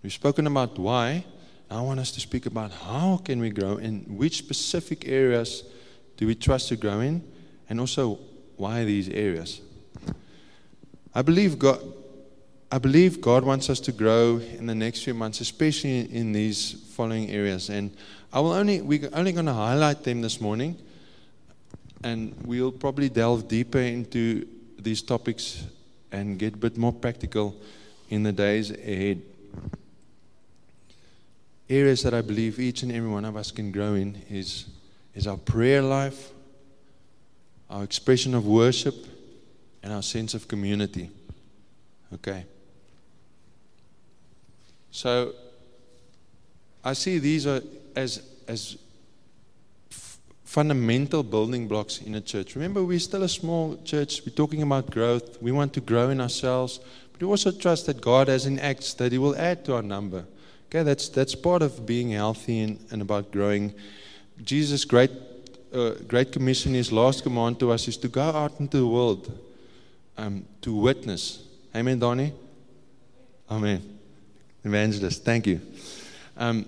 We've 0.04 0.14
spoken 0.14 0.48
about 0.48 0.78
why. 0.78 1.24
I 1.72 1.80
want 1.82 2.02
us 2.02 2.12
to 2.12 2.20
speak 2.20 2.46
about 2.46 2.72
how 2.72 3.22
can 3.24 3.40
we 3.40 3.50
grow 3.50 3.78
in 3.78 4.02
which 4.18 4.38
specific 4.38 5.08
areas 5.08 5.64
do 6.18 6.28
we 6.28 6.36
trust 6.36 6.68
to 6.68 6.76
grow 6.76 7.00
in 7.00 7.24
and 7.70 7.80
also 7.80 8.20
why 8.58 8.84
these 8.84 9.08
areas. 9.08 9.62
I 11.16 11.22
believe 11.22 11.58
God 11.58 11.82
I 12.74 12.78
believe 12.78 13.20
God 13.20 13.44
wants 13.44 13.70
us 13.70 13.82
to 13.82 13.92
grow 13.92 14.38
in 14.38 14.66
the 14.66 14.76
next 14.76 15.04
few 15.04 15.14
months, 15.14 15.42
especially 15.42 16.10
in 16.14 16.32
these 16.32 16.72
following 16.96 17.30
areas. 17.30 17.70
And 17.70 17.92
I 18.32 18.40
will 18.40 18.54
only 18.54 18.80
we're 18.80 19.10
only 19.12 19.34
going 19.34 19.48
to 19.48 19.54
highlight 19.54 20.04
them 20.04 20.22
this 20.22 20.40
morning, 20.40 20.78
and 22.02 22.34
we'll 22.46 22.72
probably 22.72 23.10
delve 23.10 23.50
deeper 23.50 23.80
into 23.80 24.48
these 24.80 25.02
topics 25.02 25.66
and 26.14 26.40
get 26.40 26.54
a 26.54 26.58
bit 26.58 26.78
more 26.78 26.94
practical 26.94 27.56
in 28.10 28.24
the 28.24 28.32
days 28.32 28.72
ahead. 28.72 29.22
Areas 31.72 32.04
that 32.04 32.14
I 32.14 32.22
believe 32.22 32.60
each 32.60 32.84
and 32.84 32.92
every 32.92 33.10
one 33.10 33.24
of 33.24 33.38
us 33.38 33.50
can 33.50 33.72
grow 33.72 33.94
in 33.94 34.22
is, 34.30 34.66
is 35.16 35.26
our 35.26 35.38
prayer 35.38 35.82
life, 35.82 36.32
our 37.70 37.86
expression 37.86 38.36
of 38.36 38.46
worship, 38.46 38.94
and 39.82 39.94
our 39.94 40.04
sense 40.04 40.34
of 40.34 40.50
community. 40.50 41.10
Okay. 42.14 42.44
So 44.92 45.34
I 46.84 46.92
see 46.92 47.20
these 47.20 47.48
are 47.48 47.62
as, 47.96 48.22
as 48.50 48.78
f- 49.90 50.18
fundamental 50.44 51.24
building 51.24 51.70
blocks 51.70 52.02
in 52.02 52.16
a 52.16 52.22
church. 52.22 52.56
Remember, 52.56 52.84
we're 52.84 53.00
still 53.00 53.24
a 53.24 53.30
small 53.30 53.78
church. 53.86 54.24
We're 54.26 54.36
talking 54.36 54.62
about 54.62 54.92
growth. 54.92 55.42
We 55.42 55.54
want 55.54 55.72
to 55.76 55.80
grow 55.80 56.10
in 56.10 56.20
ourselves. 56.20 56.82
But 57.14 57.22
we 57.22 57.28
also 57.28 57.50
trust 57.50 57.86
that 57.86 58.02
God 58.02 58.28
has 58.28 58.46
in 58.46 58.60
acts 58.60 58.94
that 58.96 59.14
He 59.14 59.18
will 59.18 59.38
add 59.38 59.64
to 59.64 59.76
our 59.76 59.82
number. 59.82 60.26
Okay, 60.72 60.84
that's, 60.84 61.10
that's 61.10 61.36
part 61.36 61.62
of 61.62 61.86
being 61.86 62.12
healthy 62.12 62.62
and, 62.62 62.80
and 62.92 63.02
about 63.02 63.30
growing. 63.30 63.74
Jesus' 64.42 64.86
great, 64.86 65.12
uh, 65.74 65.96
great 66.08 66.32
commission, 66.32 66.74
His 66.74 66.94
last 66.94 67.24
command 67.24 67.60
to 67.60 67.74
us 67.74 67.90
is 67.90 67.98
to 67.98 68.08
go 68.08 68.22
out 68.22 68.58
into 68.58 68.78
the 68.78 68.88
world 68.88 69.38
um, 70.18 70.46
to 70.62 70.74
witness. 70.74 71.44
Amen, 71.76 72.00
Donnie? 72.00 72.32
Amen. 73.50 74.00
Evangelist, 74.64 75.26
thank 75.26 75.46
you. 75.46 75.60
Um, 76.38 76.66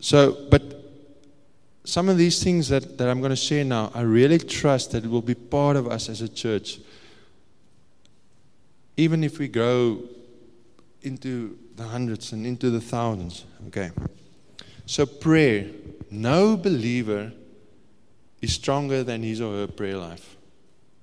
so, 0.00 0.46
but 0.50 0.62
some 1.84 2.08
of 2.08 2.16
these 2.16 2.42
things 2.42 2.70
that, 2.70 2.96
that 2.96 3.10
I'm 3.10 3.20
going 3.20 3.28
to 3.28 3.36
share 3.36 3.62
now, 3.62 3.92
I 3.94 4.00
really 4.00 4.38
trust 4.38 4.92
that 4.92 5.04
it 5.04 5.10
will 5.10 5.20
be 5.20 5.34
part 5.34 5.76
of 5.76 5.86
us 5.86 6.08
as 6.08 6.22
a 6.22 6.30
church. 6.30 6.78
Even 8.96 9.22
if 9.22 9.38
we 9.38 9.48
grow 9.48 10.00
into 11.02 11.58
the 11.76 11.84
hundreds 11.84 12.32
and 12.32 12.46
into 12.46 12.70
the 12.70 12.80
thousands. 12.80 13.44
Okay. 13.68 13.90
So, 14.86 15.06
prayer. 15.06 15.66
No 16.10 16.56
believer 16.56 17.32
is 18.40 18.52
stronger 18.52 19.02
than 19.02 19.22
his 19.22 19.40
or 19.40 19.54
her 19.54 19.66
prayer 19.66 19.96
life. 19.96 20.36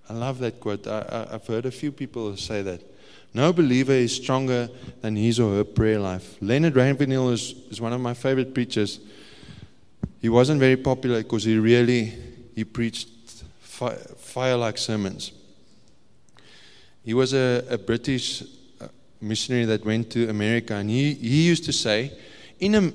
I 0.07 0.13
love 0.13 0.39
that 0.39 0.59
quote. 0.59 0.88
I, 0.88 1.28
have 1.32 1.47
heard 1.47 1.65
a 1.65 1.72
few 1.72 1.91
people 1.91 2.36
say 2.38 2.61
that. 2.61 2.82
No 3.34 3.53
believer 3.53 3.93
is 3.93 4.15
stronger 4.15 4.69
than 5.01 5.15
his 5.15 5.39
or 5.39 5.55
her 5.55 5.63
prayer 5.63 5.99
life. 5.99 6.38
Leonard 6.41 6.76
Ravenhill 6.76 7.30
is, 7.30 7.55
is 7.69 7.80
one 7.80 7.93
of 7.93 8.01
my 8.01 8.13
favorite 8.13 8.53
preachers. 8.53 8.99
He 10.19 10.30
wasn't 10.30 10.59
very 10.59 10.78
popular 10.78 11.24
because 11.24 11.45
he 11.45 11.57
really 11.57 12.13
he 12.53 12.63
preached 12.63 13.07
fire 13.69 14.57
like 14.57 14.78
sermons. 14.78 15.32
He 17.03 17.13
was 17.13 17.34
a, 17.34 17.65
a 17.69 17.78
British 17.78 18.43
missionary 19.22 19.65
that 19.65 19.86
went 19.86 20.09
to 20.11 20.30
America, 20.30 20.76
and 20.76 20.89
he, 20.89 21.13
he 21.13 21.47
used 21.47 21.63
to 21.65 21.74
say, 21.74 22.11
in, 22.59 22.93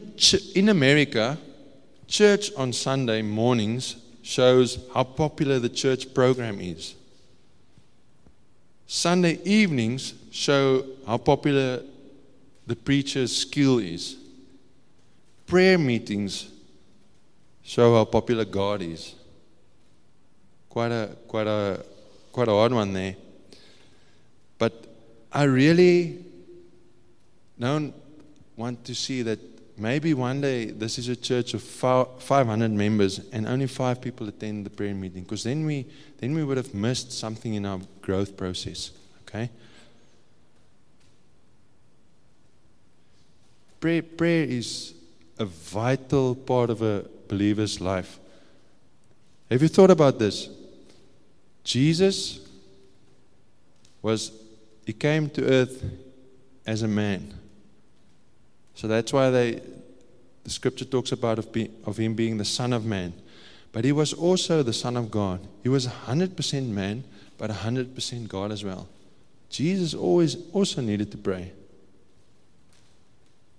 in 0.54 0.68
America, 0.68 1.38
church 2.06 2.52
on 2.56 2.72
Sunday 2.72 3.22
mornings 3.22 3.96
shows 4.22 4.78
how 4.92 5.04
popular 5.04 5.58
the 5.58 5.68
church 5.68 6.12
program 6.12 6.60
is. 6.60 6.94
Sunday 8.86 9.40
evenings 9.44 10.14
show 10.30 10.84
how 11.06 11.18
popular 11.18 11.82
the 12.66 12.76
preacher's 12.76 13.36
skill 13.36 13.78
is. 13.78 14.16
Prayer 15.46 15.78
meetings 15.78 16.50
show 17.62 17.94
how 17.94 18.04
popular 18.04 18.44
God 18.44 18.82
is. 18.82 19.14
Quite 20.68 20.92
a 20.92 21.16
quite 21.26 21.46
a 21.46 21.84
quite 22.32 22.48
a 22.48 22.52
hard 22.52 22.72
one 22.72 22.92
there. 22.92 23.16
But 24.58 24.72
I 25.36 25.42
really 25.42 26.24
don't 27.60 27.92
want 28.56 28.86
to 28.86 28.94
see 28.94 29.20
that 29.20 29.38
maybe 29.76 30.14
one 30.14 30.40
day 30.40 30.70
this 30.70 30.96
is 30.96 31.10
a 31.10 31.14
church 31.14 31.52
of 31.52 31.62
500 31.62 32.70
members 32.70 33.20
and 33.32 33.46
only 33.46 33.66
five 33.66 34.00
people 34.00 34.26
attend 34.28 34.64
the 34.64 34.70
prayer 34.70 34.94
meeting 34.94 35.24
because 35.24 35.44
then 35.44 35.66
we, 35.66 35.84
then 36.20 36.34
we 36.34 36.42
would 36.42 36.56
have 36.56 36.72
missed 36.72 37.12
something 37.12 37.52
in 37.52 37.66
our 37.66 37.80
growth 38.00 38.34
process. 38.34 38.92
Okay? 39.28 39.50
Prayer, 43.78 44.00
prayer 44.00 44.44
is 44.44 44.94
a 45.38 45.44
vital 45.44 46.34
part 46.34 46.70
of 46.70 46.80
a 46.80 47.04
believer's 47.28 47.78
life. 47.78 48.18
Have 49.50 49.60
you 49.60 49.68
thought 49.68 49.90
about 49.90 50.18
this? 50.18 50.48
Jesus 51.62 52.40
was, 54.00 54.32
he 54.86 54.92
came 54.92 55.28
to 55.30 55.44
earth 55.44 55.84
as 56.64 56.82
a 56.82 56.88
man. 56.88 57.34
So 58.76 58.86
that's 58.86 59.12
why 59.12 59.30
they, 59.30 59.60
the 60.44 60.50
scripture 60.50 60.84
talks 60.84 61.10
about 61.10 61.40
of, 61.40 61.52
be, 61.52 61.70
of 61.84 61.96
him 61.96 62.14
being 62.14 62.38
the 62.38 62.44
Son 62.44 62.72
of 62.72 62.86
Man. 62.86 63.12
But 63.72 63.84
he 63.84 63.90
was 63.90 64.12
also 64.12 64.62
the 64.62 64.72
Son 64.72 64.96
of 64.96 65.10
God. 65.10 65.40
He 65.64 65.68
was 65.68 65.88
100% 65.88 66.68
man, 66.68 67.02
but 67.36 67.50
100% 67.50 68.28
God 68.28 68.52
as 68.52 68.62
well. 68.62 68.88
Jesus 69.50 69.92
always 69.92 70.36
also 70.52 70.80
needed 70.80 71.10
to 71.10 71.18
pray. 71.18 71.52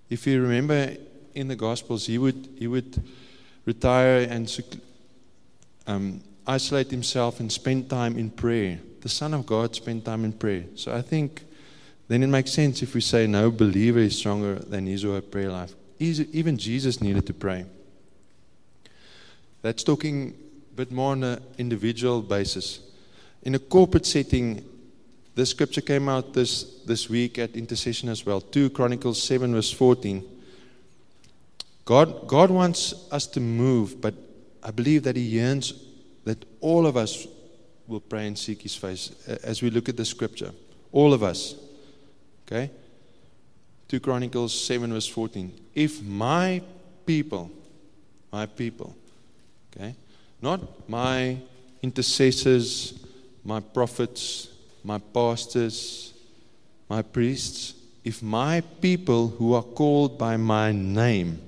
If 0.09 0.25
you 0.25 0.41
remember 0.41 0.95
in 1.35 1.49
the 1.49 1.55
Gospels, 1.55 2.05
he 2.05 2.17
would, 2.17 2.47
he 2.57 2.67
would 2.67 3.03
retire 3.65 4.25
and 4.29 4.79
um, 5.87 6.21
isolate 6.47 6.89
himself 6.89 7.41
and 7.41 7.51
spend 7.51 7.89
time 7.89 8.17
in 8.17 8.29
prayer. 8.29 8.79
The 9.07 9.13
Son 9.13 9.33
of 9.33 9.45
God 9.45 9.73
spent 9.73 10.03
time 10.03 10.25
in 10.25 10.33
prayer. 10.33 10.65
So 10.75 10.93
I 10.93 11.01
think 11.01 11.41
then 12.09 12.23
it 12.23 12.27
makes 12.27 12.51
sense 12.51 12.81
if 12.81 12.93
we 12.93 12.99
say 12.99 13.25
no 13.25 13.49
believer 13.49 13.99
is 13.99 14.17
stronger 14.17 14.55
than 14.55 14.85
his 14.85 15.05
or 15.05 15.13
her 15.13 15.21
prayer 15.21 15.49
life. 15.49 15.73
Even 15.97 16.57
Jesus 16.57 16.99
needed 16.99 17.25
to 17.27 17.33
pray. 17.33 17.63
That's 19.61 19.81
talking 19.81 20.35
a 20.73 20.75
bit 20.75 20.91
more 20.91 21.13
on 21.13 21.23
an 21.23 21.41
individual 21.57 22.21
basis. 22.21 22.81
In 23.43 23.55
a 23.55 23.59
corporate 23.59 24.05
setting, 24.05 24.65
the 25.35 25.45
scripture 25.45 25.79
came 25.79 26.09
out 26.09 26.33
this, 26.33 26.81
this 26.85 27.09
week 27.09 27.39
at 27.39 27.55
intercession 27.55 28.09
as 28.09 28.25
well. 28.25 28.41
2 28.41 28.71
Chronicles 28.71 29.23
7, 29.23 29.53
verse 29.53 29.71
14. 29.71 30.21
God, 31.85 32.27
God 32.27 32.51
wants 32.51 32.93
us 33.09 33.25
to 33.27 33.39
move, 33.39 34.01
but 34.01 34.15
I 34.61 34.71
believe 34.71 35.03
that 35.03 35.15
He 35.15 35.21
yearns 35.21 35.81
that 36.25 36.43
all 36.59 36.85
of 36.85 36.97
us 36.97 37.25
will 37.87 37.99
pray 37.99 38.27
and 38.27 38.37
seek 38.37 38.61
His 38.61 38.75
face 38.75 39.11
uh, 39.27 39.37
as 39.43 39.61
we 39.61 39.69
look 39.69 39.89
at 39.89 39.97
the 39.97 40.05
scripture. 40.05 40.51
All 40.91 41.13
of 41.13 41.23
us. 41.23 41.55
Okay? 42.45 42.71
2 43.87 43.99
Chronicles 44.01 44.59
7, 44.65 44.91
verse 44.91 45.07
14. 45.07 45.51
If 45.73 46.01
my 46.01 46.61
people, 47.05 47.49
my 48.31 48.45
people, 48.45 48.95
okay, 49.75 49.95
not 50.41 50.89
my 50.89 51.37
intercessors, 51.81 52.99
my 53.43 53.61
prophets, 53.61 54.49
my 54.83 54.97
pastors, 54.97 56.13
my 56.89 57.01
priests, 57.01 57.75
if 58.03 58.21
my 58.21 58.61
people 58.81 59.29
who 59.29 59.53
are 59.53 59.63
called 59.63 60.17
by 60.17 60.35
my 60.37 60.71
name, 60.71 61.41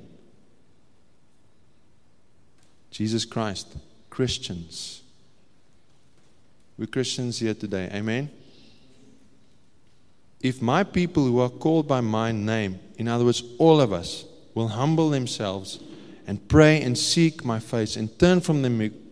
Jesus 2.91 3.25
Christ, 3.25 3.77
Christians, 4.09 5.01
we're 6.79 6.85
Christians 6.85 7.39
here 7.39 7.53
today, 7.53 7.89
amen? 7.93 8.31
If 10.39 10.61
my 10.61 10.85
people 10.85 11.25
who 11.25 11.41
are 11.41 11.49
called 11.49 11.89
by 11.89 11.99
my 11.99 12.31
name, 12.31 12.79
in 12.97 13.09
other 13.09 13.25
words, 13.25 13.43
all 13.57 13.81
of 13.81 13.91
us, 13.91 14.23
will 14.55 14.69
humble 14.69 15.09
themselves 15.09 15.79
and 16.25 16.47
pray 16.47 16.81
and 16.81 16.97
seek 16.97 17.43
my 17.43 17.59
face 17.59 17.97
and 17.97 18.17
turn 18.17 18.39
from 18.39 18.61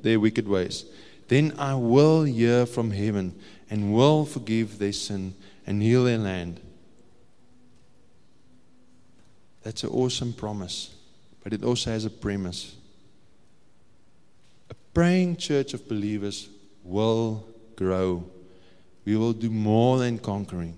their 0.01 0.17
wicked 0.17 0.47
ways, 0.47 0.85
then 1.27 1.53
I 1.57 1.75
will 1.75 2.23
hear 2.23 2.65
from 2.65 2.91
heaven 2.91 3.37
and 3.69 3.93
will 3.93 4.23
forgive 4.25 4.79
their 4.79 4.93
sin 4.93 5.35
and 5.65 5.81
heal 5.81 6.05
their 6.05 6.17
land. 6.17 6.61
That's 9.63 9.83
an 9.83 9.89
awesome 9.89 10.31
promise, 10.31 10.95
but 11.43 11.51
it 11.51 11.65
also 11.65 11.91
has 11.91 12.05
a 12.05 12.09
premise. 12.09 12.77
A 14.69 14.73
praying 14.93 15.35
church 15.35 15.73
of 15.73 15.89
believers 15.89 16.47
will 16.81 17.45
grow. 17.77 18.25
We 19.05 19.15
will 19.15 19.31
do 19.31 19.49
more 19.49 19.99
than 19.99 20.17
conquering. 20.17 20.77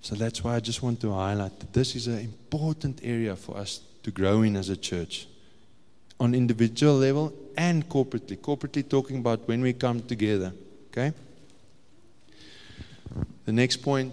So 0.00 0.14
that's 0.14 0.44
why 0.44 0.54
I 0.54 0.60
just 0.60 0.82
want 0.82 1.00
to 1.00 1.12
highlight 1.12 1.58
that 1.58 1.72
this 1.72 1.96
is 1.96 2.06
an 2.06 2.20
important 2.20 3.00
area 3.02 3.34
for 3.34 3.56
us 3.56 3.80
to 4.04 4.12
grow 4.12 4.42
in 4.42 4.56
as 4.56 4.68
a 4.68 4.76
church 4.76 5.26
on 6.20 6.34
individual 6.34 6.94
level 6.94 7.32
and 7.56 7.88
corporately. 7.88 8.36
Corporately 8.38 8.88
talking 8.88 9.18
about 9.18 9.48
when 9.48 9.60
we 9.60 9.72
come 9.72 10.00
together. 10.00 10.52
Okay? 10.90 11.12
The 13.44 13.52
next 13.52 13.78
point 13.78 14.12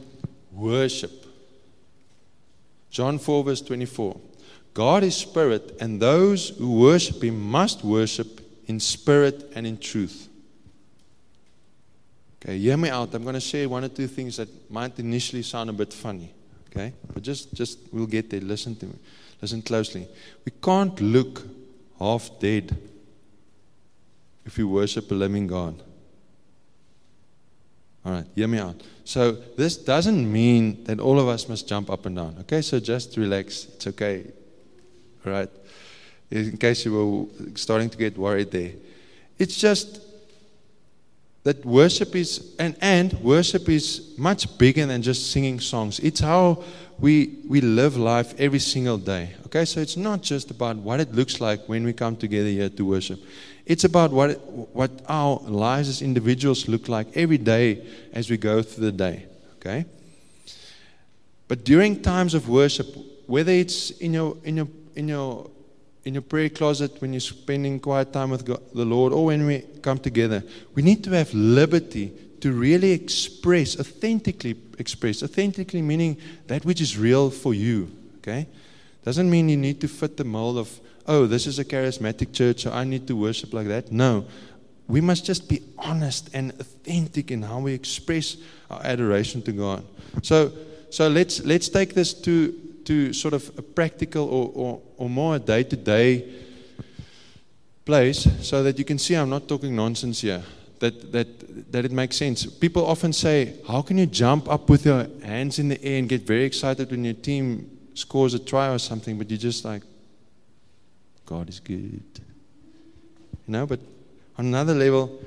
worship. 0.52 1.26
John 2.90 3.20
4, 3.20 3.44
verse 3.44 3.62
24. 3.62 4.20
God 4.74 5.04
is 5.04 5.16
spirit, 5.16 5.78
and 5.80 6.02
those 6.02 6.50
who 6.50 6.80
worship 6.80 7.24
him 7.24 7.40
must 7.40 7.84
worship 7.84 8.42
in 8.68 8.80
spirit 8.80 9.52
and 9.56 9.66
in 9.66 9.78
truth. 9.78 10.28
Okay, 12.46 12.60
hear 12.60 12.78
me 12.78 12.90
out. 12.90 13.12
I'm 13.16 13.24
going 13.24 13.34
to 13.34 13.40
share 13.40 13.68
one 13.68 13.84
or 13.84 13.90
two 13.90 14.06
things 14.06 14.38
that 14.38 14.48
might 14.70 15.00
initially 15.00 15.42
sound 15.42 15.72
a 15.72 15.74
bit 15.74 15.92
funny. 15.92 16.32
Okay? 16.70 16.94
But 17.12 17.24
just, 17.24 17.52
just 17.56 17.80
we'll 17.92 18.06
get 18.06 18.30
there. 18.30 18.40
Listen 18.40 18.76
to 18.76 18.86
me. 18.86 18.94
Listen 19.42 19.64
closely. 19.64 20.08
We 20.46 20.52
can't 20.62 21.00
look 21.02 21.42
half 21.98 22.30
dead 22.40 22.78
if 24.46 24.58
we 24.58 24.64
worship 24.64 25.10
a 25.10 25.16
living 25.16 25.48
God. 25.48 25.82
All 28.06 28.12
right, 28.12 28.26
hear 28.36 28.48
me 28.48 28.60
out. 28.60 28.80
So, 29.04 29.32
this 29.32 29.78
doesn't 29.78 30.32
mean 30.32 30.84
that 30.84 31.00
all 31.00 31.20
of 31.20 31.28
us 31.28 31.50
must 31.50 31.68
jump 31.68 31.90
up 31.90 32.06
and 32.06 32.16
down. 32.16 32.38
Okay, 32.42 32.62
so 32.62 32.80
just 32.80 33.18
relax. 33.18 33.66
It's 33.66 33.88
okay. 33.88 34.26
All 35.26 35.32
right. 35.32 35.50
In 36.30 36.58
case 36.58 36.86
you 36.86 36.94
were 36.94 37.56
starting 37.56 37.90
to 37.90 37.98
get 37.98 38.16
worried 38.16 38.52
there, 38.52 38.74
it's 39.40 39.58
just 39.58 40.00
that 41.46 41.64
worship 41.64 42.16
is, 42.16 42.56
and, 42.58 42.76
and 42.82 43.14
worship 43.22 43.70
is 43.70 44.16
much 44.18 44.58
bigger 44.58 44.88
than 44.88 45.04
just 45.04 45.32
singing 45.32 45.60
songs. 45.60 46.00
It's 46.00 46.20
how 46.20 46.64
we, 46.98 47.38
we 47.48 47.62
live 47.62 47.98
life 47.98 48.34
every 48.40 48.58
single 48.58 48.98
day. 48.98 49.36
Okay, 49.46 49.64
so 49.64 49.80
it's 49.80 49.96
not 49.96 50.24
just 50.24 50.50
about 50.50 50.78
what 50.78 51.00
it 51.00 51.14
looks 51.14 51.40
like 51.40 51.70
when 51.70 51.84
we 51.84 51.94
come 51.94 52.16
together 52.18 52.50
here 52.50 52.70
to 52.70 52.84
worship. 52.84 53.20
It's 53.68 53.84
about 53.84 54.12
what, 54.12 54.32
it, 54.32 54.42
what 54.42 54.90
our 55.08 55.40
lives 55.42 55.88
as 55.88 56.02
individuals 56.02 56.68
look 56.68 56.90
like 56.90 57.16
every 57.16 57.38
day 57.38 57.86
as 58.12 58.28
we 58.28 58.38
go 58.38 58.64
through 58.64 58.86
the 58.86 58.92
day. 58.92 59.28
Okay? 59.58 59.86
But 61.48 61.64
during 61.64 62.02
times 62.02 62.34
of 62.34 62.50
worship, 62.50 62.88
whether 63.28 63.52
it's 63.52 63.92
in 63.92 64.16
your, 64.16 64.36
in 64.44 64.58
your, 64.58 64.68
in 64.96 65.08
your 65.08 65.52
in 66.06 66.14
your 66.14 66.22
prayer 66.22 66.50
closet 66.50 67.02
when 67.02 67.12
you're 67.14 67.20
spending 67.20 67.80
quiet 67.80 68.14
time 68.14 68.30
with 68.30 68.46
God, 68.46 68.62
the 68.74 68.86
Lord 68.86 69.12
or 69.12 69.26
when 69.26 69.46
we 69.46 69.66
come 69.82 69.98
together. 69.98 70.44
We 70.76 70.84
need 70.84 71.04
to 71.06 71.12
have 71.12 71.34
liberty 71.34 72.14
to 72.42 72.52
really 72.52 72.92
express, 72.92 73.80
authentically 73.80 74.56
express, 74.78 75.24
authentically 75.24 75.82
meaning 75.82 76.18
that 76.46 76.64
which 76.64 76.80
is 76.80 76.96
real 76.98 77.32
for 77.32 77.56
you. 77.56 77.92
Okay? 78.18 78.48
Doesn't 79.04 79.30
mean 79.30 79.50
you 79.50 79.58
need 79.58 79.82
to 79.82 79.88
fit 79.88 80.16
the 80.16 80.24
mold 80.24 80.58
of, 80.58 80.80
oh, 81.08 81.26
this 81.26 81.48
is 81.48 81.58
a 81.58 81.66
charismatic 81.66 82.34
church, 82.34 82.64
so 82.64 82.72
I 82.72 82.84
need 82.84 83.08
to 83.08 83.16
worship 83.16 83.54
like 83.54 83.68
that. 83.68 83.92
No. 83.92 84.26
We 84.88 85.02
must 85.02 85.26
just 85.26 85.50
be 85.50 85.64
honest 85.80 86.30
and 86.36 86.52
authentic 86.60 87.32
in 87.32 87.42
how 87.42 87.60
we 87.60 87.74
express 87.74 88.38
our 88.70 88.82
adoration 88.84 89.42
to 89.44 89.52
God. 89.52 89.84
So, 90.22 90.52
so 90.92 91.08
let's, 91.08 91.44
let's 91.44 91.68
take 91.68 91.96
this 91.96 92.14
to 92.22 92.54
to 92.86 93.14
sort 93.14 93.34
of 93.34 93.52
a 93.58 93.62
practical 93.62 94.26
or, 94.26 94.52
or, 94.54 94.82
or 94.98 95.10
more 95.10 95.40
day 95.40 95.64
to 95.64 95.76
day 95.76 96.28
place 97.86 98.28
so 98.42 98.64
that 98.64 98.80
you 98.80 98.86
can 98.86 98.98
see 98.98 99.16
I'm 99.16 99.30
not 99.30 99.48
talking 99.48 99.76
nonsense 99.76 100.22
here. 100.22 100.44
That, 100.80 101.12
that, 101.14 101.72
that 101.72 101.86
it 101.86 101.92
makes 101.92 102.18
sense. 102.18 102.46
People 102.46 102.86
often 102.86 103.14
say, 103.14 103.56
How 103.68 103.82
can 103.82 103.98
you 103.98 104.06
jump 104.06 104.50
up 104.50 104.70
with 104.70 104.86
your 104.86 105.08
hands 105.24 105.58
in 105.58 105.70
the 105.70 105.82
air 105.84 106.00
and 106.00 106.10
get 106.10 106.24
very 106.24 106.44
excited 106.44 106.92
when 106.92 107.06
your 107.06 107.14
team 107.14 107.72
scores 107.94 108.34
a 108.34 108.40
try 108.40 108.70
or 108.70 108.78
something, 108.78 109.18
but 109.18 109.30
you're 109.30 109.40
just 109.40 109.64
like, 109.64 109.84
God 111.26 111.50
is 111.50 111.60
good. 111.60 112.04
You 113.48 113.52
know, 113.52 113.66
but 113.66 113.80
on 114.38 114.48
another 114.48 114.74
level, 114.74 115.20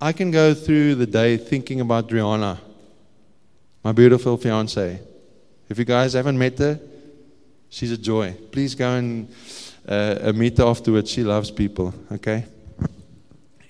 I 0.00 0.12
can 0.12 0.30
go 0.30 0.54
through 0.54 0.94
the 0.94 1.06
day 1.06 1.36
thinking 1.36 1.80
about 1.80 2.08
Rihanna, 2.08 2.58
my 3.82 3.92
beautiful 3.92 4.36
fiance, 4.36 5.00
if 5.70 5.78
you 5.78 5.84
guys 5.84 6.14
haven't 6.14 6.36
met 6.36 6.58
her, 6.58 6.80
she's 7.68 7.92
a 7.92 7.96
joy. 7.96 8.34
Please 8.50 8.74
go 8.74 8.90
and 8.90 9.32
uh, 9.88 10.32
meet 10.34 10.58
her 10.58 10.64
afterwards. 10.64 11.10
She 11.10 11.22
loves 11.22 11.50
people, 11.50 11.94
okay? 12.10 12.44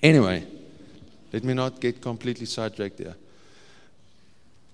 Anyway, 0.01 0.45
let 1.31 1.43
me 1.43 1.53
not 1.53 1.79
get 1.79 2.01
completely 2.01 2.47
sidetracked 2.47 2.97
there. 2.97 3.15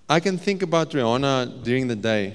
I 0.09 0.21
can 0.21 0.37
think 0.37 0.63
about 0.63 0.91
Rihanna 0.91 1.63
during 1.63 1.87
the 1.87 1.95
day. 1.97 2.33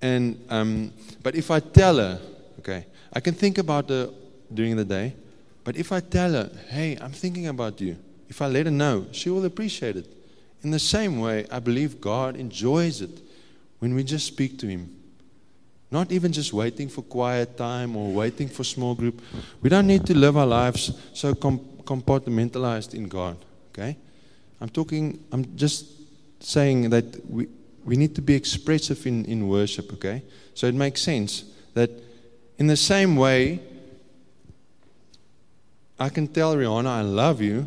And 0.00 0.44
um, 0.48 0.92
but 1.22 1.34
if 1.34 1.50
I 1.50 1.58
tell 1.58 1.96
her, 1.96 2.20
okay, 2.60 2.86
I 3.12 3.18
can 3.18 3.34
think 3.34 3.58
about 3.58 3.88
her 3.88 4.10
during 4.52 4.76
the 4.76 4.84
day. 4.84 5.14
But 5.64 5.76
if 5.76 5.90
I 5.90 6.00
tell 6.00 6.32
her, 6.32 6.50
hey, 6.68 6.96
I'm 7.00 7.10
thinking 7.10 7.48
about 7.48 7.80
you, 7.80 7.96
if 8.28 8.40
I 8.40 8.46
let 8.46 8.66
her 8.66 8.70
know, 8.70 9.06
she 9.12 9.30
will 9.30 9.44
appreciate 9.44 9.96
it. 9.96 10.06
In 10.64 10.70
the 10.70 10.78
same 10.78 11.20
way, 11.20 11.46
I 11.50 11.58
believe 11.58 12.00
God 12.00 12.36
enjoys 12.36 13.02
it 13.02 13.20
when 13.80 13.94
we 13.94 14.02
just 14.02 14.26
speak 14.26 14.58
to 14.60 14.66
Him. 14.66 14.90
Not 15.90 16.10
even 16.10 16.32
just 16.32 16.52
waiting 16.52 16.88
for 16.88 17.02
quiet 17.02 17.56
time 17.56 17.94
or 17.96 18.10
waiting 18.10 18.48
for 18.48 18.64
small 18.64 18.94
group. 18.94 19.20
We 19.60 19.68
don't 19.68 19.86
need 19.86 20.06
to 20.06 20.14
live 20.16 20.38
our 20.38 20.46
lives 20.46 20.98
so 21.12 21.34
com- 21.34 21.60
compartmentalized 21.84 22.94
in 22.94 23.08
God. 23.08 23.36
Okay? 23.70 23.96
I'm 24.60 24.70
talking, 24.70 25.22
I'm 25.30 25.54
just 25.54 25.84
saying 26.40 26.88
that 26.90 27.04
we, 27.28 27.46
we 27.84 27.96
need 27.96 28.14
to 28.14 28.22
be 28.22 28.34
expressive 28.34 29.06
in, 29.06 29.26
in 29.26 29.46
worship, 29.46 29.92
okay? 29.92 30.22
So 30.54 30.66
it 30.66 30.74
makes 30.74 31.02
sense 31.02 31.44
that 31.74 31.90
in 32.58 32.66
the 32.66 32.76
same 32.76 33.16
way, 33.16 33.60
I 35.98 36.08
can 36.08 36.26
tell 36.26 36.56
Rihanna 36.56 36.86
I 36.86 37.02
love 37.02 37.42
you, 37.42 37.66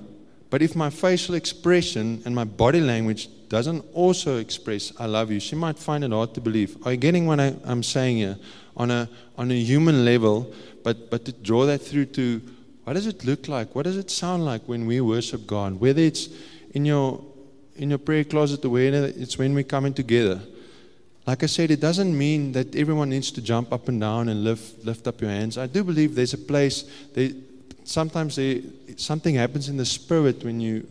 but 0.49 0.61
if 0.61 0.75
my 0.75 0.89
facial 0.89 1.35
expression 1.35 2.21
and 2.25 2.33
my 2.33 2.43
body 2.43 2.79
language 2.79 3.29
doesn't 3.49 3.83
also 3.93 4.37
express 4.37 4.93
I 4.99 5.05
love 5.05 5.31
you, 5.31 5.39
she 5.39 5.55
might 5.55 5.77
find 5.77 6.03
it 6.03 6.11
hard 6.11 6.33
to 6.35 6.41
believe. 6.41 6.77
Are 6.85 6.91
you 6.91 6.97
getting 6.97 7.25
what 7.25 7.39
I, 7.39 7.55
am 7.65 7.83
saying 7.83 8.17
here? 8.17 8.37
On 8.75 8.91
a, 8.91 9.09
on 9.37 9.51
a 9.51 9.55
human 9.55 10.05
level, 10.05 10.53
but, 10.83 11.09
but 11.09 11.25
to 11.25 11.31
draw 11.31 11.65
that 11.65 11.79
through 11.79 12.05
to 12.05 12.41
what 12.83 12.93
does 12.93 13.07
it 13.07 13.25
look 13.25 13.47
like? 13.47 13.75
What 13.75 13.83
does 13.83 13.97
it 13.97 14.09
sound 14.09 14.45
like 14.45 14.61
when 14.63 14.85
we 14.85 15.01
worship 15.01 15.45
God? 15.45 15.79
Whether 15.79 16.01
it's 16.01 16.29
in 16.71 16.85
your, 16.85 17.21
in 17.75 17.89
your 17.89 17.99
prayer 17.99 18.23
closet 18.23 18.63
or 18.63 18.69
whether 18.69 19.07
it's 19.07 19.37
when 19.37 19.53
we're 19.53 19.63
coming 19.63 19.93
together. 19.93 20.39
Like 21.25 21.43
I 21.43 21.47
said, 21.47 21.71
it 21.71 21.81
doesn't 21.81 22.17
mean 22.17 22.53
that 22.53 22.73
everyone 22.73 23.09
needs 23.09 23.31
to 23.31 23.41
jump 23.41 23.73
up 23.73 23.89
and 23.89 23.99
down 23.99 24.29
and 24.29 24.45
lift, 24.45 24.85
lift 24.85 25.07
up 25.07 25.19
your 25.19 25.29
hands. 25.29 25.57
I 25.57 25.67
do 25.67 25.83
believe 25.83 26.15
there's 26.15 26.33
a 26.33 26.37
place, 26.37 26.85
there, 27.13 27.31
sometimes 27.87 28.35
there, 28.35 28.59
something 28.97 29.35
happens 29.35 29.69
in 29.69 29.77
the 29.77 29.85
spirit 29.85 30.43
when 30.43 30.59
you 30.59 30.85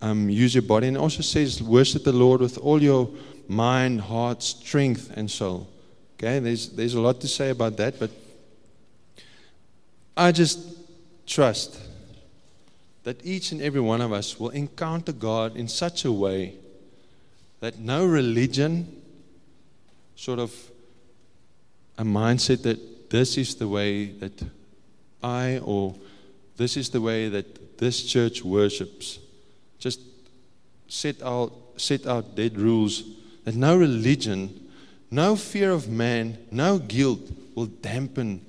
um, 0.00 0.28
use 0.30 0.54
your 0.54 0.62
body. 0.62 0.88
And 0.88 0.96
also 0.96 1.22
says, 1.22 1.62
worship 1.62 2.04
the 2.04 2.12
Lord 2.12 2.40
with 2.40 2.58
all 2.58 2.82
your 2.82 3.08
mind, 3.48 4.00
heart, 4.00 4.42
strength, 4.42 5.12
and 5.16 5.30
soul. 5.30 5.68
Okay, 6.18 6.38
there's, 6.38 6.70
there's 6.70 6.94
a 6.94 7.00
lot 7.00 7.20
to 7.20 7.28
say 7.28 7.50
about 7.50 7.76
that, 7.78 7.98
but 7.98 8.10
I 10.16 10.32
just 10.32 10.58
trust 11.26 11.80
that 13.04 13.24
each 13.24 13.52
and 13.52 13.62
every 13.62 13.80
one 13.80 14.00
of 14.00 14.12
us 14.12 14.38
will 14.38 14.50
encounter 14.50 15.12
God 15.12 15.56
in 15.56 15.68
such 15.68 16.04
a 16.04 16.12
way 16.12 16.54
that 17.60 17.78
no 17.78 18.04
religion, 18.06 19.02
sort 20.16 20.38
of 20.38 20.52
a 21.96 22.04
mindset 22.04 22.62
that 22.62 23.10
this 23.10 23.36
is 23.38 23.54
the 23.54 23.68
way 23.68 24.06
that 24.06 24.42
I 25.22 25.58
or 25.58 25.94
this 26.56 26.76
is 26.76 26.90
the 26.90 27.00
way 27.00 27.28
that 27.28 27.78
this 27.78 28.04
church 28.04 28.44
worships. 28.44 29.18
Just 29.78 30.00
set 30.88 31.22
out, 31.22 31.52
set 31.76 32.06
out 32.06 32.36
dead 32.36 32.58
rules 32.58 33.04
that 33.44 33.54
no 33.54 33.76
religion, 33.76 34.68
no 35.10 35.36
fear 35.36 35.70
of 35.70 35.88
man, 35.88 36.38
no 36.50 36.78
guilt 36.78 37.20
will 37.54 37.66
dampen 37.66 38.44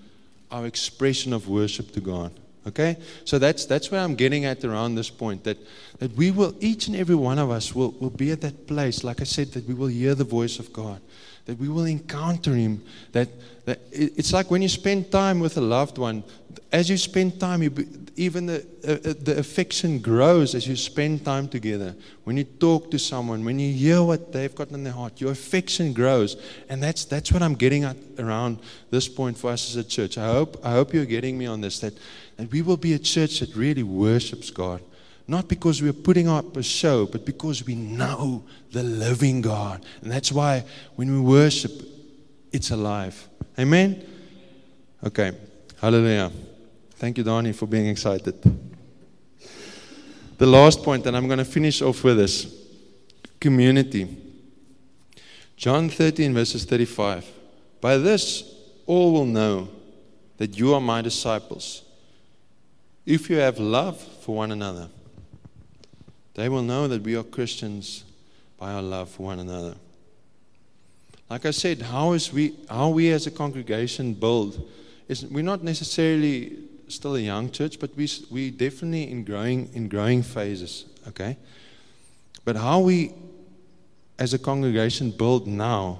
our 0.51 0.65
expression 0.65 1.33
of 1.33 1.47
worship 1.47 1.91
to 1.93 2.01
God. 2.01 2.31
Okay? 2.67 2.97
So 3.25 3.39
that's, 3.39 3.65
that's 3.65 3.91
where 3.91 4.01
I'm 4.01 4.15
getting 4.15 4.45
at 4.45 4.63
around 4.63 4.95
this 4.95 5.09
point 5.09 5.43
that, 5.43 5.57
that 5.99 6.15
we 6.15 6.31
will, 6.31 6.55
each 6.59 6.87
and 6.87 6.95
every 6.95 7.15
one 7.15 7.39
of 7.39 7.49
us 7.49 7.73
will, 7.73 7.91
will 7.99 8.09
be 8.09 8.31
at 8.31 8.41
that 8.41 8.67
place, 8.67 9.03
like 9.03 9.21
I 9.21 9.25
said, 9.25 9.47
that 9.53 9.67
we 9.67 9.73
will 9.73 9.87
hear 9.87 10.15
the 10.15 10.23
voice 10.23 10.59
of 10.59 10.71
God, 10.71 11.01
that 11.45 11.57
we 11.57 11.69
will 11.69 11.85
encounter 11.85 12.53
Him. 12.53 12.83
That, 13.13 13.29
that 13.65 13.79
it's 13.91 14.33
like 14.33 14.51
when 14.51 14.61
you 14.61 14.69
spend 14.69 15.11
time 15.11 15.39
with 15.39 15.57
a 15.57 15.61
loved 15.61 15.97
one, 15.97 16.23
as 16.71 16.89
you 16.89 16.97
spend 16.97 17.39
time, 17.39 17.63
you 17.63 17.69
be, 17.69 17.85
even 18.15 18.45
the, 18.45 18.65
uh, 18.87 19.09
uh, 19.09 19.13
the 19.21 19.39
affection 19.39 19.99
grows 19.99 20.53
as 20.53 20.67
you 20.67 20.75
spend 20.75 21.23
time 21.25 21.47
together. 21.47 21.95
When 22.23 22.37
you 22.37 22.43
talk 22.43 22.91
to 22.91 22.99
someone, 22.99 23.43
when 23.43 23.59
you 23.59 23.73
hear 23.73 24.03
what 24.03 24.31
they've 24.31 24.53
got 24.53 24.69
in 24.71 24.83
their 24.83 24.93
heart, 24.93 25.19
your 25.19 25.31
affection 25.31 25.93
grows. 25.93 26.35
And 26.69 26.81
that's, 26.81 27.05
that's 27.05 27.31
what 27.31 27.41
I'm 27.41 27.55
getting 27.55 27.83
at 27.83 27.97
around 28.19 28.59
this 28.89 29.07
point 29.07 29.37
for 29.37 29.51
us 29.51 29.69
as 29.69 29.75
a 29.75 29.83
church. 29.83 30.17
I 30.17 30.27
hope, 30.27 30.59
I 30.63 30.71
hope 30.71 30.93
you're 30.93 31.05
getting 31.05 31.37
me 31.37 31.45
on 31.45 31.61
this, 31.61 31.79
that, 31.79 31.93
that 32.41 32.51
we 32.51 32.63
will 32.63 32.77
be 32.77 32.93
a 32.93 32.99
church 32.99 33.39
that 33.39 33.55
really 33.55 33.83
worships 33.83 34.49
God. 34.49 34.81
Not 35.27 35.47
because 35.47 35.79
we're 35.79 35.93
putting 35.93 36.27
up 36.27 36.57
a 36.57 36.63
show, 36.63 37.05
but 37.05 37.23
because 37.23 37.63
we 37.63 37.75
know 37.75 38.43
the 38.71 38.81
living 38.81 39.41
God. 39.41 39.85
And 40.01 40.11
that's 40.11 40.31
why 40.31 40.63
when 40.95 41.11
we 41.11 41.19
worship, 41.19 41.71
it's 42.51 42.71
alive. 42.71 43.29
Amen? 43.59 44.03
Okay. 45.03 45.33
Hallelujah. 45.79 46.31
Thank 46.95 47.19
you, 47.19 47.23
Donnie, 47.23 47.53
for 47.53 47.67
being 47.67 47.85
excited. 47.85 48.35
The 50.39 50.47
last 50.47 50.81
point, 50.81 51.05
and 51.05 51.15
I'm 51.15 51.27
going 51.27 51.37
to 51.37 51.45
finish 51.45 51.83
off 51.83 52.03
with 52.03 52.17
this 52.17 52.51
community. 53.39 54.17
John 55.55 55.89
13, 55.89 56.33
verses 56.33 56.65
35. 56.65 57.31
By 57.79 57.97
this, 57.99 58.43
all 58.87 59.13
will 59.13 59.25
know 59.25 59.69
that 60.37 60.57
you 60.57 60.73
are 60.73 60.81
my 60.81 61.03
disciples. 61.03 61.83
If 63.05 63.29
you 63.29 63.37
have 63.37 63.59
love 63.59 63.99
for 63.99 64.35
one 64.35 64.51
another, 64.51 64.89
they 66.35 66.49
will 66.49 66.61
know 66.61 66.87
that 66.87 67.01
we 67.01 67.15
are 67.15 67.23
Christians 67.23 68.03
by 68.57 68.71
our 68.73 68.81
love 68.81 69.09
for 69.09 69.23
one 69.23 69.39
another. 69.39 69.75
Like 71.29 71.45
I 71.45 71.51
said, 71.51 71.81
how 71.81 72.13
is 72.13 72.31
we 72.31 72.55
how 72.69 72.89
we 72.89 73.09
as 73.11 73.25
a 73.25 73.31
congregation 73.31 74.13
build 74.13 74.69
is 75.07 75.25
we're 75.25 75.43
not 75.43 75.63
necessarily 75.63 76.57
still 76.87 77.15
a 77.15 77.19
young 77.19 77.49
church, 77.51 77.79
but 77.79 77.95
we 77.95 78.07
we 78.29 78.51
definitely 78.51 79.09
in 79.09 79.23
growing 79.23 79.69
in 79.73 79.87
growing 79.87 80.23
phases. 80.23 80.85
Okay, 81.07 81.37
but 82.45 82.55
how 82.55 82.79
we 82.79 83.13
as 84.19 84.33
a 84.33 84.39
congregation 84.39 85.09
build 85.09 85.47
now 85.47 85.99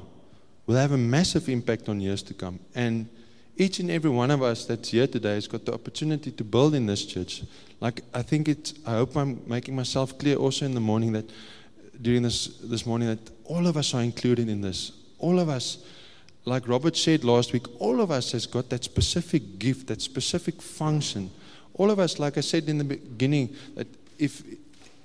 will 0.68 0.76
have 0.76 0.92
a 0.92 0.98
massive 0.98 1.50
impact 1.50 1.90
on 1.90 2.00
years 2.00 2.22
to 2.24 2.34
come. 2.34 2.60
And 2.76 3.10
each 3.58 3.80
and 3.80 3.92
every 3.92 4.10
one 4.10 4.32
of 4.32 4.42
us 4.42 4.66
that's 4.66 4.90
here 4.90 5.08
today 5.08 5.36
has 5.36 5.48
got 5.48 5.66
the 5.66 5.74
opportunity 5.74 6.32
to 6.32 6.44
build 6.44 6.74
in 6.74 6.86
this 6.86 7.06
church. 7.06 7.44
Like 7.80 8.02
I 8.14 8.22
think 8.22 8.48
it's 8.48 8.74
I 8.86 8.92
hope 8.92 9.16
I'm 9.16 9.42
making 9.46 9.76
myself 9.76 10.18
clear 10.18 10.36
also 10.36 10.66
in 10.66 10.74
the 10.74 10.80
morning 10.80 11.12
that 11.14 11.30
during 12.02 12.24
this 12.24 12.48
this 12.64 12.86
morning 12.86 13.10
that 13.10 13.32
all 13.46 13.68
of 13.68 13.78
us 13.78 13.94
are 13.94 14.02
included 14.02 14.50
in 14.50 14.62
this. 14.62 14.92
All 15.20 15.40
of 15.40 15.50
us 15.50 15.84
like 16.46 16.68
Robert 16.68 16.98
said 16.98 17.24
last 17.24 17.54
week, 17.54 17.68
all 17.80 18.02
of 18.02 18.10
us 18.10 18.32
has 18.32 18.48
got 18.48 18.70
that 18.70 18.84
specific 18.84 19.60
gift, 19.60 19.88
that 19.88 20.02
specific 20.02 20.62
function. 20.62 21.30
All 21.76 21.92
of 21.92 22.00
us, 22.00 22.18
like 22.20 22.38
I 22.38 22.42
said 22.42 22.68
in 22.68 22.78
the 22.78 22.84
beginning, 22.84 23.56
that 23.76 23.88
if 24.18 24.44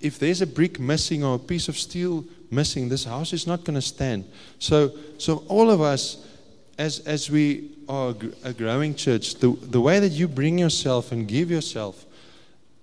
if 0.00 0.18
there's 0.18 0.42
a 0.42 0.46
brick 0.46 0.78
missing 0.78 1.24
or 1.24 1.36
a 1.36 1.38
piece 1.38 1.68
of 1.68 1.78
steel 1.78 2.24
missing, 2.50 2.88
this 2.88 3.04
house 3.04 3.32
is 3.32 3.46
not 3.46 3.64
going 3.64 3.74
to 3.74 3.82
stand. 3.82 4.24
So, 4.58 4.92
so 5.18 5.44
all 5.48 5.70
of 5.70 5.80
us, 5.80 6.26
as 6.78 7.00
as 7.00 7.30
we 7.30 7.75
are 7.88 8.14
a 8.44 8.52
growing 8.52 8.94
church, 8.94 9.36
the 9.36 9.50
the 9.70 9.80
way 9.80 10.00
that 10.00 10.12
you 10.12 10.28
bring 10.28 10.58
yourself 10.58 11.12
and 11.12 11.28
give 11.28 11.50
yourself, 11.50 12.04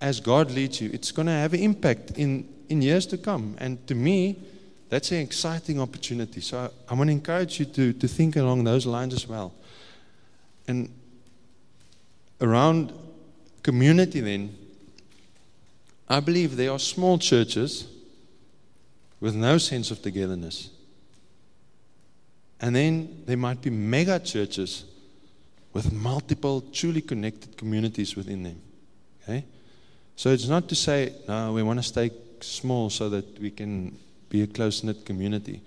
as 0.00 0.20
God 0.20 0.50
leads 0.50 0.80
you, 0.80 0.90
it's 0.92 1.12
going 1.12 1.26
to 1.26 1.32
have 1.32 1.54
an 1.54 1.60
impact 1.60 2.12
in 2.16 2.48
in 2.68 2.82
years 2.82 3.06
to 3.06 3.18
come. 3.18 3.56
And 3.58 3.86
to 3.86 3.94
me, 3.94 4.36
that's 4.88 5.10
an 5.12 5.18
exciting 5.18 5.80
opportunity. 5.80 6.40
So 6.40 6.58
I, 6.88 6.92
I 6.92 6.94
want 6.94 7.08
to 7.08 7.12
encourage 7.12 7.58
you 7.58 7.66
to, 7.66 7.92
to 7.92 8.08
think 8.08 8.36
along 8.36 8.64
those 8.64 8.86
lines 8.86 9.14
as 9.14 9.26
well. 9.28 9.52
And 10.68 10.88
around 12.40 12.92
community, 13.62 14.20
then, 14.20 14.56
I 16.08 16.20
believe 16.20 16.56
there 16.56 16.70
are 16.70 16.78
small 16.78 17.18
churches 17.18 17.88
with 19.20 19.34
no 19.34 19.58
sense 19.58 19.90
of 19.90 20.00
togetherness. 20.02 20.70
And 22.60 22.76
then 22.76 23.22
there 23.26 23.36
might 23.36 23.60
be 23.62 23.70
mega 23.70 24.18
churches 24.18 24.84
with 25.74 25.92
multiple, 25.92 26.62
truly 26.72 27.02
connected 27.02 27.56
communities 27.58 28.16
within 28.16 28.44
them. 28.44 28.60
Okay? 29.22 29.44
So 30.16 30.30
it's 30.30 30.48
not 30.48 30.68
to 30.68 30.74
say, 30.74 31.12
no, 31.28 31.52
we 31.52 31.62
want 31.62 31.80
to 31.80 31.82
stay 31.82 32.10
small 32.40 32.88
so 32.88 33.10
that 33.10 33.38
we 33.40 33.50
can 33.50 33.98
be 34.30 34.42
a 34.42 34.46
close 34.46 34.82
knit 34.82 35.04
community. 35.04 35.60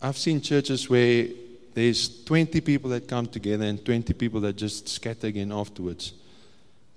I've 0.00 0.18
seen 0.18 0.40
churches 0.40 0.88
where 0.88 1.28
there's 1.74 2.24
20 2.24 2.60
people 2.62 2.90
that 2.90 3.06
come 3.06 3.26
together 3.26 3.64
and 3.64 3.84
20 3.84 4.12
people 4.14 4.40
that 4.40 4.56
just 4.56 4.88
scatter 4.88 5.26
again 5.26 5.52
afterwards. 5.52 6.14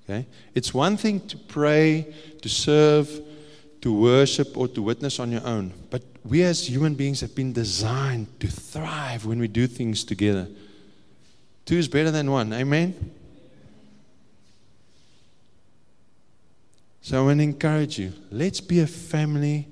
Okay? 0.03 0.25
It's 0.53 0.73
one 0.73 0.97
thing 0.97 1.19
to 1.27 1.37
pray, 1.37 2.13
to 2.41 2.49
serve, 2.49 3.21
to 3.81 3.93
worship, 3.93 4.57
or 4.57 4.67
to 4.69 4.81
witness 4.81 5.19
on 5.19 5.31
your 5.31 5.45
own. 5.45 5.73
But 5.89 6.03
we 6.23 6.43
as 6.43 6.67
human 6.67 6.95
beings 6.95 7.21
have 7.21 7.35
been 7.35 7.53
designed 7.53 8.39
to 8.39 8.47
thrive 8.47 9.25
when 9.25 9.39
we 9.39 9.47
do 9.47 9.67
things 9.67 10.03
together. 10.03 10.47
Two 11.65 11.77
is 11.77 11.87
better 11.87 12.11
than 12.11 12.29
one. 12.31 12.53
Amen? 12.53 13.11
So 17.01 17.21
I 17.21 17.25
want 17.25 17.39
to 17.39 17.43
encourage 17.43 17.99
you 17.99 18.13
let's 18.31 18.61
be 18.61 18.79
a 18.79 18.87
family 18.87 19.67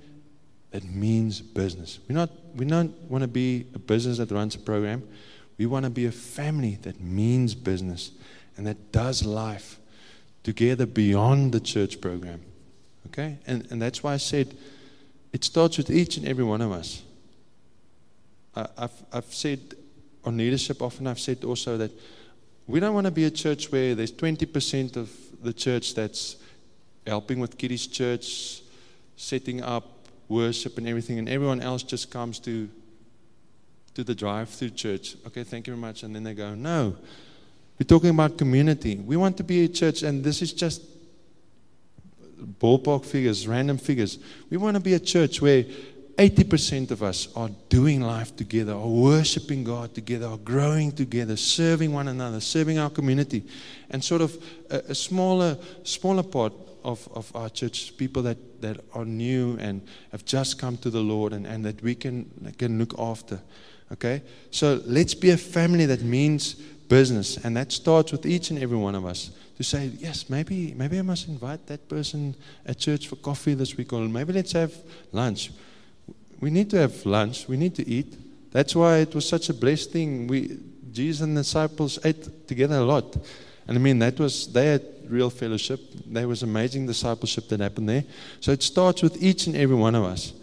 that 0.71 0.83
means 0.83 1.39
business. 1.39 1.99
We're 2.07 2.15
not, 2.15 2.31
we 2.55 2.65
don't 2.65 2.99
want 3.09 3.21
to 3.21 3.27
be 3.27 3.67
a 3.75 3.79
business 3.79 4.17
that 4.17 4.31
runs 4.31 4.55
a 4.55 4.59
program. 4.59 5.07
We 5.57 5.67
want 5.67 5.85
to 5.85 5.91
be 5.91 6.07
a 6.07 6.11
family 6.11 6.79
that 6.81 6.99
means 6.99 7.53
business 7.53 8.11
and 8.57 8.65
that 8.65 8.91
does 8.91 9.23
life 9.23 9.79
together 10.43 10.85
beyond 10.85 11.51
the 11.51 11.59
church 11.59 12.01
program. 12.01 12.41
Okay? 13.07 13.37
And, 13.45 13.67
and 13.71 13.81
that's 13.81 14.01
why 14.01 14.13
I 14.13 14.17
said 14.17 14.55
it 15.31 15.43
starts 15.43 15.77
with 15.77 15.89
each 15.89 16.17
and 16.17 16.27
every 16.27 16.43
one 16.43 16.61
of 16.61 16.71
us. 16.71 17.03
I, 18.55 18.67
I've, 18.77 19.03
I've 19.11 19.33
said 19.33 19.75
on 20.25 20.37
leadership 20.37 20.81
often, 20.81 21.07
I've 21.07 21.19
said 21.19 21.43
also 21.43 21.77
that 21.77 21.91
we 22.67 22.79
don't 22.79 22.93
want 22.93 23.05
to 23.05 23.11
be 23.11 23.25
a 23.25 23.31
church 23.31 23.71
where 23.71 23.93
there's 23.95 24.11
20% 24.11 24.95
of 24.95 25.11
the 25.41 25.53
church 25.53 25.95
that's 25.95 26.37
helping 27.05 27.39
with 27.39 27.57
kiddies' 27.57 27.87
church, 27.87 28.61
setting 29.17 29.61
up 29.61 30.07
worship 30.29 30.77
and 30.77 30.87
everything, 30.87 31.19
and 31.19 31.27
everyone 31.27 31.61
else 31.61 31.83
just 31.83 32.09
comes 32.09 32.39
to 32.39 32.69
to 33.95 34.03
the 34.03 34.15
drive-through 34.15 34.71
church. 34.71 35.15
Okay, 35.27 35.43
thank 35.43 35.67
you 35.67 35.73
very 35.73 35.81
much, 35.81 36.03
and 36.03 36.15
then 36.15 36.23
they 36.23 36.33
go, 36.33 36.55
no. 36.55 36.95
We're 37.79 37.85
talking 37.87 38.09
about 38.09 38.37
community. 38.37 38.95
We 38.95 39.17
want 39.17 39.37
to 39.37 39.43
be 39.43 39.65
a 39.65 39.67
church, 39.67 40.03
and 40.03 40.23
this 40.23 40.41
is 40.41 40.53
just 40.53 40.81
ballpark 42.59 43.05
figures, 43.05 43.47
random 43.47 43.77
figures. 43.77 44.19
We 44.49 44.57
want 44.57 44.75
to 44.75 44.79
be 44.79 44.93
a 44.93 44.99
church 44.99 45.41
where 45.41 45.65
80% 46.17 46.91
of 46.91 47.01
us 47.01 47.27
are 47.35 47.49
doing 47.69 48.01
life 48.01 48.35
together, 48.35 48.73
are 48.73 48.87
worshiping 48.87 49.63
God 49.63 49.95
together, 49.95 50.27
are 50.27 50.37
growing 50.37 50.91
together, 50.91 51.35
serving 51.35 51.91
one 51.91 52.07
another, 52.07 52.39
serving 52.39 52.77
our 52.77 52.91
community. 52.91 53.43
And 53.89 54.03
sort 54.03 54.21
of 54.21 54.37
a, 54.69 54.77
a 54.89 54.95
smaller, 54.95 55.57
smaller 55.83 56.21
part 56.21 56.53
of, 56.83 57.07
of 57.13 57.35
our 57.35 57.49
church, 57.49 57.97
people 57.97 58.21
that, 58.23 58.61
that 58.61 58.79
are 58.93 59.05
new 59.05 59.57
and 59.59 59.81
have 60.11 60.23
just 60.23 60.59
come 60.59 60.77
to 60.77 60.91
the 60.91 60.99
Lord 60.99 61.33
and, 61.33 61.47
and 61.47 61.65
that 61.65 61.81
we 61.81 61.95
can, 61.95 62.53
can 62.59 62.77
look 62.77 62.93
after. 62.99 63.39
Okay? 63.91 64.21
So 64.51 64.81
let's 64.85 65.15
be 65.15 65.31
a 65.31 65.37
family 65.37 65.87
that 65.87 66.01
means 66.01 66.53
business. 66.89 67.37
And 67.43 67.57
that 67.57 67.71
starts 67.71 68.11
with 68.11 68.27
each 68.27 68.51
and 68.51 68.59
every 68.59 68.77
one 68.77 68.93
of 68.93 69.05
us 69.05 69.31
to 69.57 69.63
say, 69.63 69.91
yes, 69.97 70.29
maybe, 70.29 70.73
maybe 70.75 70.99
I 70.99 71.01
must 71.01 71.27
invite 71.27 71.65
that 71.67 71.87
person 71.89 72.35
at 72.67 72.77
church 72.77 73.07
for 73.07 73.15
coffee 73.15 73.55
this 73.55 73.77
week, 73.77 73.93
or 73.93 74.01
maybe 74.01 74.33
let's 74.33 74.51
have 74.51 74.75
lunch. 75.11 75.51
We 76.43 76.49
need 76.49 76.69
to 76.71 76.77
have 76.79 77.05
lunch, 77.05 77.47
we 77.47 77.55
need 77.55 77.73
to 77.75 77.87
eat. 77.87 78.17
That's 78.51 78.75
why 78.75 78.97
it 78.97 79.15
was 79.15 79.25
such 79.25 79.47
a 79.47 79.53
blessed 79.53 79.93
thing. 79.93 80.27
We, 80.27 80.59
Jesus 80.91 81.21
and 81.21 81.37
the 81.37 81.41
disciples 81.41 81.97
ate 82.03 82.45
together 82.49 82.75
a 82.75 82.83
lot. 82.83 83.15
And 83.65 83.77
I 83.77 83.79
mean, 83.79 83.97
that 83.99 84.19
was, 84.19 84.51
they 84.51 84.65
had 84.65 84.83
real 85.07 85.29
fellowship. 85.29 85.79
There 86.05 86.27
was 86.27 86.43
amazing 86.43 86.85
discipleship 86.85 87.47
that 87.47 87.61
happened 87.61 87.87
there. 87.87 88.03
So 88.41 88.51
it 88.51 88.61
starts 88.61 89.01
with 89.01 89.23
each 89.23 89.47
and 89.47 89.55
every 89.55 89.77
one 89.77 89.95
of 89.95 90.03
us. 90.03 90.33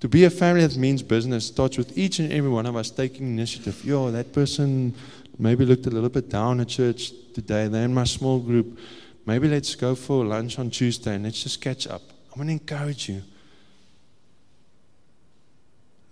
To 0.00 0.08
be 0.08 0.24
a 0.24 0.30
family 0.30 0.66
that 0.66 0.76
means 0.76 1.04
business 1.04 1.46
starts 1.46 1.78
with 1.78 1.96
each 1.96 2.18
and 2.18 2.32
every 2.32 2.50
one 2.50 2.66
of 2.66 2.74
us 2.74 2.90
taking 2.90 3.28
initiative. 3.28 3.84
Yo, 3.84 4.10
that 4.10 4.32
person 4.32 4.92
maybe 5.38 5.64
looked 5.64 5.86
a 5.86 5.90
little 5.90 6.08
bit 6.08 6.30
down 6.30 6.58
at 6.58 6.66
church 6.66 7.12
today. 7.32 7.68
They're 7.68 7.84
in 7.84 7.94
my 7.94 8.04
small 8.04 8.40
group. 8.40 8.76
Maybe 9.24 9.46
let's 9.46 9.76
go 9.76 9.94
for 9.94 10.24
lunch 10.24 10.58
on 10.58 10.68
Tuesday 10.70 11.14
and 11.14 11.22
let's 11.22 11.44
just 11.44 11.60
catch 11.60 11.86
up. 11.86 12.02
I 12.34 12.38
want 12.40 12.48
to 12.48 12.54
encourage 12.54 13.08
you. 13.08 13.22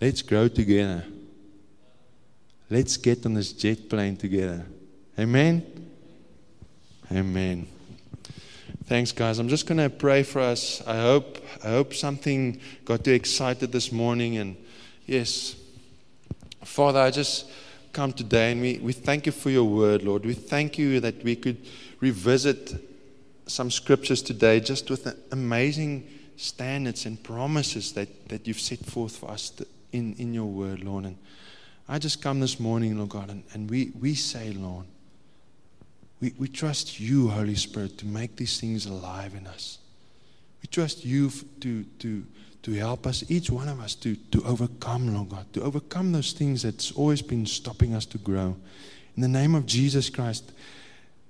Let's 0.01 0.22
grow 0.22 0.48
together. 0.48 1.05
Let's 2.70 2.96
get 2.96 3.26
on 3.26 3.34
this 3.34 3.53
jet 3.53 3.88
plane 3.88 4.16
together. 4.16 4.64
Amen. 5.18 5.66
Amen. 7.12 7.66
Thanks, 8.84 9.12
guys. 9.12 9.38
I'm 9.38 9.48
just 9.48 9.66
going 9.66 9.78
to 9.78 9.90
pray 9.90 10.22
for 10.22 10.40
us. 10.40 10.82
I 10.86 10.96
hope, 11.03 11.44
I 11.62 11.68
hope 11.68 11.92
something 11.92 12.61
got 12.84 13.07
you 13.07 13.12
excited 13.12 13.72
this 13.72 13.92
morning. 13.92 14.38
And 14.38 14.57
yes, 15.05 15.57
Father, 16.64 17.01
I 17.01 17.11
just 17.11 17.51
come 17.92 18.12
today 18.12 18.53
and 18.53 18.62
we, 18.62 18.78
we 18.78 18.92
thank 18.92 19.26
you 19.26 19.32
for 19.32 19.51
your 19.51 19.64
word, 19.64 20.03
Lord. 20.03 20.24
We 20.24 20.34
thank 20.34 20.78
you 20.78 21.01
that 21.01 21.22
we 21.22 21.36
could 21.36 21.59
revisit 22.01 22.74
some 23.46 23.70
scriptures 23.70 24.22
today 24.22 24.61
just 24.61 24.88
with 24.88 25.14
amazing 25.30 26.09
standards 26.36 27.05
and 27.05 27.22
promises 27.22 27.92
that, 27.92 28.28
that 28.28 28.46
you've 28.46 28.61
set 28.61 28.78
forth 28.78 29.16
for 29.16 29.30
us 29.30 29.51
in, 29.93 30.14
in 30.14 30.34
your 30.34 30.47
word, 30.47 30.82
Lord. 30.82 31.05
And 31.05 31.16
I 31.88 31.99
just 31.99 32.22
come 32.22 32.41
this 32.41 32.61
morning, 32.61 32.97
Lord 32.97 33.11
God, 33.11 33.30
and, 33.30 33.45
and 33.53 33.68
we, 33.68 33.93
we 33.99 34.14
say, 34.14 34.53
Lord, 34.53 34.86
we, 36.20 36.34
we 36.38 36.49
trust 36.49 37.01
you, 37.01 37.28
Holy 37.28 37.55
Spirit, 37.55 37.99
to 37.99 38.07
make 38.07 38.36
these 38.36 38.61
things 38.61 38.86
alive 38.86 39.34
in 39.34 39.47
us. 39.47 39.78
We 40.62 40.68
trust 40.68 41.05
you 41.05 41.30
to, 41.61 41.84
to, 41.84 42.26
to 42.62 42.72
help 42.72 43.07
us, 43.07 43.24
each 43.28 43.51
one 43.51 43.68
of 43.68 43.80
us, 43.80 43.95
to, 43.97 44.14
to 44.14 44.45
overcome, 44.45 45.14
Lord 45.14 45.30
God, 45.30 45.53
to 45.55 45.62
overcome 45.62 46.12
those 46.12 46.32
things 46.32 46.62
that's 46.62 46.93
always 46.93 47.22
been 47.22 47.47
stopping 47.47 47.95
us 47.95 48.05
to 48.07 48.18
grow. 48.18 48.57
In 49.16 49.22
the 49.22 49.28
name 49.28 49.55
of 49.55 49.66
Jesus 49.66 50.11
Christ, 50.11 50.53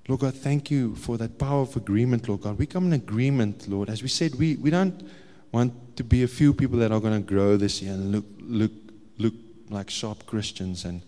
Lord 0.08 0.22
God, 0.22 0.34
thank 0.34 0.70
you 0.70 0.96
for 0.96 1.16
that 1.18 1.38
power 1.38 1.60
of 1.60 1.76
agreement, 1.76 2.28
Lord 2.28 2.40
God. 2.40 2.58
We 2.58 2.66
come 2.66 2.86
in 2.86 2.94
agreement, 2.94 3.68
Lord. 3.68 3.88
As 3.88 4.02
we 4.02 4.08
said, 4.08 4.34
we, 4.34 4.56
we 4.56 4.70
don't 4.70 5.08
want 5.52 5.89
to 6.00 6.04
be 6.04 6.22
a 6.22 6.28
few 6.28 6.54
people 6.54 6.78
that 6.78 6.90
are 6.90 6.98
going 6.98 7.12
to 7.12 7.26
grow 7.26 7.58
this 7.58 7.82
year 7.82 7.92
and 7.92 8.10
look, 8.10 8.24
look, 8.40 8.72
look 9.18 9.34
like 9.68 9.90
sharp 9.90 10.24
Christians 10.24 10.86
and 10.86 11.02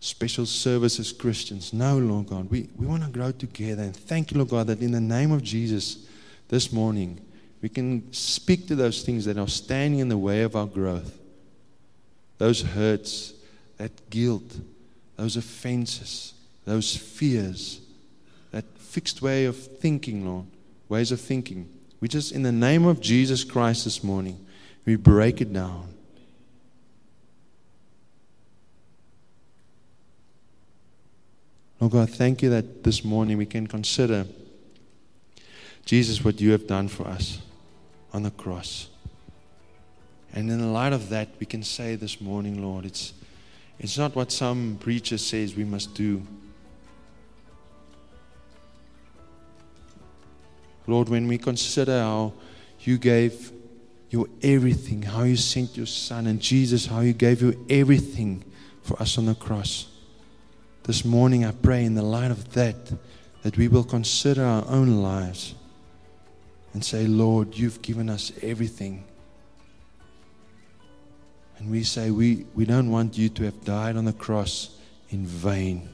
special 0.00 0.44
services 0.44 1.12
Christians. 1.12 1.72
No, 1.72 1.96
Lord 1.96 2.26
God. 2.26 2.50
We, 2.50 2.68
we 2.76 2.84
want 2.84 3.04
to 3.04 3.08
grow 3.08 3.32
together. 3.32 3.84
And 3.84 3.96
thank 3.96 4.30
you, 4.30 4.36
Lord 4.36 4.50
God, 4.50 4.66
that 4.66 4.82
in 4.82 4.92
the 4.92 5.00
name 5.00 5.32
of 5.32 5.42
Jesus 5.42 6.06
this 6.48 6.70
morning, 6.70 7.18
we 7.62 7.70
can 7.70 8.12
speak 8.12 8.66
to 8.68 8.76
those 8.76 9.02
things 9.02 9.24
that 9.24 9.38
are 9.38 9.48
standing 9.48 10.00
in 10.00 10.10
the 10.10 10.18
way 10.18 10.42
of 10.42 10.54
our 10.54 10.66
growth. 10.66 11.18
Those 12.36 12.60
hurts, 12.60 13.32
that 13.78 14.10
guilt, 14.10 14.58
those 15.16 15.38
offenses, 15.38 16.34
those 16.66 16.94
fears, 16.94 17.80
that 18.50 18.66
fixed 18.76 19.22
way 19.22 19.46
of 19.46 19.56
thinking, 19.56 20.26
Lord, 20.26 20.44
ways 20.90 21.12
of 21.12 21.18
thinking. 21.18 21.66
We 22.00 22.08
just, 22.08 22.32
in 22.32 22.42
the 22.42 22.52
name 22.52 22.86
of 22.86 23.00
Jesus 23.00 23.42
Christ 23.44 23.84
this 23.84 24.04
morning, 24.04 24.44
we 24.84 24.96
break 24.96 25.40
it 25.40 25.52
down. 25.52 25.94
Lord 31.80 31.92
God, 31.92 32.10
thank 32.10 32.42
you 32.42 32.50
that 32.50 32.82
this 32.84 33.04
morning 33.04 33.38
we 33.38 33.46
can 33.46 33.66
consider, 33.66 34.26
Jesus, 35.84 36.24
what 36.24 36.40
you 36.40 36.50
have 36.52 36.66
done 36.66 36.88
for 36.88 37.06
us 37.06 37.38
on 38.12 38.22
the 38.22 38.30
cross. 38.30 38.88
And 40.32 40.50
in 40.50 40.60
the 40.60 40.66
light 40.66 40.92
of 40.92 41.08
that, 41.08 41.28
we 41.38 41.46
can 41.46 41.62
say 41.62 41.94
this 41.94 42.20
morning, 42.20 42.62
Lord, 42.62 42.84
it's, 42.84 43.12
it's 43.78 43.96
not 43.96 44.14
what 44.14 44.32
some 44.32 44.76
preacher 44.80 45.18
says 45.18 45.54
we 45.54 45.64
must 45.64 45.94
do. 45.94 46.22
Lord, 50.88 51.10
when 51.10 51.28
we 51.28 51.36
consider 51.36 52.00
how 52.00 52.32
you 52.80 52.96
gave 52.96 53.52
your 54.08 54.26
everything, 54.42 55.02
how 55.02 55.22
you 55.24 55.36
sent 55.36 55.76
your 55.76 55.86
Son, 55.86 56.26
and 56.26 56.40
Jesus, 56.40 56.86
how 56.86 57.00
you 57.00 57.12
gave 57.12 57.42
you 57.42 57.66
everything 57.68 58.42
for 58.82 59.00
us 59.00 59.18
on 59.18 59.26
the 59.26 59.34
cross. 59.34 59.86
This 60.84 61.04
morning, 61.04 61.44
I 61.44 61.50
pray 61.50 61.84
in 61.84 61.94
the 61.94 62.02
light 62.02 62.30
of 62.30 62.54
that, 62.54 62.90
that 63.42 63.58
we 63.58 63.68
will 63.68 63.84
consider 63.84 64.42
our 64.42 64.64
own 64.66 65.02
lives 65.02 65.54
and 66.72 66.82
say, 66.82 67.06
Lord, 67.06 67.54
you've 67.54 67.82
given 67.82 68.08
us 68.08 68.32
everything. 68.42 69.04
And 71.58 71.70
we 71.70 71.82
say, 71.82 72.10
we, 72.10 72.46
we 72.54 72.64
don't 72.64 72.90
want 72.90 73.18
you 73.18 73.28
to 73.28 73.44
have 73.44 73.62
died 73.62 73.96
on 73.96 74.06
the 74.06 74.14
cross 74.14 74.78
in 75.10 75.26
vain. 75.26 75.90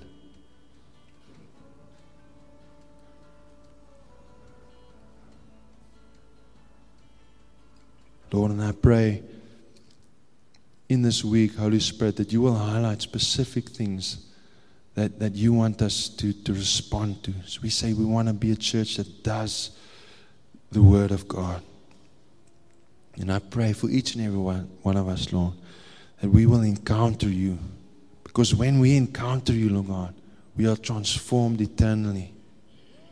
Lord, 8.32 8.50
and 8.50 8.62
I 8.62 8.72
pray 8.72 9.22
in 10.88 11.02
this 11.02 11.24
week, 11.24 11.56
Holy 11.56 11.80
Spirit, 11.80 12.16
that 12.16 12.32
you 12.32 12.40
will 12.40 12.54
highlight 12.54 13.00
specific 13.02 13.70
things 13.70 14.26
that, 14.94 15.18
that 15.18 15.34
you 15.34 15.52
want 15.52 15.82
us 15.82 16.08
to, 16.08 16.32
to 16.32 16.52
respond 16.52 17.22
to. 17.24 17.32
So 17.46 17.60
we 17.62 17.70
say 17.70 17.92
we 17.92 18.04
want 18.04 18.28
to 18.28 18.34
be 18.34 18.52
a 18.52 18.56
church 18.56 18.96
that 18.96 19.22
does 19.22 19.70
the 20.70 20.82
Word 20.82 21.10
of 21.10 21.26
God. 21.26 21.62
And 23.16 23.32
I 23.32 23.38
pray 23.38 23.72
for 23.72 23.88
each 23.88 24.14
and 24.14 24.24
every 24.24 24.38
one, 24.38 24.70
one 24.82 24.96
of 24.96 25.08
us, 25.08 25.32
Lord, 25.32 25.54
that 26.20 26.28
we 26.28 26.46
will 26.46 26.62
encounter 26.62 27.28
you. 27.28 27.58
Because 28.24 28.54
when 28.54 28.80
we 28.80 28.96
encounter 28.96 29.52
you, 29.52 29.70
Lord 29.70 29.88
God, 29.88 30.14
we 30.56 30.66
are 30.66 30.76
transformed 30.76 31.60
eternally. 31.60 32.32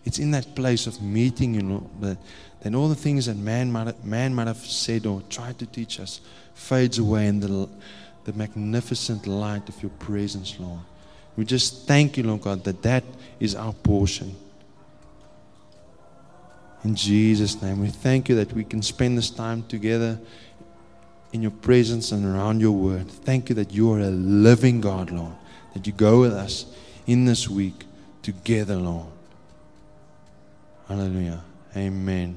It's 0.05 0.19
in 0.19 0.33
that 0.33 0.57
place 0.57 0.87
of 0.87 1.01
meeting 1.01 1.55
you, 1.55 1.63
Lord, 1.63 1.85
that 2.01 2.19
then 2.63 2.77
all 2.77 2.89
the 2.89 2.95
things 2.95 3.27
that 3.27 3.37
man 3.37 3.73
might, 3.73 4.05
man 4.05 4.35
might 4.35 4.47
have 4.47 4.59
said 4.59 5.05
or 5.05 5.21
tried 5.29 5.59
to 5.59 5.67
teach 5.67 5.99
us 5.99 6.21
fades 6.55 6.99
away 6.99 7.27
in 7.27 7.41
the, 7.41 7.69
the 8.25 8.33
magnificent 8.35 9.27
light 9.27 9.69
of 9.69 9.83
your 9.83 9.91
presence, 9.99 10.59
Lord. 10.61 10.81
We 11.37 11.45
just 11.45 11.89
thank 11.89 12.17
you, 12.17 12.23
Lord 12.23 12.43
God, 12.43 12.63
that 12.65 12.83
that 12.83 13.03
is 13.41 13.57
our 13.57 13.73
portion. 13.73 14.37
In 16.85 16.95
Jesus' 16.95 17.61
name, 17.61 17.81
we 17.81 17.89
thank 17.89 18.29
you 18.29 18.37
that 18.37 18.53
we 18.53 18.65
can 18.65 18.83
spend 18.83 19.19
this 19.19 19.31
time 19.31 19.65
together 19.65 20.21
in 21.33 21.43
your 21.43 21.51
presence 21.51 22.13
and 22.13 22.25
around 22.25 22.61
your 22.61 22.73
word. 22.73 23.11
Thank 23.11 23.49
you 23.49 23.55
that 23.57 23.73
you 23.73 23.93
are 23.93 24.01
a 24.01 24.11
living 24.11 24.81
God, 24.81 25.11
Lord, 25.11 25.33
that 25.75 25.87
you 25.87 25.93
go 25.93 26.21
with 26.21 26.33
us 26.33 26.67
in 27.07 27.25
this 27.25 27.49
week 27.49 27.87
together, 28.23 28.77
Lord. 28.77 29.07
Hallelujah. 30.87 31.43
Amen. 31.77 32.37